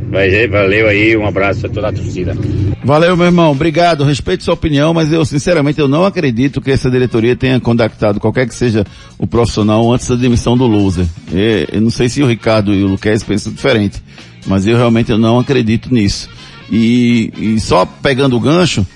Valeu 0.50 0.86
aí, 0.86 1.16
um 1.16 1.26
abraço 1.26 1.66
a 1.66 1.68
toda 1.68 1.88
a 1.88 1.92
torcida. 1.92 2.36
Valeu, 2.84 3.16
meu 3.16 3.26
irmão. 3.26 3.50
Obrigado. 3.52 4.04
Respeito 4.04 4.44
sua 4.44 4.52
opinião, 4.52 4.92
mas 4.92 5.10
eu, 5.10 5.24
sinceramente, 5.24 5.80
eu 5.80 5.88
não 5.88 6.04
acredito 6.04 6.60
que 6.60 6.70
essa 6.70 6.90
diretoria 6.90 7.34
tenha 7.34 7.58
contactado 7.58 8.20
qualquer 8.20 8.46
que 8.46 8.54
seja 8.54 8.84
o 9.18 9.26
profissional 9.26 9.90
antes 9.90 10.06
da 10.06 10.14
demissão 10.14 10.56
do 10.56 10.66
loser. 10.66 11.06
Eu 11.72 11.80
não 11.80 11.90
sei 11.90 12.08
se 12.10 12.22
o 12.22 12.26
Ricardo 12.26 12.74
e 12.74 12.84
o 12.84 12.88
Luquez 12.88 13.22
pensam 13.22 13.50
diferente, 13.50 14.02
mas 14.46 14.66
eu 14.66 14.76
realmente 14.76 15.10
eu 15.10 15.18
não 15.18 15.38
acredito 15.38 15.92
nisso. 15.92 16.28
E, 16.70 17.32
e 17.38 17.60
só 17.60 17.86
pegando 17.86 18.36
o 18.36 18.40
gancho, 18.40 18.86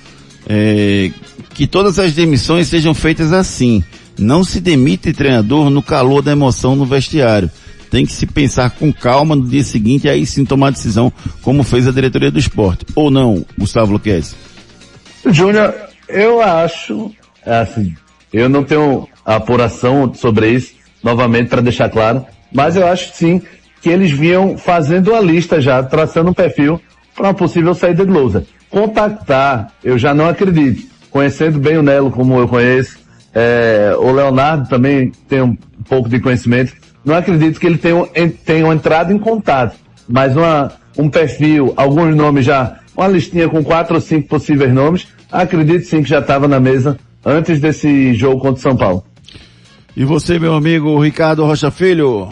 é, 0.46 1.10
que 1.54 1.66
todas 1.66 1.98
as 1.98 2.12
demissões 2.12 2.68
sejam 2.68 2.92
feitas 2.92 3.32
assim. 3.32 3.82
Não 4.18 4.44
se 4.44 4.60
demite 4.60 5.12
treinador 5.12 5.70
no 5.70 5.82
calor 5.82 6.20
da 6.20 6.32
emoção 6.32 6.76
no 6.76 6.84
vestiário. 6.84 7.50
Tem 7.90 8.04
que 8.04 8.12
se 8.12 8.26
pensar 8.26 8.70
com 8.70 8.92
calma 8.92 9.34
no 9.34 9.46
dia 9.46 9.64
seguinte 9.64 10.06
e 10.06 10.10
aí 10.10 10.26
sim 10.26 10.44
tomar 10.44 10.70
decisão, 10.70 11.12
como 11.42 11.62
fez 11.62 11.86
a 11.86 11.92
diretoria 11.92 12.30
do 12.30 12.38
esporte. 12.38 12.84
Ou 12.94 13.10
não, 13.10 13.44
Gustavo 13.58 13.92
Luquez? 13.92 14.36
Júnior, 15.26 15.74
eu 16.08 16.40
acho, 16.40 17.10
assim, 17.44 17.94
eu 18.32 18.48
não 18.48 18.64
tenho 18.64 19.08
apuração 19.24 20.12
sobre 20.14 20.50
isso, 20.50 20.72
novamente 21.02 21.48
para 21.48 21.60
deixar 21.60 21.88
claro, 21.88 22.24
mas 22.52 22.76
eu 22.76 22.86
acho 22.86 23.12
sim 23.14 23.42
que 23.80 23.88
eles 23.88 24.10
vinham 24.10 24.56
fazendo 24.56 25.14
a 25.14 25.20
lista 25.20 25.60
já, 25.60 25.82
traçando 25.82 26.30
um 26.30 26.34
perfil 26.34 26.80
para 27.14 27.28
uma 27.28 27.34
possível 27.34 27.74
saída 27.74 28.04
de 28.04 28.12
lousa. 28.12 28.46
Contactar, 28.70 29.72
eu 29.82 29.98
já 29.98 30.14
não 30.14 30.28
acredito. 30.28 30.86
Conhecendo 31.10 31.58
bem 31.58 31.78
o 31.78 31.82
Nelo 31.82 32.10
como 32.10 32.38
eu 32.38 32.46
conheço, 32.46 32.98
é, 33.34 33.94
o 33.98 34.10
Leonardo 34.12 34.68
também 34.68 35.10
tem 35.28 35.42
um 35.42 35.56
pouco 35.88 36.08
de 36.08 36.20
conhecimento. 36.20 36.72
Não 37.08 37.16
acredito 37.16 37.58
que 37.58 37.66
ele 37.66 37.78
tenha, 37.78 38.06
tenha 38.44 38.70
entrado 38.70 39.10
em 39.14 39.18
contato, 39.18 39.74
mas 40.06 40.36
uma, 40.36 40.70
um 40.98 41.08
perfil, 41.08 41.72
alguns 41.74 42.14
nomes 42.14 42.44
já, 42.44 42.80
uma 42.94 43.08
listinha 43.08 43.48
com 43.48 43.64
quatro 43.64 43.94
ou 43.94 44.00
cinco 44.00 44.28
possíveis 44.28 44.70
nomes, 44.74 45.08
acredito 45.32 45.86
sim 45.86 46.02
que 46.02 46.08
já 46.10 46.18
estava 46.18 46.46
na 46.46 46.60
mesa 46.60 46.98
antes 47.24 47.60
desse 47.60 48.12
jogo 48.12 48.40
contra 48.42 48.58
o 48.58 48.62
São 48.62 48.76
Paulo. 48.76 49.02
E 49.96 50.04
você, 50.04 50.38
meu 50.38 50.52
amigo 50.54 51.00
Ricardo 51.02 51.46
Rocha 51.46 51.70
Filho? 51.70 52.28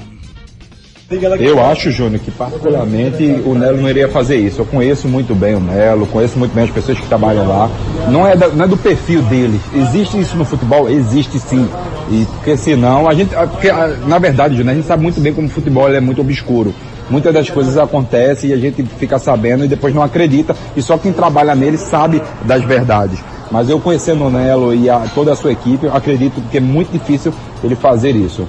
Eu 1.41 1.64
acho, 1.64 1.91
Júnior, 1.91 2.20
que 2.20 2.31
particularmente 2.33 3.22
o 3.47 3.55
Nelo 3.55 3.81
não 3.81 3.89
iria 3.89 4.09
fazer 4.09 4.37
isso. 4.37 4.61
Eu 4.61 4.66
conheço 4.66 5.09
muito 5.09 5.35
bem 5.35 5.55
o 5.55 5.61
Nelo, 5.61 6.05
conheço 6.07 6.39
muito 6.39 6.53
bem 6.53 6.64
as 6.64 6.70
pessoas 6.70 6.99
que 6.99 7.07
trabalham 7.07 7.49
lá. 7.49 7.70
Não 8.11 8.27
é, 8.27 8.37
da- 8.37 8.49
não 8.49 8.64
é 8.64 8.68
do 8.68 8.77
perfil 8.77 9.22
dele. 9.22 9.59
Existe 9.72 10.18
isso 10.20 10.37
no 10.37 10.45
futebol? 10.45 10.89
Existe 10.91 11.39
sim. 11.39 11.66
E 12.11 12.24
porque 12.36 12.57
senão, 12.57 13.09
a 13.09 13.14
gente. 13.14 13.34
ah, 13.34 13.46
Porque, 13.46 13.68
ah, 13.68 13.96
na 14.07 14.18
verdade, 14.18 14.57
Júnior, 14.57 14.72
a 14.72 14.76
gente 14.76 14.86
sabe 14.86 15.02
muito 15.02 15.20
bem 15.20 15.32
como 15.34 15.46
o 15.48 15.50
futebol 15.50 15.88
é 15.92 16.00
muito 16.00 16.20
obscuro. 16.20 16.72
Muitas 17.11 17.32
das 17.32 17.48
coisas 17.50 17.76
acontecem 17.78 18.50
e 18.50 18.52
a 18.52 18.57
gente 18.57 18.82
fica 18.98 19.18
sabendo 19.18 19.64
e 19.64 19.68
depois 19.68 19.94
não 19.94 20.02
acredita. 20.02 20.54
E 20.76 20.82
só 20.82 20.96
quem 20.98 21.12
trabalha 21.12 21.54
nele 21.54 21.76
sabe 21.78 22.20
das 22.44 22.62
verdades. 22.64 23.18
Mas 23.50 23.68
eu 23.70 23.78
conhecendo 23.78 24.24
o 24.24 24.30
Nelo 24.30 24.74
e 24.74 24.90
a- 24.90 25.04
toda 25.14 25.32
a 25.32 25.36
sua 25.36 25.52
equipe, 25.52 25.86
eu 25.86 25.94
acredito 25.94 26.40
que 26.50 26.59
é 26.59 26.61
muito 26.61 26.90
difícil 26.90 27.32
ele 27.62 27.76
fazer 27.76 28.11
isso. 28.11 28.46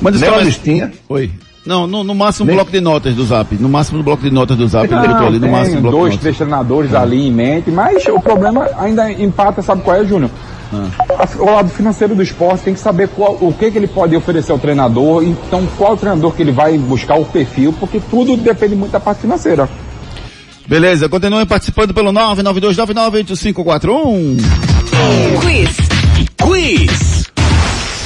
Nem 0.00 0.14
só 0.14 0.28
uma 0.32 0.42
listinha? 0.42 0.92
Oi. 1.10 1.30
Não, 1.66 1.86
no, 1.86 2.02
no 2.02 2.14
máximo 2.14 2.46
Nem- 2.46 2.56
bloco 2.56 2.70
de 2.70 2.80
notas 2.80 3.14
do 3.14 3.22
zap. 3.24 3.54
No 3.56 3.68
máximo 3.68 3.98
no 3.98 4.04
bloco 4.04 4.22
de 4.22 4.30
notas 4.30 4.56
do 4.56 4.66
zap. 4.66 4.88
Não, 4.88 4.98
ali, 5.26 5.34
no 5.34 5.40
tem 5.40 5.50
máximo 5.50 5.80
bloco 5.82 5.96
dois, 5.98 6.12
de 6.12 6.16
notas. 6.16 6.20
três 6.20 6.36
treinadores 6.38 6.94
ali 6.94 7.28
em 7.28 7.30
mente, 7.30 7.70
mas 7.70 8.02
o 8.06 8.18
problema 8.18 8.66
ainda 8.78 9.12
empata, 9.12 9.60
sabe 9.60 9.82
qual 9.82 9.96
é, 9.98 10.04
Júnior? 10.06 10.30
Ah. 10.72 10.88
O 11.38 11.44
lado 11.46 11.68
financeiro 11.70 12.14
do 12.14 12.22
esporte 12.22 12.64
tem 12.64 12.74
que 12.74 12.80
saber 12.80 13.08
qual, 13.08 13.36
o 13.40 13.52
que, 13.52 13.70
que 13.70 13.78
ele 13.78 13.88
pode 13.88 14.14
oferecer 14.16 14.52
ao 14.52 14.58
treinador, 14.58 15.24
então 15.24 15.66
qual 15.76 15.96
treinador 15.96 16.32
que 16.32 16.42
ele 16.42 16.52
vai 16.52 16.76
buscar 16.78 17.16
o 17.16 17.24
perfil, 17.24 17.74
porque 17.78 18.00
tudo 18.10 18.36
depende 18.36 18.74
muito 18.76 18.92
da 18.92 19.00
parte 19.00 19.22
financeira. 19.22 19.68
Beleza, 20.66 21.08
continuem 21.08 21.46
participando 21.46 21.92
pelo 21.92 22.12
992998541. 22.12 24.36
Quiz. 25.40 25.70
Quiz. 26.40 27.24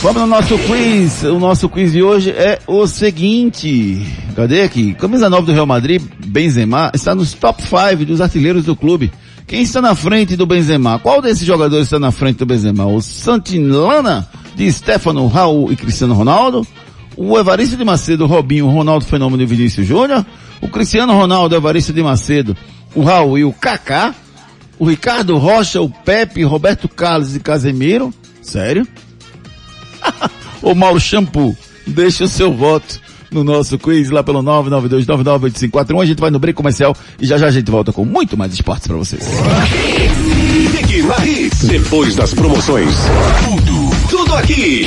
Vamos 0.03 0.21
no 0.21 0.27
nosso 0.27 0.59
quiz. 0.59 1.23
O 1.25 1.39
nosso 1.39 1.67
quiz 1.69 1.93
de 1.93 2.03
hoje 2.03 2.31
é 2.31 2.59
o 2.67 2.87
seguinte. 2.87 4.07
Cadê 4.37 4.63
aqui? 4.63 4.95
Camisa 4.95 5.29
9 5.31 5.47
do 5.47 5.53
Real 5.53 5.67
Madrid, 5.67 6.03
Benzema, 6.27 6.91
está 6.95 7.15
nos 7.15 7.33
top 7.33 7.63
5 7.63 8.05
dos 8.05 8.21
artilheiros 8.21 8.67
do 8.67 8.77
clube. 8.77 9.11
Quem 9.47 9.63
está 9.63 9.83
na 9.83 9.95
frente 9.95 10.37
do 10.37 10.47
Benzema? 10.47 10.99
Qual 10.99 11.21
desses 11.21 11.47
jogadores 11.47 11.87
está 11.87 11.99
na 11.99 12.11
frente 12.11 12.39
do 12.39 12.47
Benzema? 12.47 12.87
O 12.87 13.01
Santilana, 13.03 14.27
de 14.57 14.71
Stefano, 14.73 15.27
Raul 15.27 15.71
e 15.71 15.77
Cristiano 15.77 16.15
Ronaldo? 16.15 16.67
O 17.17 17.39
Evaristo 17.39 17.77
de 17.77 17.85
Macedo, 17.85 18.27
Robinho, 18.27 18.67
Ronaldo 18.69 19.05
Fenômeno 19.05 19.43
e 19.43 19.47
Vinícius 19.47 19.87
Júnior? 19.87 20.25
O 20.61 20.69
Cristiano 20.69 21.13
Ronaldo, 21.13 21.55
Evaristo 21.55 21.93
de 21.93 22.03
Macedo, 22.03 22.57
o 22.95 23.03
Raul 23.03 23.39
e 23.39 23.45
o 23.45 23.53
Kaká? 23.53 24.15
O 24.79 24.87
Ricardo 24.87 25.37
Rocha, 25.37 25.81
o 25.81 25.91
Pepe, 25.91 26.43
Roberto 26.43 26.89
Carlos 26.89 27.37
e 27.37 27.41
Casemiro? 27.41 28.13
Sério? 28.41 28.89
o 30.63 30.75
Mauro 30.75 30.99
Shampoo, 30.99 31.57
deixa 31.87 32.25
o 32.25 32.29
seu 32.29 32.53
voto 32.53 33.04
no 33.35 33.45
nosso 33.45 33.79
quiz 33.79 34.11
lá 34.11 34.23
pelo 34.23 34.43
992998541. 34.43 36.03
A 36.03 36.07
gente 36.07 36.21
vai 36.21 36.31
no 36.31 36.39
break 36.39 36.57
comercial 36.57 36.97
e 37.21 37.27
já 37.27 37.37
já 37.37 37.47
a 37.47 37.51
gente 37.51 37.71
volta 37.71 37.93
com 37.93 38.05
muito 38.05 38.37
mais 38.37 38.53
esportes 38.53 38.87
para 38.87 38.97
vocês. 38.97 39.25
Depois 41.65 42.15
das 42.15 42.33
promoções. 42.33 42.95
Tudo, 43.45 43.91
tudo 44.09 44.35
aqui. 44.35 44.87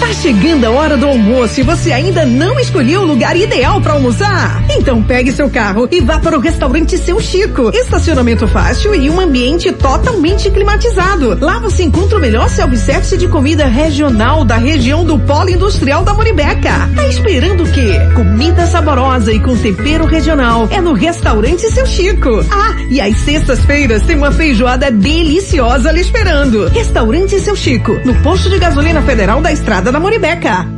Tá 0.00 0.12
chegando 0.12 0.64
a 0.64 0.70
hora 0.70 0.96
do 0.96 1.06
almoço 1.06 1.58
e 1.58 1.64
você 1.64 1.92
ainda 1.92 2.24
não 2.24 2.58
escolheu 2.60 3.00
o 3.00 3.04
lugar 3.04 3.36
ideal 3.36 3.80
para 3.80 3.94
almoçar? 3.94 4.62
Então 4.70 5.02
pegue 5.02 5.32
seu 5.32 5.50
carro 5.50 5.88
e 5.90 6.00
vá 6.00 6.20
para 6.20 6.38
o 6.38 6.40
restaurante 6.40 6.96
Seu 6.96 7.18
Chico. 7.18 7.70
Estacionamento 7.74 8.46
fácil 8.46 8.94
e 8.94 9.10
um 9.10 9.20
ambiente 9.20 9.72
totalmente 9.72 10.50
climatizado. 10.50 11.36
Lá 11.40 11.58
você 11.58 11.82
encontra 11.82 12.16
o 12.16 12.20
melhor 12.20 12.48
self-service 12.48 13.18
de 13.18 13.26
comida 13.26 13.66
regional 13.66 14.44
da 14.44 14.56
região 14.56 15.04
do 15.04 15.18
Polo 15.18 15.50
Industrial 15.50 16.04
da 16.04 16.14
Moribeca. 16.14 16.88
Tá 16.94 17.06
esperando 17.08 17.64
o 17.64 17.72
quê? 17.72 17.98
Comida 18.14 18.66
saborosa 18.66 19.32
e 19.32 19.40
com 19.40 19.56
tempero 19.56 20.06
regional. 20.06 20.68
É 20.70 20.80
no 20.80 20.92
restaurante 20.92 21.68
Seu 21.70 21.86
Chico. 21.86 22.44
Ah, 22.50 22.76
e 22.88 23.00
às 23.00 23.16
sextas-feiras 23.18 24.02
tem 24.02 24.16
uma 24.16 24.30
feijoada 24.30 24.92
deliciosa 24.92 25.90
lhe 25.90 26.00
esperando. 26.00 26.68
Restaurante 26.68 27.40
Seu 27.40 27.56
Chico, 27.56 27.98
no 28.04 28.14
posto 28.22 28.48
de 28.48 28.58
gasolina 28.60 29.02
federal 29.02 29.40
da 29.40 29.52
Estrada 29.52 29.87
da 29.92 30.00
Moribeca. 30.00 30.77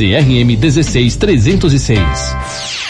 CRM 0.00 0.56
16306. 0.56 2.89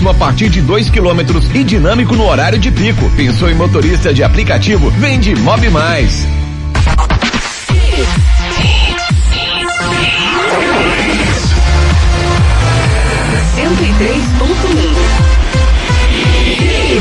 a 0.09 0.13
partir 0.13 0.49
de 0.49 0.61
2 0.61 0.89
quilômetros 0.89 1.45
e 1.53 1.63
dinâmico 1.63 2.15
no 2.15 2.25
horário 2.25 2.59
de 2.59 2.71
pico. 2.71 3.09
Pensou 3.15 3.49
em 3.49 3.55
motorista 3.55 4.13
de 4.13 4.23
aplicativo? 4.23 4.89
Vem 4.91 5.19
de 5.19 5.35
Mob 5.35 5.69
Mais. 5.69 6.27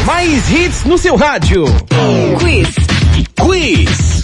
Mais 0.07 0.51
hits 0.51 0.85
no 0.85 0.99
seu 0.99 1.17
rádio. 1.17 1.65
Quiz. 2.39 2.69
Quiz. 3.37 4.20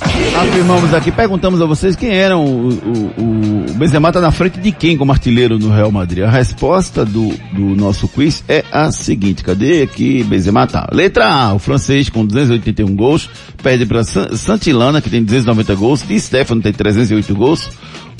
Afirmamos 0.00 0.94
aqui, 0.94 1.10
perguntamos 1.10 1.60
a 1.60 1.66
vocês 1.66 1.96
quem 1.96 2.10
eram 2.10 2.44
o, 2.44 2.68
o, 2.68 3.70
o 3.70 3.72
Benzema 3.74 4.12
tá 4.12 4.20
na 4.20 4.30
frente 4.30 4.60
de 4.60 4.70
quem 4.70 4.96
como 4.96 5.10
artilheiro 5.10 5.58
no 5.58 5.70
Real 5.70 5.90
Madrid. 5.90 6.22
A 6.24 6.30
resposta 6.30 7.04
do, 7.04 7.28
do 7.52 7.74
nosso 7.74 8.06
quiz 8.06 8.44
é 8.48 8.64
a 8.70 8.92
seguinte, 8.92 9.42
cadê 9.42 9.82
aqui 9.82 10.22
Benzema 10.22 10.66
tá? 10.66 10.88
Letra 10.92 11.26
A, 11.26 11.54
o 11.54 11.58
francês 11.58 12.08
com 12.08 12.24
281 12.24 12.94
gols, 12.94 13.28
perde 13.62 13.84
para 13.86 14.04
Santilana 14.04 15.00
que 15.00 15.10
tem 15.10 15.24
290 15.24 15.74
gols, 15.74 16.06
Di 16.06 16.20
Stefano 16.20 16.62
tem 16.62 16.72
308 16.72 17.34
gols, 17.34 17.68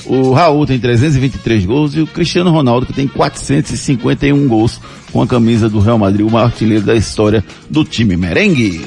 o 0.05 0.33
Raul 0.33 0.65
tem 0.65 0.79
323 0.79 1.65
gols 1.65 1.95
e 1.95 2.01
o 2.01 2.07
Cristiano 2.07 2.51
Ronaldo 2.51 2.85
que 2.85 2.93
tem 2.93 3.07
451 3.07 4.47
gols 4.47 4.81
com 5.13 5.21
a 5.21 5.27
camisa 5.27 5.69
do 5.69 5.79
Real 5.79 5.97
Madrid, 5.97 6.25
o 6.25 6.31
maior 6.31 6.45
artilheiro 6.45 6.85
da 6.85 6.95
história 6.95 7.43
do 7.69 7.85
time 7.85 8.17
merengue. 8.17 8.81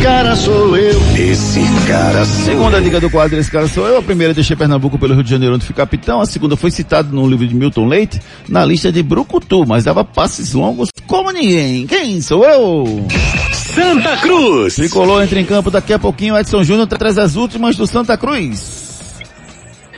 Esse 0.00 0.06
cara 0.08 0.34
sou 0.34 0.76
eu. 0.78 0.98
Esse 1.14 1.60
cara 1.86 2.24
sou 2.24 2.44
Segunda 2.46 2.80
dica 2.80 2.98
do 2.98 3.10
quadro, 3.10 3.38
esse 3.38 3.50
cara 3.50 3.68
sou 3.68 3.86
eu. 3.86 3.98
A 3.98 4.02
primeira 4.02 4.32
deixei 4.32 4.56
Pernambuco 4.56 4.98
pelo 4.98 5.12
Rio 5.12 5.22
de 5.22 5.28
Janeiro 5.28 5.54
onde 5.56 5.66
fui 5.66 5.74
capitão. 5.74 6.22
A 6.22 6.24
segunda 6.24 6.56
foi 6.56 6.70
citada 6.70 7.10
no 7.12 7.28
livro 7.28 7.46
de 7.46 7.54
Milton 7.54 7.86
Leite, 7.86 8.18
na 8.48 8.64
lista 8.64 8.90
de 8.90 9.02
Brucutu, 9.02 9.66
mas 9.66 9.84
dava 9.84 10.02
passes 10.02 10.54
longos 10.54 10.88
como 11.06 11.30
ninguém. 11.30 11.86
Quem 11.86 12.18
sou 12.22 12.42
eu? 12.46 13.06
Santa 13.52 14.16
Cruz. 14.16 14.76
Tricolor 14.76 15.22
entra 15.22 15.38
em 15.38 15.44
campo 15.44 15.70
daqui 15.70 15.92
a 15.92 15.98
pouquinho. 15.98 16.34
Edson 16.34 16.64
Júnior 16.64 16.86
traz 16.86 17.18
as 17.18 17.36
últimas 17.36 17.76
do 17.76 17.86
Santa 17.86 18.16
Cruz. 18.16 19.20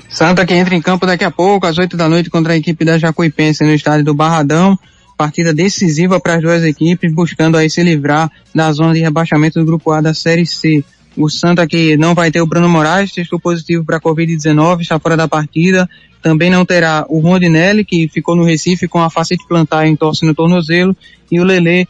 Santa 0.08 0.44
que 0.44 0.52
entra 0.52 0.74
em 0.74 0.82
campo 0.82 1.06
daqui 1.06 1.22
a 1.22 1.30
pouco, 1.30 1.64
às 1.64 1.78
8 1.78 1.96
da 1.96 2.08
noite, 2.08 2.28
contra 2.28 2.54
a 2.54 2.56
equipe 2.56 2.84
da 2.84 2.98
Jacuipense 2.98 3.62
no 3.62 3.72
estádio 3.72 4.04
do 4.04 4.14
Barradão. 4.14 4.76
Partida 5.16 5.52
decisiva 5.52 6.18
para 6.18 6.34
as 6.34 6.42
duas 6.42 6.64
equipes, 6.64 7.12
buscando 7.12 7.56
aí 7.56 7.70
se 7.70 7.82
livrar 7.82 8.30
da 8.54 8.72
zona 8.72 8.94
de 8.94 9.00
rebaixamento 9.00 9.58
do 9.58 9.64
Grupo 9.64 9.92
A 9.92 10.00
da 10.00 10.14
Série 10.14 10.46
C. 10.46 10.84
O 11.16 11.28
Santa 11.28 11.66
que 11.66 11.96
não 11.96 12.14
vai 12.14 12.30
ter 12.30 12.40
o 12.40 12.46
Bruno 12.46 12.68
Moraes, 12.68 13.12
testou 13.12 13.38
positivo 13.38 13.84
para 13.84 13.98
a 13.98 14.00
Covid-19, 14.00 14.80
está 14.80 14.98
fora 14.98 15.16
da 15.16 15.28
partida. 15.28 15.88
Também 16.22 16.50
não 16.50 16.64
terá 16.64 17.04
o 17.08 17.18
Rondinelli, 17.18 17.84
que 17.84 18.08
ficou 18.08 18.34
no 18.34 18.44
Recife 18.44 18.88
com 18.88 19.00
a 19.00 19.10
facete 19.10 19.46
plantar 19.46 19.86
em 19.86 19.96
torce 19.96 20.24
no 20.24 20.34
tornozelo. 20.34 20.96
E 21.30 21.40
o 21.40 21.44
Lele 21.44 21.86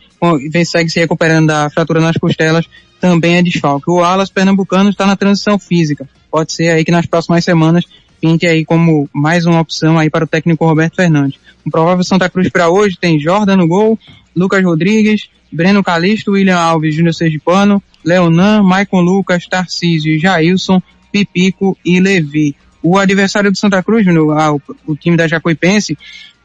vem 0.50 0.64
segue 0.64 0.90
se 0.90 0.98
recuperando 0.98 1.48
da 1.48 1.70
fratura 1.70 2.00
nas 2.00 2.16
costelas, 2.16 2.66
também 3.00 3.36
é 3.36 3.42
desfalque. 3.42 3.90
O 3.90 4.02
Alas 4.02 4.30
Pernambucano 4.30 4.88
está 4.88 5.06
na 5.06 5.16
transição 5.16 5.58
física. 5.58 6.08
Pode 6.30 6.52
ser 6.52 6.70
aí 6.70 6.84
que 6.84 6.90
nas 6.90 7.06
próximas 7.06 7.44
semanas 7.44 7.84
pinte 8.20 8.46
aí 8.46 8.64
como 8.64 9.10
mais 9.12 9.44
uma 9.44 9.60
opção 9.60 9.98
aí 9.98 10.08
para 10.08 10.24
o 10.24 10.28
técnico 10.28 10.64
Roberto 10.64 10.94
Fernandes. 10.94 11.40
O 11.64 11.70
provável 11.70 12.04
Santa 12.04 12.28
Cruz 12.28 12.48
para 12.48 12.68
hoje 12.68 12.96
tem 13.00 13.18
Jordan 13.18 13.56
no 13.56 13.68
gol, 13.68 13.98
Lucas 14.34 14.62
Rodrigues, 14.64 15.28
Breno 15.50 15.82
Calixto, 15.82 16.32
William 16.32 16.58
Alves, 16.58 16.94
Júnior 16.94 17.14
Sergipano, 17.14 17.82
Leonan, 18.04 18.62
Maicon 18.62 19.00
Lucas, 19.00 19.46
Tarcísio, 19.46 20.18
Jailson, 20.18 20.82
Pipico 21.12 21.76
e 21.84 22.00
Levi. 22.00 22.56
O 22.82 22.98
adversário 22.98 23.50
do 23.50 23.58
Santa 23.58 23.82
Cruz, 23.82 24.06
ah, 24.08 24.52
o, 24.52 24.60
o 24.86 24.96
time 24.96 25.16
da 25.16 25.28
Jacuipense, 25.28 25.96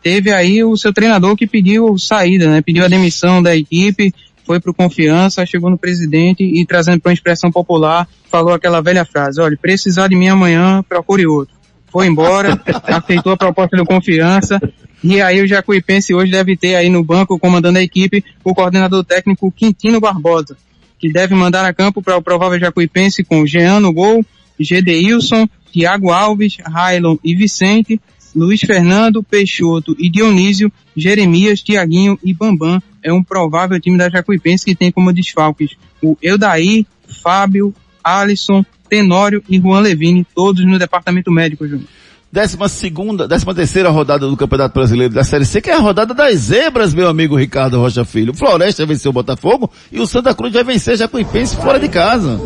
teve 0.03 0.31
aí 0.31 0.63
o 0.63 0.77
seu 0.77 0.93
treinador 0.93 1.35
que 1.35 1.47
pediu 1.47 1.97
saída, 1.97 2.47
né? 2.49 2.61
Pediu 2.61 2.85
a 2.85 2.87
demissão 2.87 3.41
da 3.41 3.55
equipe, 3.55 4.13
foi 4.45 4.59
pro 4.59 4.73
confiança, 4.73 5.45
chegou 5.45 5.69
no 5.69 5.77
presidente 5.77 6.43
e 6.43 6.65
trazendo 6.65 7.01
para 7.01 7.09
uma 7.09 7.13
expressão 7.13 7.51
popular, 7.51 8.07
falou 8.29 8.53
aquela 8.53 8.81
velha 8.81 9.03
frase, 9.03 9.41
olha, 9.41 9.57
precisar 9.57 10.07
de 10.07 10.15
mim 10.15 10.27
amanhã, 10.27 10.83
procure 10.87 11.25
outro 11.25 11.57
foi 11.97 12.07
embora, 12.07 12.61
aceitou 12.85 13.33
a 13.33 13.37
proposta 13.37 13.75
do 13.75 13.85
confiança, 13.85 14.59
e 15.03 15.21
aí 15.21 15.41
o 15.41 15.47
Jacuipense 15.47 16.13
hoje 16.13 16.31
deve 16.31 16.57
ter 16.57 16.75
aí 16.75 16.89
no 16.89 17.03
banco, 17.03 17.37
comandando 17.37 17.77
a 17.77 17.83
equipe, 17.83 18.23
o 18.43 18.53
coordenador 18.53 19.03
técnico 19.03 19.51
Quintino 19.51 19.99
Barbosa, 19.99 20.57
que 20.99 21.11
deve 21.11 21.35
mandar 21.35 21.65
a 21.65 21.73
campo 21.73 22.01
para 22.01 22.17
o 22.17 22.21
provável 22.21 22.59
Jacuipense 22.59 23.23
com 23.23 23.45
Jean 23.45 23.79
no 23.79 23.93
gol, 23.93 24.25
Gedeilson, 24.59 25.47
Thiago 25.71 26.11
Alves, 26.11 26.57
Railon 26.65 27.17
e 27.23 27.35
Vicente, 27.35 28.01
Luiz 28.35 28.61
Fernando, 28.61 29.23
Peixoto 29.23 29.95
e 29.99 30.09
Dionísio, 30.09 30.71
Jeremias, 30.95 31.61
Tiaguinho 31.61 32.19
e 32.23 32.33
Bambam. 32.33 32.81
É 33.03 33.13
um 33.13 33.23
provável 33.23 33.79
time 33.79 33.97
da 33.97 34.09
Jacuipense 34.09 34.65
que 34.65 34.75
tem 34.75 34.91
como 34.91 35.13
desfalques 35.13 35.71
o 36.01 36.17
Eudaí, 36.21 36.85
Fábio, 37.23 37.73
Alisson, 38.03 38.65
Tenório 38.89 39.43
e 39.49 39.59
Juan 39.59 39.81
Levine, 39.81 40.25
todos 40.35 40.65
no 40.65 40.79
departamento 40.79 41.31
médico, 41.31 41.67
Júnior. 41.67 41.87
Décima 42.31 42.67
segunda, 42.67 43.25
décima 43.25 43.55
terceira 43.55 43.89
rodada 43.89 44.27
do 44.27 44.35
Campeonato 44.35 44.73
Brasileiro 44.73 45.13
da 45.13 45.23
Série 45.23 45.45
C, 45.45 45.61
que 45.61 45.69
é 45.69 45.73
a 45.73 45.79
rodada 45.79 46.13
das 46.13 46.35
zebras, 46.35 46.93
meu 46.93 47.07
amigo 47.07 47.37
Ricardo 47.37 47.79
Rocha 47.79 48.03
Filho. 48.03 48.33
O 48.33 48.35
Floresta 48.35 48.85
venceu 48.85 49.11
o 49.11 49.13
Botafogo 49.13 49.71
e 49.89 49.99
o 49.99 50.05
Santa 50.05 50.33
Cruz 50.33 50.53
vai 50.53 50.63
vencer 50.63 50.97
Jacuipense 50.97 51.55
fora 51.55 51.79
de 51.79 51.87
casa. 51.87 52.37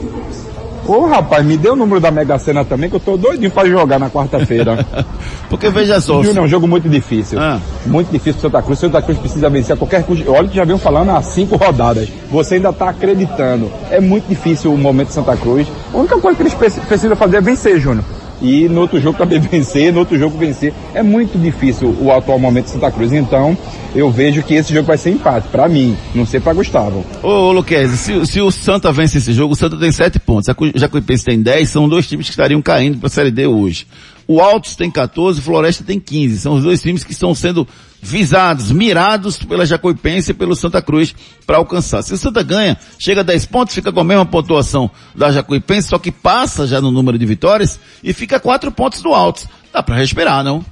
Ô 0.86 1.06
rapaz, 1.08 1.44
me 1.44 1.58
deu 1.58 1.74
o 1.74 1.76
número 1.76 2.00
da 2.00 2.12
Mega 2.12 2.38
Sena 2.38 2.64
também, 2.64 2.90
que 2.90 2.96
eu 2.96 3.00
tô 3.00 3.18
doidinho 3.18 3.50
pra 3.50 3.68
jogar 3.68 4.00
na 4.00 4.10
quarta-feira. 4.10 4.86
Porque 5.50 5.70
veja 5.70 6.00
só. 6.00 6.22
Júnior, 6.22 6.38
é 6.38 6.42
um 6.42 6.48
jogo 6.48 6.68
muito 6.68 6.88
difícil. 6.88 7.40
Ah. 7.40 7.60
Muito 7.86 8.12
difícil 8.12 8.40
pro 8.40 8.50
Santa 8.50 8.62
Cruz. 8.62 8.78
O 8.78 8.82
Santa 8.82 9.02
Cruz 9.02 9.18
precisa 9.18 9.50
vencer 9.50 9.74
a 9.74 9.78
qualquer 9.78 10.04
custo. 10.04 10.32
Olha 10.32 10.48
que 10.48 10.56
já 10.56 10.64
venho 10.64 10.78
falando 10.78 11.10
há 11.10 11.22
cinco 11.22 11.56
rodadas. 11.56 12.08
Você 12.32 12.56
ainda 12.56 12.72
tá 12.72 12.90
acreditando. 12.90 13.72
É 13.90 14.00
muito 14.00 14.28
difícil 14.28 14.74
o 14.74 14.78
momento 14.78 15.10
de 15.10 15.14
Santa 15.14 15.36
Cruz. 15.38 15.68
A 15.94 15.98
única 15.98 16.18
coisa 16.18 16.36
que 16.38 16.44
eles 16.44 16.54
precisam 16.54 17.16
fazer 17.16 17.38
é 17.38 17.42
vencer, 17.42 17.80
Júnior 17.80 18.04
e 18.42 18.68
no 18.68 18.82
outro 18.82 19.00
jogo 19.00 19.18
também 19.18 19.40
vencer, 19.42 19.94
no 19.94 20.00
outro 20.00 20.18
jogo 20.18 20.38
vencer. 20.38 20.74
É 20.94 21.04
muito 21.04 21.38
difícil 21.38 21.96
o 22.00 22.12
atual 22.12 22.40
momento 22.40 22.66
de 22.66 22.72
Santa 22.72 22.92
Cruz. 22.92 23.12
Então, 23.14 23.58
eu 23.96 24.10
vejo 24.10 24.42
que 24.44 24.54
esse 24.54 24.74
jogo 24.74 24.88
vai 24.88 24.98
ser 24.98 25.12
empate, 25.12 25.48
para 25.50 25.68
mim, 25.68 25.98
não 26.16 26.26
sei 26.26 26.40
para 26.40 26.54
Gustavo. 26.54 27.06
Ô, 27.22 27.28
ô 27.28 27.52
Luquez, 27.52 27.92
se, 27.92 28.26
se, 28.26 28.42
o 28.42 28.52
Santa 28.52 28.92
vence 28.92 29.18
esse 29.18 29.34
jogo, 29.34 29.54
o 29.54 29.56
Santa 29.56 29.78
tem 29.78 29.92
sete 29.92 30.20
pontos. 30.20 30.48
Já 30.76 30.88
que 30.88 30.96
o 30.96 31.00
Ipense 31.00 31.26
tem 31.26 31.42
10, 31.42 31.70
são 31.70 31.90
dois 31.90 32.08
times 32.08 32.26
que 32.28 32.32
estariam 32.32 32.62
caindo 32.62 32.98
para 32.98 33.08
a 33.08 33.10
Série 33.10 33.32
D 33.32 33.48
hoje. 33.48 33.86
O 34.32 34.40
Altos 34.40 34.78
tem 34.78 34.90
14, 34.90 35.42
o 35.42 35.44
Floresta 35.44 35.84
tem 35.84 36.00
15. 36.00 36.40
São 36.40 36.54
os 36.54 36.64
dois 36.64 36.82
times 36.82 37.04
que 37.04 37.12
estão 37.12 37.36
sendo 37.36 37.68
visados, 38.02 38.72
mirados 38.72 39.38
pela 39.38 39.66
Jacuipense 39.66 40.32
e 40.32 40.34
pelo 40.34 40.56
Santa 40.56 40.82
Cruz 40.82 41.14
para 41.46 41.58
alcançar. 41.58 42.02
Se 42.02 42.14
o 42.14 42.18
Santa 42.18 42.42
ganha, 42.42 42.78
chega 42.98 43.20
a 43.20 43.24
10 43.26 43.48
pontos, 43.48 43.76
fica 43.76 43.92
com 43.92 44.00
a 44.00 44.06
mesma 44.06 44.26
pontuação 44.26 44.90
da 45.14 45.34
Jacuipense, 45.34 45.90
só 45.90 46.00
que 46.00 46.14
passa 46.14 46.66
já 46.66 46.80
no 46.80 46.92
número 46.92 47.18
de 47.18 47.26
vitórias 47.26 47.78
e 48.02 48.14
fica 48.14 48.40
4 48.40 48.72
pontos 48.72 49.02
do 49.02 49.14
Altos. 49.14 49.50
Dá 49.74 49.84
para 49.84 49.98
respirar, 49.98 50.46
não? 50.46 50.64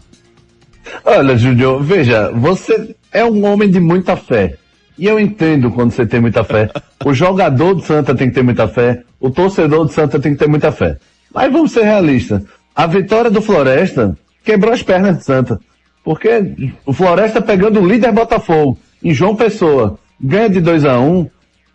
Olha, 1.03 1.38
Júnior, 1.38 1.84
veja, 1.84 2.32
você 2.32 2.95
é 3.12 3.26
um 3.26 3.45
homem 3.45 3.70
de 3.70 3.82
muita 3.82 4.16
fé. 4.16 4.55
E 4.97 5.05
eu 5.05 5.20
entendo 5.20 5.70
quando 5.70 5.91
você 5.91 6.05
tem 6.05 6.22
muita 6.22 6.45
fé. 6.45 6.72
O 7.03 7.14
jogador 7.14 7.74
do 7.74 7.82
Santa 7.82 8.16
tem 8.16 8.30
que 8.30 8.36
ter 8.36 8.41
muita 8.41 8.70
fé. 8.70 9.03
O 9.20 9.30
torcedor 9.30 9.86
do 9.86 9.91
Santa 9.91 10.18
tem 10.18 10.32
que 10.32 10.39
ter 10.39 10.47
muita 10.47 10.72
fé. 10.72 10.97
Mas 11.34 11.51
vamos 11.51 11.74
ser 11.74 11.84
realistas. 11.84 12.41
A 12.76 12.88
vitória 12.88 13.30
do 13.30 13.41
Floresta 13.41 14.17
quebrou 14.43 14.74
as 14.74 14.82
pernas 14.82 15.17
do 15.17 15.24
Santa. 15.24 15.59
Porque 16.03 16.72
o 16.86 16.93
Floresta 16.93 17.41
pegando 17.41 17.80
o 17.80 17.88
líder 17.88 18.11
Botafogo 18.11 18.78
em 19.03 19.13
João 19.13 19.36
Pessoa, 19.36 19.97
ganha 20.20 20.49
de 20.49 20.61
2 20.61 20.86
a 20.86 20.99
1 20.99 21.20
um, 21.20 21.30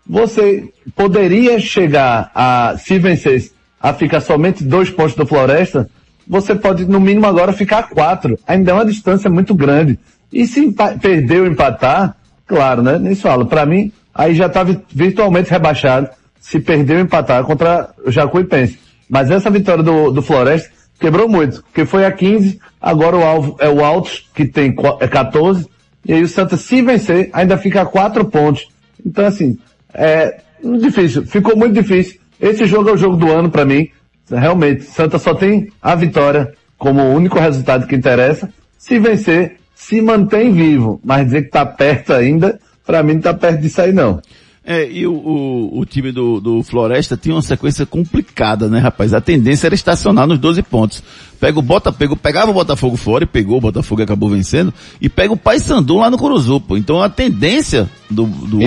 você 0.07 0.71
poderia 0.95 1.59
chegar 1.59 2.31
a, 2.35 2.77
se 2.79 2.99
vencesse, 2.99 3.53
a 3.81 3.93
ficar 3.93 4.21
somente 4.21 4.65
dois 4.65 4.91
pontos 4.91 5.15
do 5.15 5.27
Floresta, 5.27 5.89
você 6.27 6.55
pode 6.55 6.85
no 6.87 7.01
mínimo 7.01 7.27
agora 7.27 7.53
ficar 7.53 7.85
quatro. 7.85 8.39
Ainda 8.47 8.71
é 8.71 8.75
uma 8.75 8.85
distância 8.85 9.31
muito 9.31 9.55
grande. 9.55 9.99
E 10.33 10.47
se 10.47 10.75
perder 11.01 11.43
ou 11.43 11.47
empatar, 11.47 12.17
claro, 12.47 12.83
né? 12.83 12.99
Nem 12.99 13.15
se 13.15 13.23
fala. 13.23 13.45
Para 13.47 13.67
mim, 13.67 13.93
aí 14.15 14.35
já 14.35 14.47
estava 14.47 14.83
virtualmente 14.91 15.51
rebaixado 15.51 16.09
se 16.41 16.61
perder 16.61 16.97
ou 16.97 17.03
empatar 17.03 17.45
contra 17.45 17.91
o 18.05 18.11
Jacuipense. 18.11 18.79
Mas 19.09 19.31
essa 19.31 19.51
vitória 19.51 19.83
do, 19.83 20.11
do 20.11 20.23
Floresta 20.23 20.71
quebrou 20.99 21.29
muito, 21.29 21.63
porque 21.63 21.85
foi 21.85 22.05
a 22.05 22.13
15, 22.13 22.59
agora 22.81 23.17
o 23.17 23.25
alvo 23.25 23.57
é 23.61 23.69
o 23.69 23.85
Altos, 23.85 24.29
que 24.35 24.45
tem 24.45 24.75
é 25.01 25.09
14, 25.09 25.67
e 26.07 26.13
aí 26.13 26.23
o 26.23 26.29
Santa, 26.29 26.57
se 26.57 26.83
vencer, 26.83 27.31
ainda 27.33 27.57
fica 27.57 27.83
a 27.83 27.87
4 27.87 28.25
pontos. 28.27 28.69
Então, 29.05 29.27
assim, 29.27 29.59
é 29.93 30.41
difícil, 30.81 31.27
ficou 31.27 31.57
muito 31.57 31.75
difícil. 31.75 32.21
Esse 32.41 32.67
jogo 32.67 32.91
é 32.91 32.93
o 32.93 32.97
jogo 32.97 33.17
do 33.17 33.31
ano 33.31 33.51
para 33.51 33.65
mim. 33.65 33.89
Realmente, 34.31 34.85
Santa 34.85 35.19
só 35.19 35.35
tem 35.35 35.71
a 35.81 35.95
vitória 35.95 36.53
como 36.77 37.01
o 37.03 37.15
único 37.15 37.39
resultado 37.39 37.87
que 37.87 37.95
interessa. 37.95 38.53
Se 38.79 38.99
vencer, 38.99 39.59
se 39.75 40.01
mantém 40.01 40.53
vivo, 40.53 41.01
mas 41.05 41.27
dizer 41.27 41.43
que 41.43 41.49
está 41.49 41.65
perto 41.65 42.13
ainda, 42.13 42.59
para 42.85 43.03
mim 43.03 43.13
não 43.13 43.19
está 43.19 43.35
perto 43.35 43.61
disso 43.61 43.81
aí 43.81 43.93
não. 43.93 44.21
É, 44.67 44.91
e 44.91 45.07
o, 45.07 45.13
o, 45.13 45.81
o, 45.81 45.85
time 45.85 46.11
do, 46.11 46.41
do 46.41 46.63
Floresta 46.63 47.19
tinha 47.19 47.35
uma 47.35 47.43
sequência 47.43 47.85
complicada, 47.85 48.67
né, 48.67 48.79
rapaz? 48.79 49.13
A 49.13 49.21
tendência 49.21 49.67
era 49.67 49.75
estacionar 49.75 50.27
nos 50.27 50.39
12 50.39 50.63
pontos. 50.63 51.03
Pega 51.45 51.59
o 51.59 51.63
Botafogo, 51.63 52.17
pegava 52.17 52.51
o 52.51 52.55
Botafogo 52.55 52.97
fora 52.97 53.25
e 53.25 53.27
pegou 53.27 53.59
o 53.59 53.61
Botafogo 53.61 54.01
e 54.01 54.05
acabou 54.05 54.31
vencendo. 54.31 54.73
E 54.99 55.11
pega 55.11 55.31
o 55.31 55.37
Paysandu 55.37 55.99
lá 55.99 56.09
no 56.09 56.17
Curuzupo. 56.17 56.75
Então 56.75 57.03
a 57.03 57.11
tendência 57.11 57.87
do, 58.09 58.25
do, 58.25 58.61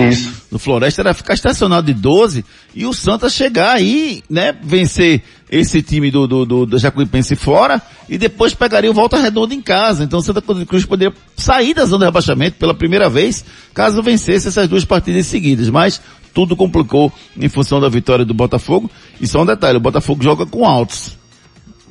do, 0.48 0.58
Floresta 0.60 1.02
era 1.02 1.12
ficar 1.12 1.34
estacionado 1.34 1.88
de 1.88 1.92
12 1.92 2.44
e 2.76 2.86
o 2.86 2.94
Santa 2.94 3.28
chegar 3.28 3.72
aí, 3.72 4.22
né, 4.30 4.54
vencer 4.62 5.24
esse 5.50 5.82
time 5.82 6.08
do, 6.08 6.28
do, 6.28 6.46
do, 6.46 6.66
do 6.66 6.78
Jacuipense 6.78 7.34
fora 7.34 7.82
e 8.08 8.16
depois 8.16 8.54
pegaria 8.54 8.88
o 8.92 8.94
Volta 8.94 9.18
Redonda 9.18 9.52
em 9.52 9.60
casa. 9.60 10.04
Então 10.04 10.20
o 10.20 10.22
Santa 10.22 10.40
Cruz 10.40 10.84
poderia 10.84 11.12
sair 11.36 11.74
da 11.74 11.84
zona 11.84 12.04
de 12.04 12.04
rebaixamento 12.04 12.58
pela 12.58 12.74
primeira 12.74 13.10
vez 13.10 13.44
caso 13.74 14.00
vencesse 14.04 14.46
essas 14.46 14.68
duas 14.68 14.84
partidas 14.84 15.26
seguidas. 15.26 15.68
Mas 15.68 16.00
tudo 16.32 16.54
complicou 16.54 17.12
em 17.36 17.48
função 17.48 17.80
da 17.80 17.88
vitória 17.88 18.24
do 18.24 18.34
Botafogo. 18.34 18.88
E 19.20 19.26
só 19.26 19.42
um 19.42 19.46
detalhe, 19.46 19.78
o 19.78 19.80
Botafogo 19.80 20.22
joga 20.22 20.46
com 20.46 20.64
altos. 20.64 21.17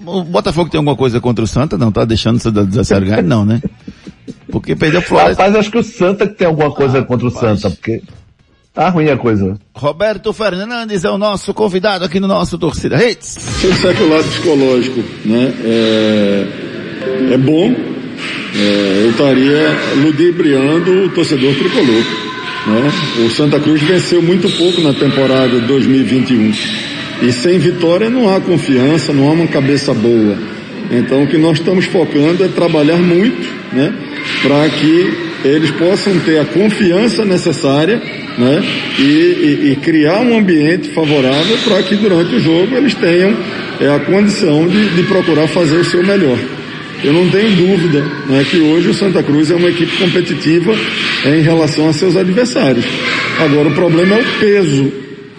O 0.05 0.23
Botafogo 0.23 0.69
tem 0.69 0.77
alguma 0.77 0.95
coisa 0.95 1.19
contra 1.19 1.43
o 1.43 1.47
Santa? 1.47 1.77
Não, 1.77 1.91
tá 1.91 2.05
deixando 2.05 2.43
o 2.43 2.65
Desacerto 2.65 3.05
ganhar? 3.05 3.23
Não, 3.23 3.45
né? 3.45 3.61
Porque 4.51 4.75
perdeu 4.75 4.99
o 4.99 5.03
Floresta. 5.03 5.43
Rapaz, 5.43 5.55
acho 5.55 5.71
que 5.71 5.77
o 5.77 5.83
Santa 5.83 6.27
que 6.27 6.35
tem 6.35 6.47
alguma 6.47 6.71
coisa 6.71 6.99
ah, 6.99 7.03
contra 7.03 7.27
o 7.27 7.29
rapaz. 7.29 7.61
Santa, 7.61 7.75
porque 7.75 8.01
tá 8.73 8.89
ruim 8.89 9.09
a 9.09 9.17
coisa. 9.17 9.57
Roberto 9.73 10.31
Fernandes 10.31 11.03
é 11.03 11.09
o 11.09 11.17
nosso 11.17 11.53
convidado 11.53 12.05
aqui 12.05 12.19
no 12.19 12.27
nosso 12.27 12.57
Torcida 12.57 13.03
Hits. 13.03 13.37
Você 13.39 13.73
sabe 13.73 14.03
o 14.03 14.09
lado 14.09 14.23
psicológico, 14.23 15.03
né? 15.25 15.53
É, 15.63 17.33
é 17.33 17.37
bom. 17.37 17.73
É, 18.55 19.03
eu 19.03 19.11
estaria 19.11 19.69
ludibriando 20.01 21.05
o 21.05 21.09
torcedor 21.09 21.53
tricolor. 21.53 22.03
Né? 22.67 22.91
O 23.25 23.29
Santa 23.29 23.59
Cruz 23.59 23.81
venceu 23.81 24.21
muito 24.21 24.49
pouco 24.57 24.81
na 24.81 24.93
temporada 24.93 25.59
2021. 25.59 26.96
E 27.21 27.31
sem 27.31 27.57
vitória 27.57 28.09
não 28.09 28.33
há 28.33 28.39
confiança, 28.39 29.11
não 29.11 29.27
há 29.29 29.31
uma 29.31 29.47
cabeça 29.47 29.93
boa. 29.93 30.37
Então 30.91 31.23
o 31.23 31.27
que 31.27 31.37
nós 31.37 31.57
estamos 31.57 31.85
focando 31.85 32.43
é 32.43 32.47
trabalhar 32.47 32.97
muito, 32.97 33.47
né? 33.73 33.93
Para 34.41 34.69
que 34.69 35.13
eles 35.43 35.71
possam 35.71 36.17
ter 36.19 36.39
a 36.39 36.45
confiança 36.45 37.25
necessária, 37.25 37.97
né? 38.37 38.63
E, 38.99 39.01
e, 39.01 39.71
e 39.71 39.75
criar 39.77 40.21
um 40.21 40.37
ambiente 40.37 40.89
favorável 40.89 41.57
para 41.65 41.83
que 41.83 41.95
durante 41.95 42.35
o 42.35 42.39
jogo 42.39 42.75
eles 42.75 42.93
tenham 42.93 43.35
é, 43.81 43.89
a 43.89 43.99
condição 43.99 44.67
de, 44.67 44.89
de 44.95 45.03
procurar 45.03 45.47
fazer 45.47 45.77
o 45.77 45.85
seu 45.85 46.03
melhor. 46.03 46.37
Eu 47.03 47.13
não 47.13 47.29
tenho 47.29 47.51
dúvida 47.51 47.99
né, 48.27 48.43
que 48.49 48.57
hoje 48.57 48.89
o 48.89 48.93
Santa 48.93 49.21
Cruz 49.21 49.51
é 49.51 49.55
uma 49.55 49.69
equipe 49.69 49.97
competitiva 49.97 50.73
em 51.25 51.41
relação 51.41 51.87
a 51.87 51.93
seus 51.93 52.17
adversários. 52.17 52.85
Agora, 53.39 53.69
o 53.69 53.73
problema 53.73 54.15
é 54.15 54.19
o 54.19 54.39
peso 54.39 54.91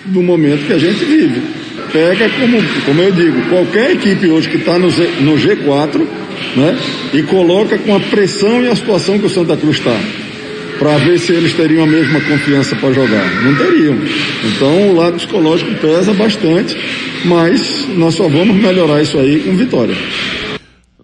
do 0.04 0.22
momento 0.22 0.66
que 0.66 0.72
a 0.72 0.78
gente 0.78 1.04
vive. 1.04 1.57
Pega, 1.92 2.28
como, 2.30 2.58
como 2.84 3.02
eu 3.02 3.12
digo, 3.12 3.48
qualquer 3.48 3.92
equipe 3.92 4.28
hoje 4.28 4.48
que 4.48 4.56
está 4.56 4.78
no, 4.78 4.88
no 4.88 5.36
G4 5.36 6.06
né, 6.56 6.78
e 7.14 7.22
coloca 7.22 7.78
com 7.78 7.96
a 7.96 8.00
pressão 8.00 8.62
e 8.62 8.68
a 8.68 8.76
situação 8.76 9.18
que 9.18 9.26
o 9.26 9.30
Santa 9.30 9.56
Cruz 9.56 9.78
está 9.78 9.96
para 10.78 10.96
ver 10.98 11.18
se 11.18 11.32
eles 11.32 11.54
teriam 11.54 11.84
a 11.84 11.86
mesma 11.86 12.20
confiança 12.20 12.76
para 12.76 12.92
jogar. 12.92 13.24
Não 13.42 13.54
teriam. 13.56 13.96
Então 14.44 14.90
o 14.90 14.96
lado 14.96 15.16
psicológico 15.16 15.74
pesa 15.74 16.14
bastante, 16.14 16.76
mas 17.24 17.86
nós 17.96 18.14
só 18.14 18.28
vamos 18.28 18.56
melhorar 18.56 19.02
isso 19.02 19.18
aí 19.18 19.40
com 19.40 19.56
vitória. 19.56 19.96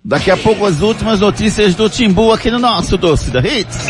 Daqui 0.04 0.30
a 0.30 0.36
pouco 0.36 0.66
as 0.66 0.80
últimas 0.80 1.18
notícias 1.18 1.74
do 1.74 1.88
Timbu 1.88 2.30
aqui 2.30 2.50
no 2.50 2.58
nosso 2.58 2.96
Doce 2.96 3.30
da 3.30 3.40
Hits. 3.40 3.88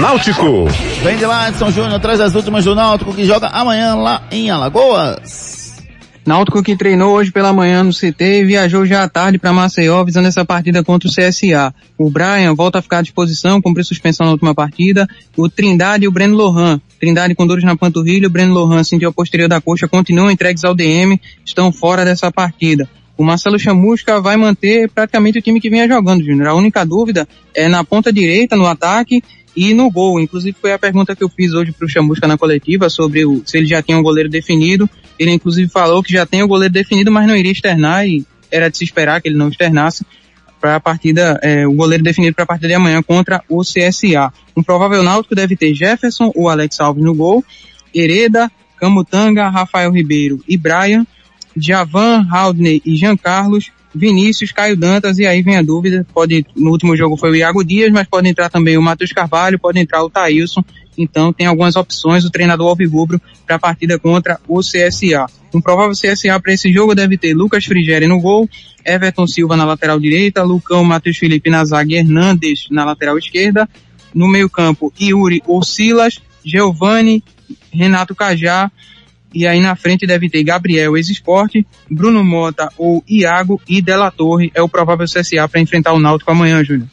Náutico. 0.00 0.66
Vem 1.02 1.16
de 1.16 1.26
lá, 1.26 1.50
Edson 1.50 1.70
Júnior, 1.70 2.00
traz 2.00 2.20
as 2.20 2.34
últimas 2.34 2.64
do 2.64 2.74
Náutico 2.74 3.12
que 3.12 3.24
joga 3.24 3.48
amanhã 3.48 3.94
lá 3.94 4.22
em 4.30 4.50
Alagoas. 4.50 5.55
Náutico 6.26 6.60
que 6.60 6.74
treinou 6.74 7.14
hoje 7.14 7.30
pela 7.30 7.52
manhã 7.52 7.84
no 7.84 7.92
CT 7.92 8.40
e 8.40 8.44
viajou 8.44 8.84
já 8.84 9.04
à 9.04 9.08
tarde 9.08 9.38
para 9.38 9.52
Maceió 9.52 10.02
visando 10.04 10.26
essa 10.26 10.44
partida 10.44 10.82
contra 10.82 11.08
o 11.08 11.12
CSA. 11.12 11.72
O 11.96 12.10
Brian 12.10 12.52
volta 12.52 12.80
a 12.80 12.82
ficar 12.82 12.98
à 12.98 13.02
disposição, 13.02 13.62
cumpriu 13.62 13.84
suspensão 13.84 14.26
na 14.26 14.32
última 14.32 14.52
partida. 14.52 15.06
O 15.36 15.48
Trindade 15.48 16.04
e 16.04 16.08
o 16.08 16.10
Breno 16.10 16.36
Lohan. 16.36 16.80
Trindade 16.98 17.36
com 17.36 17.46
dores 17.46 17.62
na 17.62 17.76
panturrilha, 17.76 18.26
o 18.26 18.30
Breno 18.30 18.52
Lohan 18.52 18.82
sentiu 18.82 19.08
a 19.08 19.12
posterior 19.12 19.48
da 19.48 19.60
coxa, 19.60 19.86
continuam 19.86 20.28
entregues 20.28 20.64
ao 20.64 20.74
DM, 20.74 21.20
estão 21.44 21.70
fora 21.70 22.04
dessa 22.04 22.32
partida 22.32 22.88
o 23.16 23.24
Marcelo 23.24 23.58
Chamusca 23.58 24.20
vai 24.20 24.36
manter 24.36 24.90
praticamente 24.90 25.38
o 25.38 25.42
time 25.42 25.60
que 25.60 25.70
vinha 25.70 25.88
jogando, 25.88 26.22
Júnior. 26.22 26.48
A 26.48 26.54
única 26.54 26.84
dúvida 26.84 27.26
é 27.54 27.66
na 27.66 27.82
ponta 27.82 28.12
direita, 28.12 28.56
no 28.56 28.66
ataque 28.66 29.22
e 29.56 29.72
no 29.72 29.90
gol. 29.90 30.20
Inclusive 30.20 30.56
foi 30.60 30.72
a 30.72 30.78
pergunta 30.78 31.16
que 31.16 31.24
eu 31.24 31.28
fiz 31.28 31.52
hoje 31.52 31.72
para 31.72 31.86
o 31.86 31.88
Chamusca 31.88 32.26
na 32.26 32.36
coletiva 32.36 32.90
sobre 32.90 33.24
o, 33.24 33.42
se 33.44 33.56
ele 33.56 33.66
já 33.66 33.82
tinha 33.82 33.96
um 33.96 34.02
goleiro 34.02 34.28
definido. 34.28 34.88
Ele 35.18 35.30
inclusive 35.30 35.70
falou 35.70 36.02
que 36.02 36.12
já 36.12 36.26
tem 36.26 36.42
o 36.42 36.48
goleiro 36.48 36.72
definido, 36.72 37.10
mas 37.10 37.26
não 37.26 37.34
iria 37.34 37.52
externar 37.52 38.06
e 38.06 38.24
era 38.50 38.70
de 38.70 38.76
se 38.76 38.84
esperar 38.84 39.20
que 39.20 39.28
ele 39.28 39.36
não 39.36 39.48
externasse 39.48 40.04
para 40.60 40.76
a 40.76 40.80
partida, 40.80 41.38
é, 41.42 41.66
o 41.66 41.72
goleiro 41.72 42.02
definido 42.02 42.34
para 42.34 42.44
a 42.44 42.46
partida 42.46 42.68
de 42.68 42.74
amanhã 42.74 43.02
contra 43.02 43.42
o 43.48 43.62
CSA. 43.62 44.32
Um 44.56 44.62
provável 44.62 45.02
náutico 45.02 45.34
deve 45.34 45.56
ter 45.56 45.74
Jefferson 45.74 46.32
ou 46.34 46.48
Alex 46.48 46.80
Alves 46.80 47.04
no 47.04 47.14
gol, 47.14 47.44
Hereda, 47.94 48.50
Camutanga, 48.76 49.48
Rafael 49.48 49.90
Ribeiro 49.90 50.42
e 50.48 50.56
Brian, 50.56 51.06
Javan, 51.56 52.26
Haldney 52.30 52.82
e 52.84 52.96
Jean 52.96 53.16
Carlos, 53.16 53.70
Vinícius, 53.96 54.52
Caio 54.52 54.76
Dantas, 54.76 55.18
e 55.18 55.26
aí 55.26 55.42
vem 55.42 55.56
a 55.56 55.62
dúvida, 55.62 56.06
pode, 56.12 56.44
no 56.54 56.70
último 56.70 56.96
jogo 56.96 57.16
foi 57.16 57.30
o 57.30 57.36
Iago 57.36 57.64
Dias, 57.64 57.90
mas 57.90 58.06
pode 58.06 58.28
entrar 58.28 58.50
também 58.50 58.76
o 58.76 58.82
Matheus 58.82 59.12
Carvalho, 59.12 59.58
pode 59.58 59.78
entrar 59.80 60.04
o 60.04 60.10
Thailson, 60.10 60.62
então 60.96 61.32
tem 61.32 61.46
algumas 61.46 61.76
opções 61.76 62.24
o 62.24 62.30
treinador 62.30 62.68
Alvirrubro 62.68 63.20
para 63.46 63.56
a 63.56 63.58
partida 63.58 63.98
contra 63.98 64.38
o 64.46 64.60
CSA. 64.60 65.26
Um 65.52 65.60
provável 65.60 65.92
CSA 65.92 66.38
para 66.40 66.52
esse 66.52 66.72
jogo 66.72 66.94
deve 66.94 67.16
ter 67.16 67.34
Lucas 67.34 67.64
Frigeri 67.64 68.06
no 68.06 68.20
gol, 68.20 68.48
Everton 68.84 69.26
Silva 69.26 69.56
na 69.56 69.64
lateral 69.64 69.98
direita, 69.98 70.42
Lucão, 70.42 70.84
Matheus 70.84 71.16
Felipe 71.16 71.48
na 71.48 71.64
zaga 71.64 71.92
e 71.92 71.96
Hernandes 71.96 72.66
na 72.70 72.84
lateral 72.84 73.16
esquerda, 73.16 73.68
no 74.14 74.28
meio 74.28 74.48
campo 74.48 74.92
Yuri 75.00 75.42
ou 75.46 75.62
Silas, 75.62 76.20
Giovanni, 76.44 77.22
Renato 77.72 78.14
Cajá, 78.14 78.70
e 79.36 79.46
aí 79.46 79.60
na 79.60 79.76
frente 79.76 80.06
deve 80.06 80.30
ter 80.30 80.42
Gabriel, 80.42 80.96
ex-esporte, 80.96 81.66
Bruno 81.90 82.24
Mota 82.24 82.70
ou 82.78 83.04
Iago 83.06 83.60
e 83.68 83.82
Della 83.82 84.10
Torre 84.10 84.50
é 84.54 84.62
o 84.62 84.68
provável 84.68 85.04
CSA 85.04 85.46
para 85.46 85.60
enfrentar 85.60 85.92
o 85.92 85.98
Náutico 85.98 86.30
amanhã, 86.30 86.64
Júnior. 86.64 86.88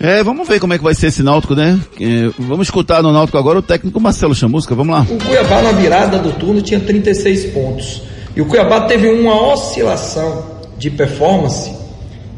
É, 0.00 0.20
vamos 0.24 0.48
ver 0.48 0.58
como 0.58 0.74
é 0.74 0.78
que 0.78 0.82
vai 0.82 0.96
ser 0.96 1.06
esse 1.06 1.22
Náutico, 1.22 1.54
né? 1.54 1.78
É, 2.00 2.28
vamos 2.36 2.66
escutar 2.66 3.04
no 3.04 3.12
Náutico 3.12 3.38
agora 3.38 3.60
o 3.60 3.62
técnico 3.62 4.00
Marcelo 4.00 4.34
Chamusca, 4.34 4.74
vamos 4.74 4.92
lá. 4.92 5.06
O 5.08 5.24
Cuiabá 5.24 5.62
na 5.62 5.70
virada 5.70 6.18
do 6.18 6.32
turno 6.32 6.60
tinha 6.60 6.80
36 6.80 7.52
pontos. 7.52 8.02
E 8.34 8.40
o 8.40 8.46
Cuiabá 8.46 8.80
teve 8.80 9.08
uma 9.08 9.52
oscilação 9.52 10.60
de 10.76 10.90
performance 10.90 11.81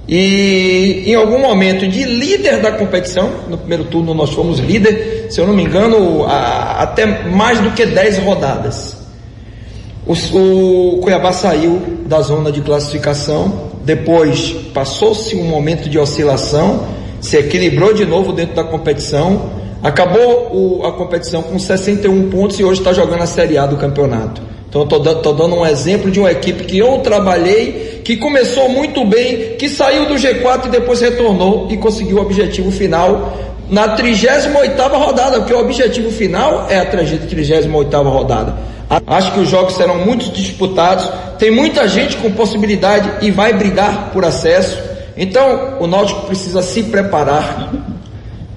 e 0.07 1.05
em 1.07 1.15
algum 1.15 1.39
momento 1.39 1.89
de 1.89 2.05
líder 2.05 2.61
da 2.61 2.73
competição, 2.73 3.31
no 3.49 3.57
primeiro 3.57 3.85
turno 3.85 4.13
nós 4.13 4.31
fomos 4.31 4.59
líder, 4.59 5.29
se 5.31 5.41
eu 5.41 5.47
não 5.47 5.55
me 5.55 5.65
engano, 5.65 6.25
a, 6.25 6.83
até 6.83 7.29
mais 7.29 7.61
do 7.61 7.71
que 7.71 7.87
10 7.87 8.19
rodadas. 8.19 8.97
O, 10.07 10.13
o 10.13 10.99
Cuiabá 10.99 11.33
saiu 11.33 11.81
da 12.07 12.21
zona 12.21 12.53
de 12.53 12.61
classificação, 12.61 13.71
depois 13.83 14.55
passou-se 14.75 15.35
um 15.35 15.45
momento 15.45 15.89
de 15.89 15.99
oscilação, 15.99 16.87
se 17.21 17.39
equilibrou 17.39 17.95
de 17.95 18.05
novo 18.05 18.33
dentro 18.33 18.55
da 18.55 18.65
competição, 18.65 19.51
acabou 19.83 20.51
o, 20.53 20.87
a 20.87 20.93
competição 20.93 21.43
com 21.43 21.59
61 21.59 22.29
pontos 22.29 22.61
e 22.61 22.65
hoje 22.65 22.81
está 22.81 22.93
jogando 22.93 23.23
a 23.23 23.27
Série 23.27 23.57
A 23.57 23.65
do 23.65 23.79
campeonato. 23.79 24.43
Então 24.69 24.83
estou 24.83 25.33
dando 25.33 25.55
um 25.55 25.65
exemplo 25.65 26.11
de 26.11 26.19
uma 26.19 26.33
equipe 26.33 26.65
que 26.65 26.77
eu 26.77 26.99
trabalhei, 26.99 27.94
que 28.05 28.19
começou 28.19 28.69
muito 28.69 29.03
bem, 29.05 29.57
que 29.59 29.69
saiu 29.69 30.07
do 30.07 30.15
G4 30.15 30.67
e 30.67 30.69
depois 30.69 31.01
retornou 31.01 31.67
e 31.71 31.77
conseguiu 31.79 32.19
o 32.19 32.21
objetivo 32.21 32.71
final 32.71 33.33
na 33.71 33.89
38 33.89 34.79
rodada, 34.97 35.39
porque 35.39 35.55
o 35.55 35.61
objetivo 35.61 36.11
final 36.11 36.67
é 36.69 36.79
a 36.79 36.85
38 36.85 38.03
rodada. 38.03 38.55
Acho 39.07 39.33
que 39.33 39.41
os 39.41 39.49
jogos 39.49 39.75
serão 39.75 39.97
muito 39.99 40.31
disputados, 40.31 41.11
tem 41.39 41.51
muita 41.51 41.89
gente 41.89 42.17
com 42.19 42.31
possibilidade 42.31 43.27
e 43.27 43.31
vai 43.31 43.55
brigar 43.55 44.11
por 44.13 44.25
acesso. 44.25 44.79
Então, 45.17 45.79
o 45.81 45.87
Náutico 45.87 46.27
precisa 46.27 46.61
se 46.61 46.83
preparar 46.85 47.73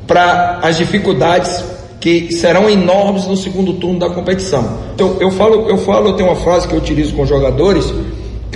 para 0.06 0.60
as 0.62 0.78
dificuldades 0.78 1.64
que 2.00 2.32
serão 2.34 2.70
enormes 2.70 3.26
no 3.26 3.38
segundo 3.38 3.74
turno 3.74 4.00
da 4.00 4.10
competição. 4.10 4.78
Então, 4.94 5.18
eu 5.20 5.32
falo, 5.32 5.70
eu 5.70 5.78
falo, 5.78 6.10
eu 6.10 6.14
tenho 6.14 6.30
uma 6.30 6.36
frase 6.36 6.68
que 6.68 6.74
eu 6.74 6.80
utilizo 6.80 7.16
com 7.16 7.26
jogadores, 7.26 7.86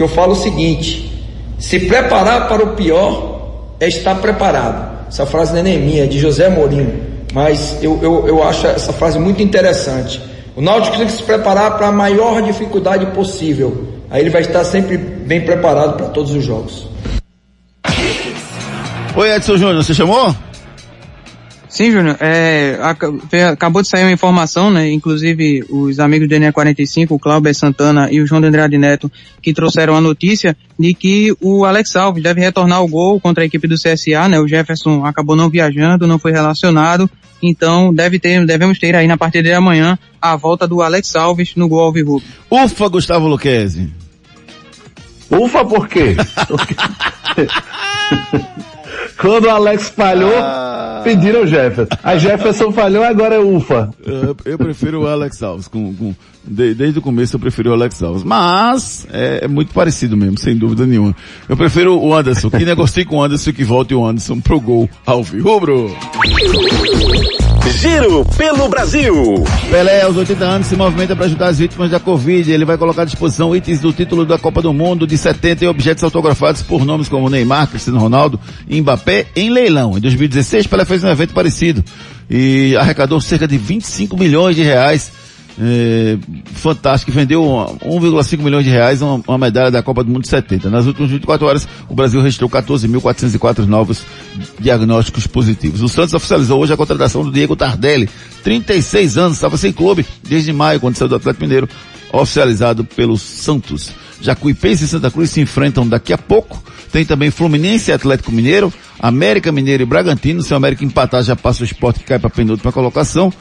que 0.01 0.03
eu 0.03 0.07
falo 0.07 0.33
o 0.33 0.35
seguinte: 0.35 1.11
se 1.59 1.79
preparar 1.81 2.47
para 2.47 2.63
o 2.63 2.75
pior 2.75 3.75
é 3.79 3.87
estar 3.87 4.15
preparado. 4.15 5.07
Essa 5.07 5.25
frase 5.25 5.53
não 5.53 5.59
é 5.59 5.77
minha, 5.77 6.05
é 6.05 6.07
de 6.07 6.17
José 6.17 6.49
Mourinho, 6.49 7.01
mas 7.33 7.77
eu, 7.83 7.99
eu, 8.01 8.27
eu 8.27 8.43
acho 8.43 8.65
essa 8.65 8.91
frase 8.91 9.19
muito 9.19 9.43
interessante. 9.43 10.21
O 10.55 10.61
Náutico 10.61 10.97
tem 10.97 11.05
que 11.05 11.11
se 11.11 11.23
preparar 11.23 11.77
para 11.77 11.87
a 11.87 11.91
maior 11.91 12.41
dificuldade 12.41 13.05
possível. 13.07 13.89
Aí 14.09 14.21
ele 14.21 14.29
vai 14.29 14.41
estar 14.41 14.63
sempre 14.63 14.97
bem 14.97 15.41
preparado 15.41 15.95
para 15.97 16.07
todos 16.07 16.31
os 16.31 16.43
jogos. 16.43 16.87
Oi, 19.15 19.35
Edson 19.35 19.57
Júnior, 19.57 19.83
você 19.83 19.93
chamou? 19.93 20.33
Sim, 21.71 21.89
Júnior, 21.89 22.17
é, 22.19 22.77
acabou 23.49 23.81
de 23.81 23.87
sair 23.87 24.03
uma 24.03 24.11
informação, 24.11 24.69
né? 24.69 24.91
Inclusive 24.91 25.63
os 25.69 26.01
amigos 26.01 26.27
do 26.27 26.37
NE 26.37 26.51
45, 26.51 27.15
o 27.15 27.19
Cláudio 27.19 27.55
Santana 27.55 28.11
e 28.11 28.19
o 28.19 28.27
João 28.27 28.41
de 28.41 28.47
Andrade 28.47 28.77
Neto, 28.77 29.09
que 29.41 29.53
trouxeram 29.53 29.95
a 29.95 30.01
notícia 30.01 30.57
de 30.77 30.93
que 30.93 31.33
o 31.39 31.63
Alex 31.63 31.95
Alves 31.95 32.21
deve 32.21 32.41
retornar 32.41 32.79
ao 32.79 32.87
gol 32.89 33.21
contra 33.21 33.43
a 33.43 33.47
equipe 33.47 33.69
do 33.69 33.75
CSA, 33.75 34.27
né? 34.27 34.37
O 34.37 34.49
Jefferson 34.49 35.05
acabou 35.05 35.33
não 35.33 35.49
viajando, 35.49 36.05
não 36.05 36.19
foi 36.19 36.33
relacionado, 36.33 37.09
então 37.41 37.93
deve 37.93 38.19
ter, 38.19 38.45
devemos 38.45 38.77
ter 38.77 38.93
aí 38.93 39.07
na 39.07 39.15
partida 39.15 39.47
de 39.47 39.53
amanhã 39.53 39.97
a 40.21 40.35
volta 40.35 40.67
do 40.67 40.81
Alex 40.81 41.15
Alves 41.15 41.55
no 41.55 41.69
gol 41.69 41.85
ao 41.85 41.93
vivo. 41.93 42.21
Ufa, 42.49 42.89
Gustavo 42.89 43.29
Luquezzi. 43.29 43.89
Ufa 45.29 45.63
por 45.63 45.87
quê? 45.87 46.17
Quando 49.21 49.45
o 49.45 49.49
Alex 49.51 49.89
falhou, 49.89 50.33
ah. 50.35 51.01
pediram 51.03 51.43
o 51.43 51.47
Jefferson. 51.47 51.95
A 52.03 52.17
Jefferson 52.17 52.71
falhou, 52.71 53.03
agora 53.03 53.35
é 53.35 53.39
ufa. 53.39 53.91
Eu, 54.03 54.35
eu 54.43 54.57
prefiro 54.57 55.03
o 55.03 55.07
Alex 55.07 55.43
Alves. 55.43 55.67
Com, 55.67 55.93
com, 55.93 56.15
de, 56.43 56.73
desde 56.73 56.97
o 56.97 57.03
começo 57.03 57.35
eu 57.35 57.39
preferi 57.39 57.69
o 57.69 57.73
Alex 57.73 58.01
Alves. 58.01 58.23
Mas 58.23 59.05
é, 59.13 59.41
é, 59.43 59.47
muito 59.47 59.71
parecido 59.73 60.17
mesmo, 60.17 60.39
sem 60.39 60.57
dúvida 60.57 60.87
nenhuma. 60.87 61.15
Eu 61.47 61.55
prefiro 61.55 61.99
o 61.99 62.15
Anderson. 62.15 62.49
Que 62.49 62.65
negocie 62.65 63.05
com 63.05 63.17
o 63.17 63.23
Anderson 63.23 63.53
que 63.53 63.63
volte 63.63 63.93
o 63.93 64.03
Anderson 64.03 64.39
pro 64.39 64.59
gol 64.59 64.89
ao 65.05 65.23
vivo, 65.23 65.47
Giro 67.77 68.25
pelo 68.37 68.67
Brasil. 68.67 69.43
Pelé, 69.69 70.01
aos 70.01 70.17
80 70.17 70.43
anos, 70.45 70.67
se 70.67 70.75
movimenta 70.75 71.15
para 71.15 71.25
ajudar 71.25 71.47
as 71.47 71.59
vítimas 71.59 71.89
da 71.89 71.99
Covid. 71.99 72.51
Ele 72.51 72.65
vai 72.65 72.77
colocar 72.77 73.03
à 73.03 73.05
disposição 73.05 73.55
itens 73.55 73.79
do 73.79 73.93
título 73.93 74.25
da 74.25 74.37
Copa 74.37 74.61
do 74.61 74.73
Mundo 74.73 75.07
de 75.07 75.17
70 75.17 75.65
e 75.65 75.67
objetos 75.67 76.03
autografados 76.03 76.61
por 76.61 76.85
nomes 76.85 77.07
como 77.07 77.29
Neymar, 77.29 77.67
Cristiano 77.67 77.99
Ronaldo 77.99 78.39
e 78.67 78.81
Mbappé 78.81 79.27
em 79.35 79.49
leilão. 79.49 79.97
Em 79.97 80.01
2016, 80.01 80.67
Pelé 80.67 80.85
fez 80.85 81.03
um 81.03 81.09
evento 81.09 81.33
parecido 81.33 81.83
e 82.29 82.75
arrecadou 82.77 83.19
cerca 83.19 83.47
de 83.47 83.57
25 83.57 84.17
milhões 84.17 84.55
de 84.55 84.63
reais 84.63 85.11
é, 85.59 86.17
fantástico, 86.53 87.11
vendeu 87.11 87.43
1,5 87.43 88.41
milhões 88.41 88.63
de 88.63 88.69
reais 88.69 89.01
uma, 89.01 89.21
uma, 89.27 89.37
medalha 89.37 89.69
da 89.69 89.83
Copa 89.83 90.03
do 90.03 90.11
Mundo 90.11 90.23
de 90.23 90.29
70. 90.29 90.69
Nas 90.69 90.85
últimas 90.85 91.09
24 91.09 91.45
horas, 91.45 91.67
o 91.89 91.93
Brasil 91.93 92.21
registrou 92.21 92.49
14.404 92.49 93.65
novos 93.65 94.03
diagnósticos 94.59 95.27
positivos. 95.27 95.81
O 95.81 95.89
Santos 95.89 96.13
oficializou 96.13 96.59
hoje 96.59 96.73
a 96.73 96.77
contratação 96.77 97.23
do 97.23 97.31
Diego 97.31 97.55
Tardelli, 97.55 98.09
36 98.43 99.17
anos, 99.17 99.37
estava 99.37 99.57
sem 99.57 99.71
clube 99.73 100.05
desde 100.23 100.53
maio, 100.53 100.79
quando 100.79 100.95
saiu 100.95 101.09
do 101.09 101.15
Atlético 101.15 101.43
Mineiro, 101.43 101.69
oficializado 102.13 102.83
pelo 102.83 103.17
Santos. 103.17 103.91
Jacuipense 104.21 104.85
e 104.85 104.87
Santa 104.87 105.09
Cruz 105.09 105.31
se 105.31 105.41
enfrentam 105.41 105.87
daqui 105.87 106.13
a 106.13 106.17
pouco. 106.17 106.61
Tem 106.91 107.05
também 107.05 107.31
Fluminense 107.31 107.89
e 107.89 107.93
Atlético 107.93 108.31
Mineiro, 108.31 108.71
América 108.99 109.51
Mineiro 109.51 109.83
e 109.83 109.85
Bragantino. 109.85 110.41
Se 110.41 110.53
o 110.53 110.57
América 110.57 110.83
empatar, 110.83 111.23
já 111.23 111.35
passa 111.35 111.61
o 111.61 111.65
esporte 111.65 111.99
que 111.99 112.05
cai 112.05 112.19
para 112.19 112.27
a 112.27 112.31
penúltima 112.31 112.71
colocação. 112.71 113.31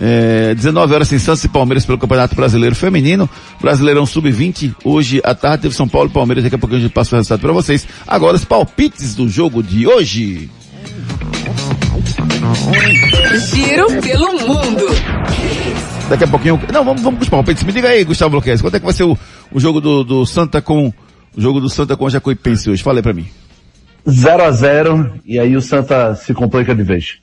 É, 0.00 0.54
19 0.54 0.94
horas 0.94 1.12
em 1.12 1.18
Santos 1.18 1.42
e 1.42 1.48
Palmeiras 1.48 1.84
pelo 1.84 1.98
Campeonato 1.98 2.34
Brasileiro 2.36 2.74
Feminino. 2.74 3.28
Brasileirão 3.60 4.06
Sub-20. 4.06 4.74
Hoje 4.84 5.20
à 5.24 5.34
tarde 5.34 5.62
teve 5.62 5.74
São 5.74 5.88
Paulo 5.88 6.08
e 6.08 6.12
Palmeiras. 6.12 6.44
Daqui 6.44 6.56
a 6.56 6.58
pouco 6.58 6.76
a 6.76 6.78
gente 6.78 6.92
passa 6.92 7.16
o 7.16 7.18
resultado 7.18 7.40
para 7.40 7.52
vocês. 7.52 7.86
Agora 8.06 8.36
os 8.36 8.44
palpites 8.44 9.14
do 9.14 9.28
jogo 9.28 9.62
de 9.62 9.86
hoje. 9.86 10.50
Giro 13.52 14.02
pelo 14.02 14.32
mundo. 14.46 14.84
Daqui 16.08 16.24
a 16.24 16.28
pouquinho. 16.28 16.60
Não, 16.72 16.84
vamos, 16.84 17.02
vamos 17.02 17.18
com 17.18 17.24
os 17.24 17.28
palpites. 17.28 17.64
Me 17.64 17.72
diga 17.72 17.88
aí, 17.88 18.04
Gustavo 18.04 18.36
Luquez, 18.36 18.60
quanto 18.60 18.76
é 18.76 18.78
que 18.78 18.84
vai 18.84 18.94
ser 18.94 19.04
o, 19.04 19.18
o 19.52 19.60
jogo 19.60 19.80
do, 19.80 20.04
do 20.04 20.26
Santa 20.26 20.62
com. 20.62 20.92
O 21.36 21.40
jogo 21.40 21.60
do 21.60 21.68
Santa 21.68 21.96
com 21.96 22.04
o 22.04 22.10
Jacuipense 22.10 22.70
hoje? 22.70 22.82
Fala 22.82 22.98
aí 22.98 23.02
pra 23.02 23.12
mim. 23.12 23.26
0 24.08 24.42
a 24.42 24.50
0 24.50 25.12
e 25.24 25.38
aí 25.38 25.56
o 25.56 25.60
Santa 25.60 26.14
se 26.14 26.32
complica 26.32 26.74
de 26.74 26.82
vez. 26.82 27.18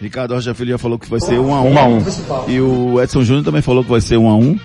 Ricardo 0.00 0.34
Rocha 0.34 0.54
Filho 0.54 0.70
já 0.70 0.78
falou 0.78 0.98
que 0.98 1.10
vai 1.10 1.20
ser 1.20 1.38
1 1.38 1.54
a 1.54 1.62
1 1.62 1.72
1 1.72 1.78
a 1.78 1.84
1 1.84 2.04
E 2.48 2.60
o 2.60 3.02
Edson 3.02 3.24
Júnior 3.24 3.44
também 3.44 3.62
falou 3.62 3.82
que 3.82 3.90
vai 3.90 4.00
ser 4.00 4.16
1 4.16 4.28
a 4.28 4.36
1 4.36 4.58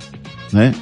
né? 0.51 0.73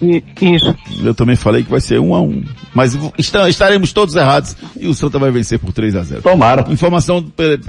Isso. 0.00 0.74
Eu 1.04 1.14
também 1.14 1.36
falei 1.36 1.62
que 1.62 1.70
vai 1.70 1.80
ser 1.80 2.00
1 2.00 2.14
a 2.14 2.22
1 2.22 2.44
Mas 2.72 2.98
estaremos 3.18 3.92
todos 3.92 4.16
errados 4.16 4.56
e 4.78 4.86
o 4.86 4.94
Santa 4.94 5.18
vai 5.18 5.30
vencer 5.30 5.58
por 5.58 5.72
3 5.72 5.96
a 5.96 6.02
0 6.02 6.22
Tomara. 6.22 6.64
Informação, 6.72 7.18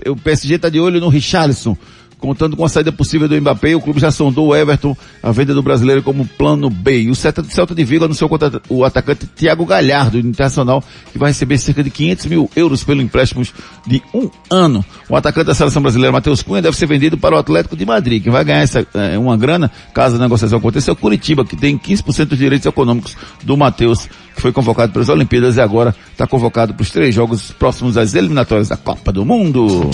o 0.07 0.15
PSG 0.15 0.55
está 0.55 0.69
de 0.69 0.79
olho 0.79 1.01
no 1.01 1.09
Richarlison 1.09 1.75
contando 2.21 2.55
com 2.55 2.63
a 2.63 2.69
saída 2.69 2.91
possível 2.91 3.27
do 3.27 3.35
Mbappé, 3.35 3.75
o 3.75 3.81
clube 3.81 3.99
já 3.99 4.11
sondou 4.11 4.49
o 4.49 4.55
Everton, 4.55 4.95
a 5.21 5.31
venda 5.31 5.53
do 5.53 5.63
brasileiro 5.63 6.03
como 6.03 6.25
plano 6.25 6.69
B. 6.69 7.01
E 7.01 7.09
o 7.09 7.15
Celta, 7.15 7.43
Celta 7.43 7.73
de 7.73 7.83
Vigo 7.83 8.05
anunciou 8.05 8.29
contra 8.29 8.61
o 8.69 8.85
atacante 8.85 9.25
Thiago 9.25 9.65
Galhardo, 9.65 10.21
do 10.21 10.27
Internacional, 10.27 10.83
que 11.11 11.17
vai 11.17 11.31
receber 11.31 11.57
cerca 11.57 11.83
de 11.83 11.89
500 11.89 12.25
mil 12.27 12.49
euros 12.55 12.83
pelo 12.83 13.01
empréstimo 13.01 13.43
de 13.87 14.01
um 14.13 14.29
ano. 14.49 14.85
O 15.09 15.15
atacante 15.15 15.47
da 15.47 15.55
seleção 15.55 15.81
brasileira, 15.81 16.11
Matheus 16.11 16.43
Cunha, 16.43 16.61
deve 16.61 16.77
ser 16.77 16.85
vendido 16.85 17.17
para 17.17 17.35
o 17.35 17.39
Atlético 17.39 17.75
de 17.75 17.85
Madrid, 17.85 18.21
que 18.21 18.29
vai 18.29 18.45
ganhar 18.45 18.61
essa, 18.61 18.85
é, 18.93 19.17
uma 19.17 19.35
grana, 19.35 19.71
caso 19.93 20.15
a 20.15 20.19
negociação 20.19 20.59
aconteça, 20.59 20.91
é 20.91 20.93
o 20.93 20.95
Curitiba, 20.95 21.43
que 21.43 21.55
tem 21.55 21.77
15% 21.77 22.25
dos 22.25 22.37
direitos 22.37 22.67
econômicos 22.67 23.17
do 23.43 23.57
Matheus, 23.57 24.07
que 24.35 24.41
foi 24.41 24.51
convocado 24.51 24.93
para 24.93 25.01
as 25.01 25.09
Olimpíadas 25.09 25.57
e 25.57 25.61
agora 25.61 25.95
está 26.11 26.27
convocado 26.27 26.73
para 26.73 26.83
os 26.83 26.91
três 26.91 27.15
jogos 27.15 27.51
próximos 27.51 27.97
às 27.97 28.13
eliminatórias 28.13 28.69
da 28.69 28.77
Copa 28.77 29.11
do 29.11 29.25
Mundo. 29.25 29.89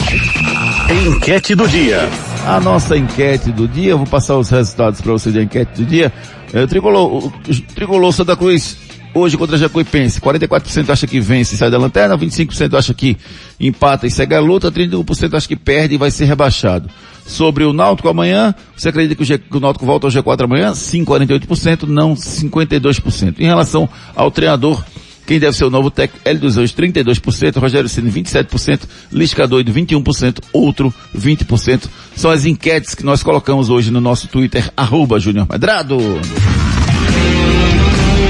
Enquete 0.89 1.53
do 1.53 1.67
dia. 1.67 2.09
A 2.45 2.61
nossa 2.61 2.97
enquete 2.97 3.51
do 3.51 3.67
dia, 3.67 3.97
vou 3.97 4.07
passar 4.07 4.37
os 4.37 4.49
resultados 4.49 5.01
para 5.01 5.11
você 5.11 5.31
da 5.31 5.43
enquete 5.43 5.81
do 5.81 5.85
dia. 5.85 6.13
É, 6.53 6.65
Tricolor, 6.65 7.29
Tricolor 7.75 8.13
Santa 8.13 8.37
Cruz 8.37 8.77
hoje 9.13 9.37
contra 9.37 9.57
Jacuipense. 9.57 10.21
44% 10.21 10.89
acha 10.89 11.05
que 11.05 11.19
vence 11.19 11.55
e 11.55 11.57
sai 11.57 11.69
da 11.69 11.77
lanterna, 11.77 12.17
25% 12.17 12.77
acha 12.77 12.93
que 12.93 13.17
empata 13.59 14.07
e 14.07 14.11
segue 14.11 14.33
a 14.33 14.39
luta, 14.39 14.71
31% 14.71 15.33
acha 15.33 15.47
que 15.47 15.57
perde 15.57 15.95
e 15.95 15.97
vai 15.97 16.09
ser 16.09 16.23
rebaixado. 16.23 16.89
Sobre 17.25 17.65
o 17.65 17.73
Náutico 17.73 18.07
amanhã, 18.07 18.55
você 18.73 18.87
acredita 18.87 19.13
que 19.15 19.23
o, 19.23 19.25
G, 19.25 19.37
que 19.37 19.57
o 19.57 19.59
Náutico 19.59 19.85
volta 19.85 20.07
ao 20.07 20.11
G4 20.11 20.45
amanhã? 20.45 20.73
Sim, 20.73 21.03
48%, 21.03 21.83
não 21.83 22.13
52%. 22.13 23.35
Em 23.39 23.45
relação 23.45 23.89
ao 24.15 24.31
treinador, 24.31 24.81
quem 25.27 25.39
deve 25.39 25.55
ser 25.57 25.65
o 25.65 25.69
novo 25.69 25.91
técnico? 25.91 26.21
Hélio 26.23 26.39
dos 26.39 26.57
Anjos, 26.57 26.73
32%, 26.73 27.57
Rogério 27.57 27.89
Ceni 27.89 28.09
27%, 28.09 28.83
Lisca 29.11 29.45
Doido, 29.45 29.73
21%, 29.73 30.41
outro, 30.53 30.91
20%. 31.15 31.83
São 32.15 32.31
as 32.31 32.45
enquetes 32.45 32.95
que 32.95 33.03
nós 33.03 33.21
colocamos 33.21 33.69
hoje 33.69 33.91
no 33.91 33.99
nosso 33.99 34.29
Twitter, 34.29 34.71
arroba 34.75 35.19
Júnior 35.19 35.45
Medrado. 35.51 35.97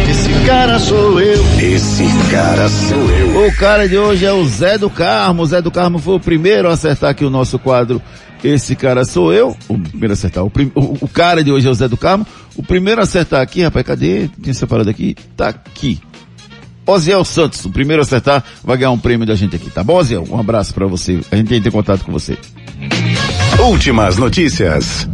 Esse 0.10 0.46
cara 0.48 0.80
sou 0.80 1.22
eu. 1.22 1.44
Esse 1.62 2.04
cara 2.32 2.68
sou 2.68 3.12
eu. 3.12 3.48
O 3.48 3.56
cara 3.56 3.88
de 3.88 3.96
hoje 3.96 4.26
é 4.26 4.34
o 4.34 4.44
Zé 4.46 4.80
do 4.80 4.90
Carmo. 4.90 5.44
O 5.44 5.46
Zé 5.46 5.62
do 5.62 5.70
Carmo 5.70 6.00
foi 6.00 6.16
o 6.16 6.20
primeiro 6.20 6.68
a 6.68 6.74
acertar 6.74 7.12
aqui 7.12 7.24
o 7.24 7.30
nosso 7.30 7.60
quadro. 7.60 8.02
Esse 8.44 8.76
cara 8.76 9.06
sou 9.06 9.32
eu. 9.32 9.56
O 9.68 9.78
primeiro 9.78 10.14
a 10.14 10.16
acertar. 10.16 10.44
O, 10.44 10.50
prim... 10.50 10.72
o, 10.74 10.98
o 11.02 11.08
cara 11.08 11.44
de 11.44 11.52
hoje 11.52 11.68
é 11.68 11.70
o 11.70 11.74
Zé 11.76 11.88
do 11.88 11.98
Carmo. 11.98 12.26
O 12.56 12.64
primeiro 12.64 13.02
a 13.02 13.04
acertar 13.04 13.42
aqui, 13.42 13.62
rapaz, 13.62 13.86
cadê? 13.86 14.30
Tinha 14.42 14.54
separado 14.54 14.90
aqui? 14.90 15.16
Tá 15.36 15.50
aqui. 15.50 16.00
Oziel 16.88 17.24
Santos, 17.26 17.64
o 17.66 17.70
primeiro 17.70 18.02
a 18.02 18.06
acertar, 18.06 18.44
vai 18.64 18.78
ganhar 18.78 18.92
um 18.92 18.98
prêmio 18.98 19.28
da 19.28 19.36
gente 19.36 19.56
aqui, 19.56 19.70
tá 19.70 19.84
bom, 19.84 19.98
Oziel? 19.98 20.26
Um 20.32 20.40
abraço 20.40 20.74
para 20.74 20.88
você. 20.88 21.20
A 21.32 21.36
gente 21.36 21.48
tem 21.50 21.58
que 21.60 21.66
ter 21.66 21.72
contato 21.72 22.04
com 22.06 22.12
você. 22.12 22.38
Últimas 23.60 24.18
notícias. 24.18 25.08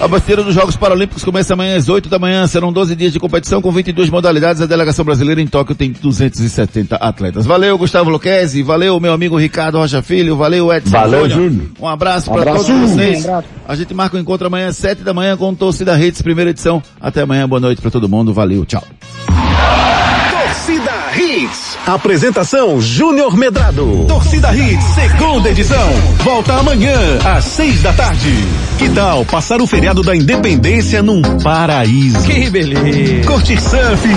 A 0.00 0.08
bateria 0.08 0.42
dos 0.42 0.54
Jogos 0.54 0.74
Paralímpicos 0.74 1.22
começa 1.22 1.52
amanhã 1.54 1.76
às 1.76 1.88
8 1.88 2.08
da 2.08 2.18
manhã. 2.18 2.44
Serão 2.48 2.72
12 2.72 2.96
dias 2.96 3.12
de 3.12 3.20
competição 3.20 3.62
com 3.62 3.70
22 3.70 4.10
modalidades. 4.10 4.60
A 4.60 4.66
delegação 4.66 5.04
brasileira 5.04 5.40
em 5.40 5.46
Tóquio 5.46 5.76
tem 5.76 5.92
270 5.92 6.96
atletas. 6.96 7.46
Valeu, 7.46 7.78
Gustavo 7.78 8.10
Luquezzi. 8.10 8.64
Valeu, 8.64 8.98
meu 8.98 9.12
amigo 9.12 9.38
Ricardo 9.38 9.78
Rocha 9.78 10.02
Filho. 10.02 10.36
Valeu, 10.36 10.72
Edson 10.72 10.90
Valeu, 10.90 11.28
Júnior. 11.30 11.66
Um 11.80 11.86
abraço 11.86 12.28
Um 12.30 12.34
para 12.34 12.50
todos 12.52 12.66
Júnior. 12.66 12.88
vocês. 12.88 13.24
Um. 13.24 13.42
A 13.68 13.76
gente 13.76 13.94
marca 13.94 14.16
o 14.16 14.20
encontro 14.20 14.48
amanhã 14.48 14.66
às 14.66 14.76
7 14.76 15.02
da 15.04 15.14
manhã 15.14 15.36
com 15.36 15.54
Torcida 15.54 15.96
Hits, 15.96 16.20
primeira 16.22 16.50
edição. 16.50 16.82
Até 17.00 17.22
amanhã, 17.22 17.48
boa 17.48 17.60
noite 17.60 17.80
para 17.80 17.90
todo 17.90 18.08
mundo. 18.08 18.34
Valeu, 18.34 18.64
tchau. 18.66 18.82
Hits. 21.32 21.78
Apresentação 21.86 22.78
Júnior 22.78 23.34
Medrado. 23.38 24.04
Torcida 24.06 24.54
Hits, 24.54 24.84
segunda 24.84 25.48
edição. 25.48 25.88
Volta 26.18 26.52
amanhã, 26.54 26.94
às 27.24 27.46
seis 27.46 27.80
da 27.80 27.90
tarde. 27.94 28.36
Que 28.78 28.90
tal 28.90 29.24
passar 29.24 29.62
o 29.62 29.66
feriado 29.66 30.02
da 30.02 30.14
independência 30.14 31.02
num 31.02 31.22
paraíso? 31.42 32.22
Que 32.24 32.50
beleza. 32.50 33.26
Curtir 33.26 33.60
surf, 33.62 34.08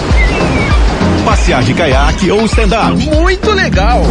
passear 1.24 1.64
de 1.64 1.74
caiaque 1.74 2.30
ou 2.32 2.46
stand-up. 2.46 2.98
Muito 2.98 3.50
legal. 3.52 4.02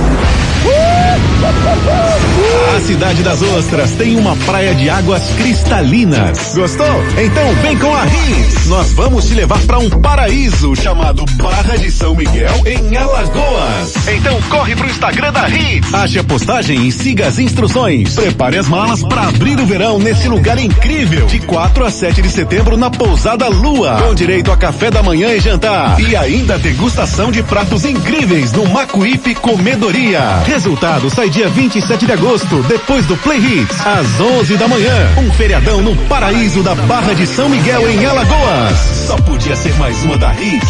A 2.75 2.81
cidade 2.81 3.23
das 3.23 3.43
ostras 3.43 3.93
tem 3.93 4.17
uma 4.17 4.35
praia 4.37 4.75
de 4.75 4.89
águas 4.89 5.23
cristalinas. 5.37 6.55
Gostou? 6.55 6.87
Então 7.23 7.55
vem 7.63 7.79
com 7.79 7.95
a 7.95 8.03
Rins. 8.03 8.67
Nós 8.67 8.93
vamos 8.93 9.27
te 9.27 9.35
levar 9.35 9.61
para 9.61 9.79
um 9.79 9.91
paraíso 9.91 10.75
chamado 10.75 11.25
Barra 11.37 11.77
de 11.77 11.91
São 11.91 12.15
Miguel 12.15 12.55
em 12.67 12.97
Alagoas. 12.97 14.09
Então 14.09 14.41
corre 14.49 14.75
pro 14.75 14.89
Instagram 14.89 15.33
da 15.33 15.47
Rins. 15.47 15.93
Ache 15.93 16.19
a 16.19 16.25
postagem 16.25 16.87
e 16.87 16.93
siga 16.93 17.29
as 17.29 17.39
instruções. 17.39 18.15
Prepare 18.15 18.59
as 18.59 18.69
malas 18.69 19.03
para 19.03 19.29
abrir 19.29 19.61
o 19.61 19.67
verão 19.67 19.99
nesse 19.99 20.29
lugar 20.29 20.59
incrível. 20.59 21.27
De 21.27 21.41
4 21.41 21.85
a 21.85 21.91
7 21.91 22.23
de 22.23 22.31
setembro 22.31 22.77
na 22.77 22.91
Pousada 22.91 23.49
Lua. 23.49 24.03
Com 24.03 24.15
direito 24.15 24.51
a 24.51 24.57
café 24.57 24.91
da 24.91 25.03
manhã 25.03 25.33
e 25.33 25.41
jantar. 25.41 26.01
E 26.01 26.17
ainda 26.17 26.59
degustação 26.59 27.31
de 27.31 27.43
pratos 27.43 27.85
incríveis 27.85 28.53
no 28.53 28.67
Macuípe 28.69 29.35
Comedoria. 29.35 30.43
Resultado 30.55 31.11
sai 31.11 31.29
dia 31.29 31.49
27 31.49 32.07
de 32.07 32.13
agosto, 32.13 32.63
depois 32.69 33.05
do 33.07 33.17
Play 33.17 33.39
Hits, 33.39 33.77
às 33.85 34.21
11 34.21 34.57
da 34.57 34.69
manhã. 34.69 35.11
Um 35.19 35.29
feriadão 35.33 35.83
no 35.83 35.97
paraíso 36.07 36.63
da 36.63 36.77
Barra 36.77 37.13
de 37.13 37.27
São 37.27 37.49
Miguel 37.49 37.91
em 37.91 38.07
Alagoas. 38.07 38.79
Só 39.09 39.17
podia 39.17 39.57
ser 39.57 39.75
mais 39.75 40.01
uma 40.05 40.17
da 40.17 40.33
Hits. 40.33 40.69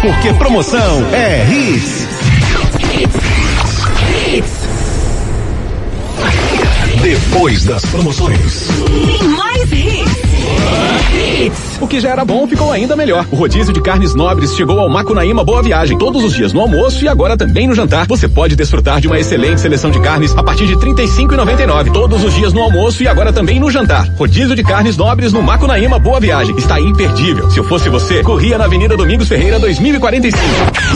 Porque 0.00 0.32
promoção 0.34 1.04
é 1.12 1.44
Hits. 1.50 2.06
Depois 7.02 7.64
das 7.64 7.84
promoções. 7.86 8.68
Mais 9.36 9.72
hits. 9.72 10.18
O 11.80 11.86
que 11.86 12.00
já 12.00 12.10
era 12.10 12.24
bom 12.24 12.46
ficou 12.46 12.72
ainda 12.72 12.96
melhor. 12.96 13.24
O 13.30 13.36
rodízio 13.36 13.72
de 13.72 13.80
carnes 13.80 14.14
nobres 14.14 14.54
chegou 14.54 14.80
ao 14.80 14.88
Macunaíma 14.88 15.44
Boa 15.44 15.62
Viagem. 15.62 15.96
Todos 15.96 16.24
os 16.24 16.34
dias 16.34 16.52
no 16.52 16.60
almoço 16.60 17.04
e 17.04 17.08
agora 17.08 17.36
também 17.36 17.68
no 17.68 17.74
jantar. 17.74 18.06
Você 18.08 18.28
pode 18.28 18.56
desfrutar 18.56 19.00
de 19.00 19.06
uma 19.06 19.18
excelente 19.18 19.60
seleção 19.60 19.90
de 19.90 20.00
carnes 20.00 20.36
a 20.36 20.42
partir 20.42 20.66
de 20.66 20.74
R$ 20.74 20.80
35,99. 20.80 21.92
Todos 21.92 22.24
os 22.24 22.34
dias 22.34 22.52
no 22.52 22.62
almoço 22.62 23.02
e 23.02 23.08
agora 23.08 23.32
também 23.32 23.60
no 23.60 23.70
jantar. 23.70 24.08
Rodízio 24.16 24.56
de 24.56 24.64
carnes 24.64 24.96
nobres 24.96 25.32
no 25.32 25.42
Macunaíma 25.42 25.98
Boa 25.98 26.18
Viagem. 26.18 26.56
Está 26.56 26.80
imperdível. 26.80 27.48
Se 27.50 27.58
eu 27.58 27.64
fosse 27.64 27.88
você, 27.88 28.22
corria 28.22 28.58
na 28.58 28.64
Avenida 28.64 28.96
Domingos 28.96 29.28
Ferreira 29.28 29.58
2045. 29.58 30.38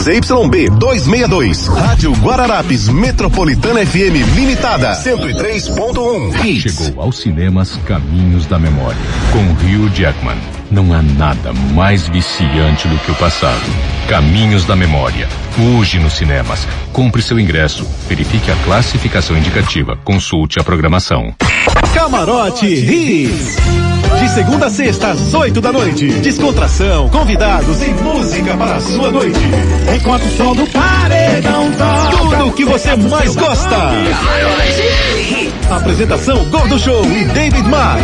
ZYB 0.01 0.69
262, 0.69 1.67
Rádio 1.67 2.11
Guararapes 2.13 2.89
Metropolitana 2.89 3.85
FM 3.85 4.35
Limitada, 4.35 4.91
103.1. 4.93 6.59
Chegou 6.59 7.01
aos 7.01 7.19
cinemas 7.19 7.79
Caminhos 7.85 8.45
da 8.45 8.59
Memória, 8.59 8.97
com 9.31 9.39
Hugh 9.39 9.89
Jackman. 9.95 10.62
Não 10.73 10.91
há 10.91 11.03
nada 11.03 11.53
mais 11.75 12.07
viciante 12.07 12.87
do 12.87 12.97
que 12.97 13.11
o 13.11 13.15
passado. 13.15 13.61
Caminhos 14.09 14.65
da 14.65 14.75
Memória. 14.75 15.29
Hoje 15.77 15.99
nos 15.99 16.13
cinemas. 16.13 16.67
Compre 16.91 17.21
seu 17.21 17.39
ingresso. 17.39 17.87
Verifique 18.09 18.49
a 18.49 18.55
classificação 18.65 19.37
indicativa. 19.37 19.95
Consulte 20.03 20.59
a 20.59 20.63
programação. 20.63 21.31
Camarote 21.93 22.65
Hits. 22.65 23.57
De 24.19 24.29
segunda 24.29 24.65
a 24.65 24.69
sexta, 24.71 25.11
às 25.11 25.31
8 25.31 25.61
da 25.61 25.71
noite. 25.71 26.07
Descontração, 26.07 27.07
convidados 27.09 27.83
e 27.83 27.89
música 27.89 28.57
para 28.57 28.77
a 28.77 28.81
sua 28.81 29.11
noite. 29.11 29.39
Enquanto 29.95 30.23
o 30.25 30.31
som 30.31 30.55
do 30.55 30.65
paredão 30.71 31.71
toca. 31.73 32.17
Tudo 32.17 32.47
o 32.47 32.51
que 32.51 32.65
você 32.65 32.95
mais 32.95 33.35
gosta. 33.35 33.77
Apresentação 35.69 36.45
Gordo 36.45 36.79
Show 36.79 37.05
e 37.05 37.25
David 37.25 37.67
Max. 37.69 38.01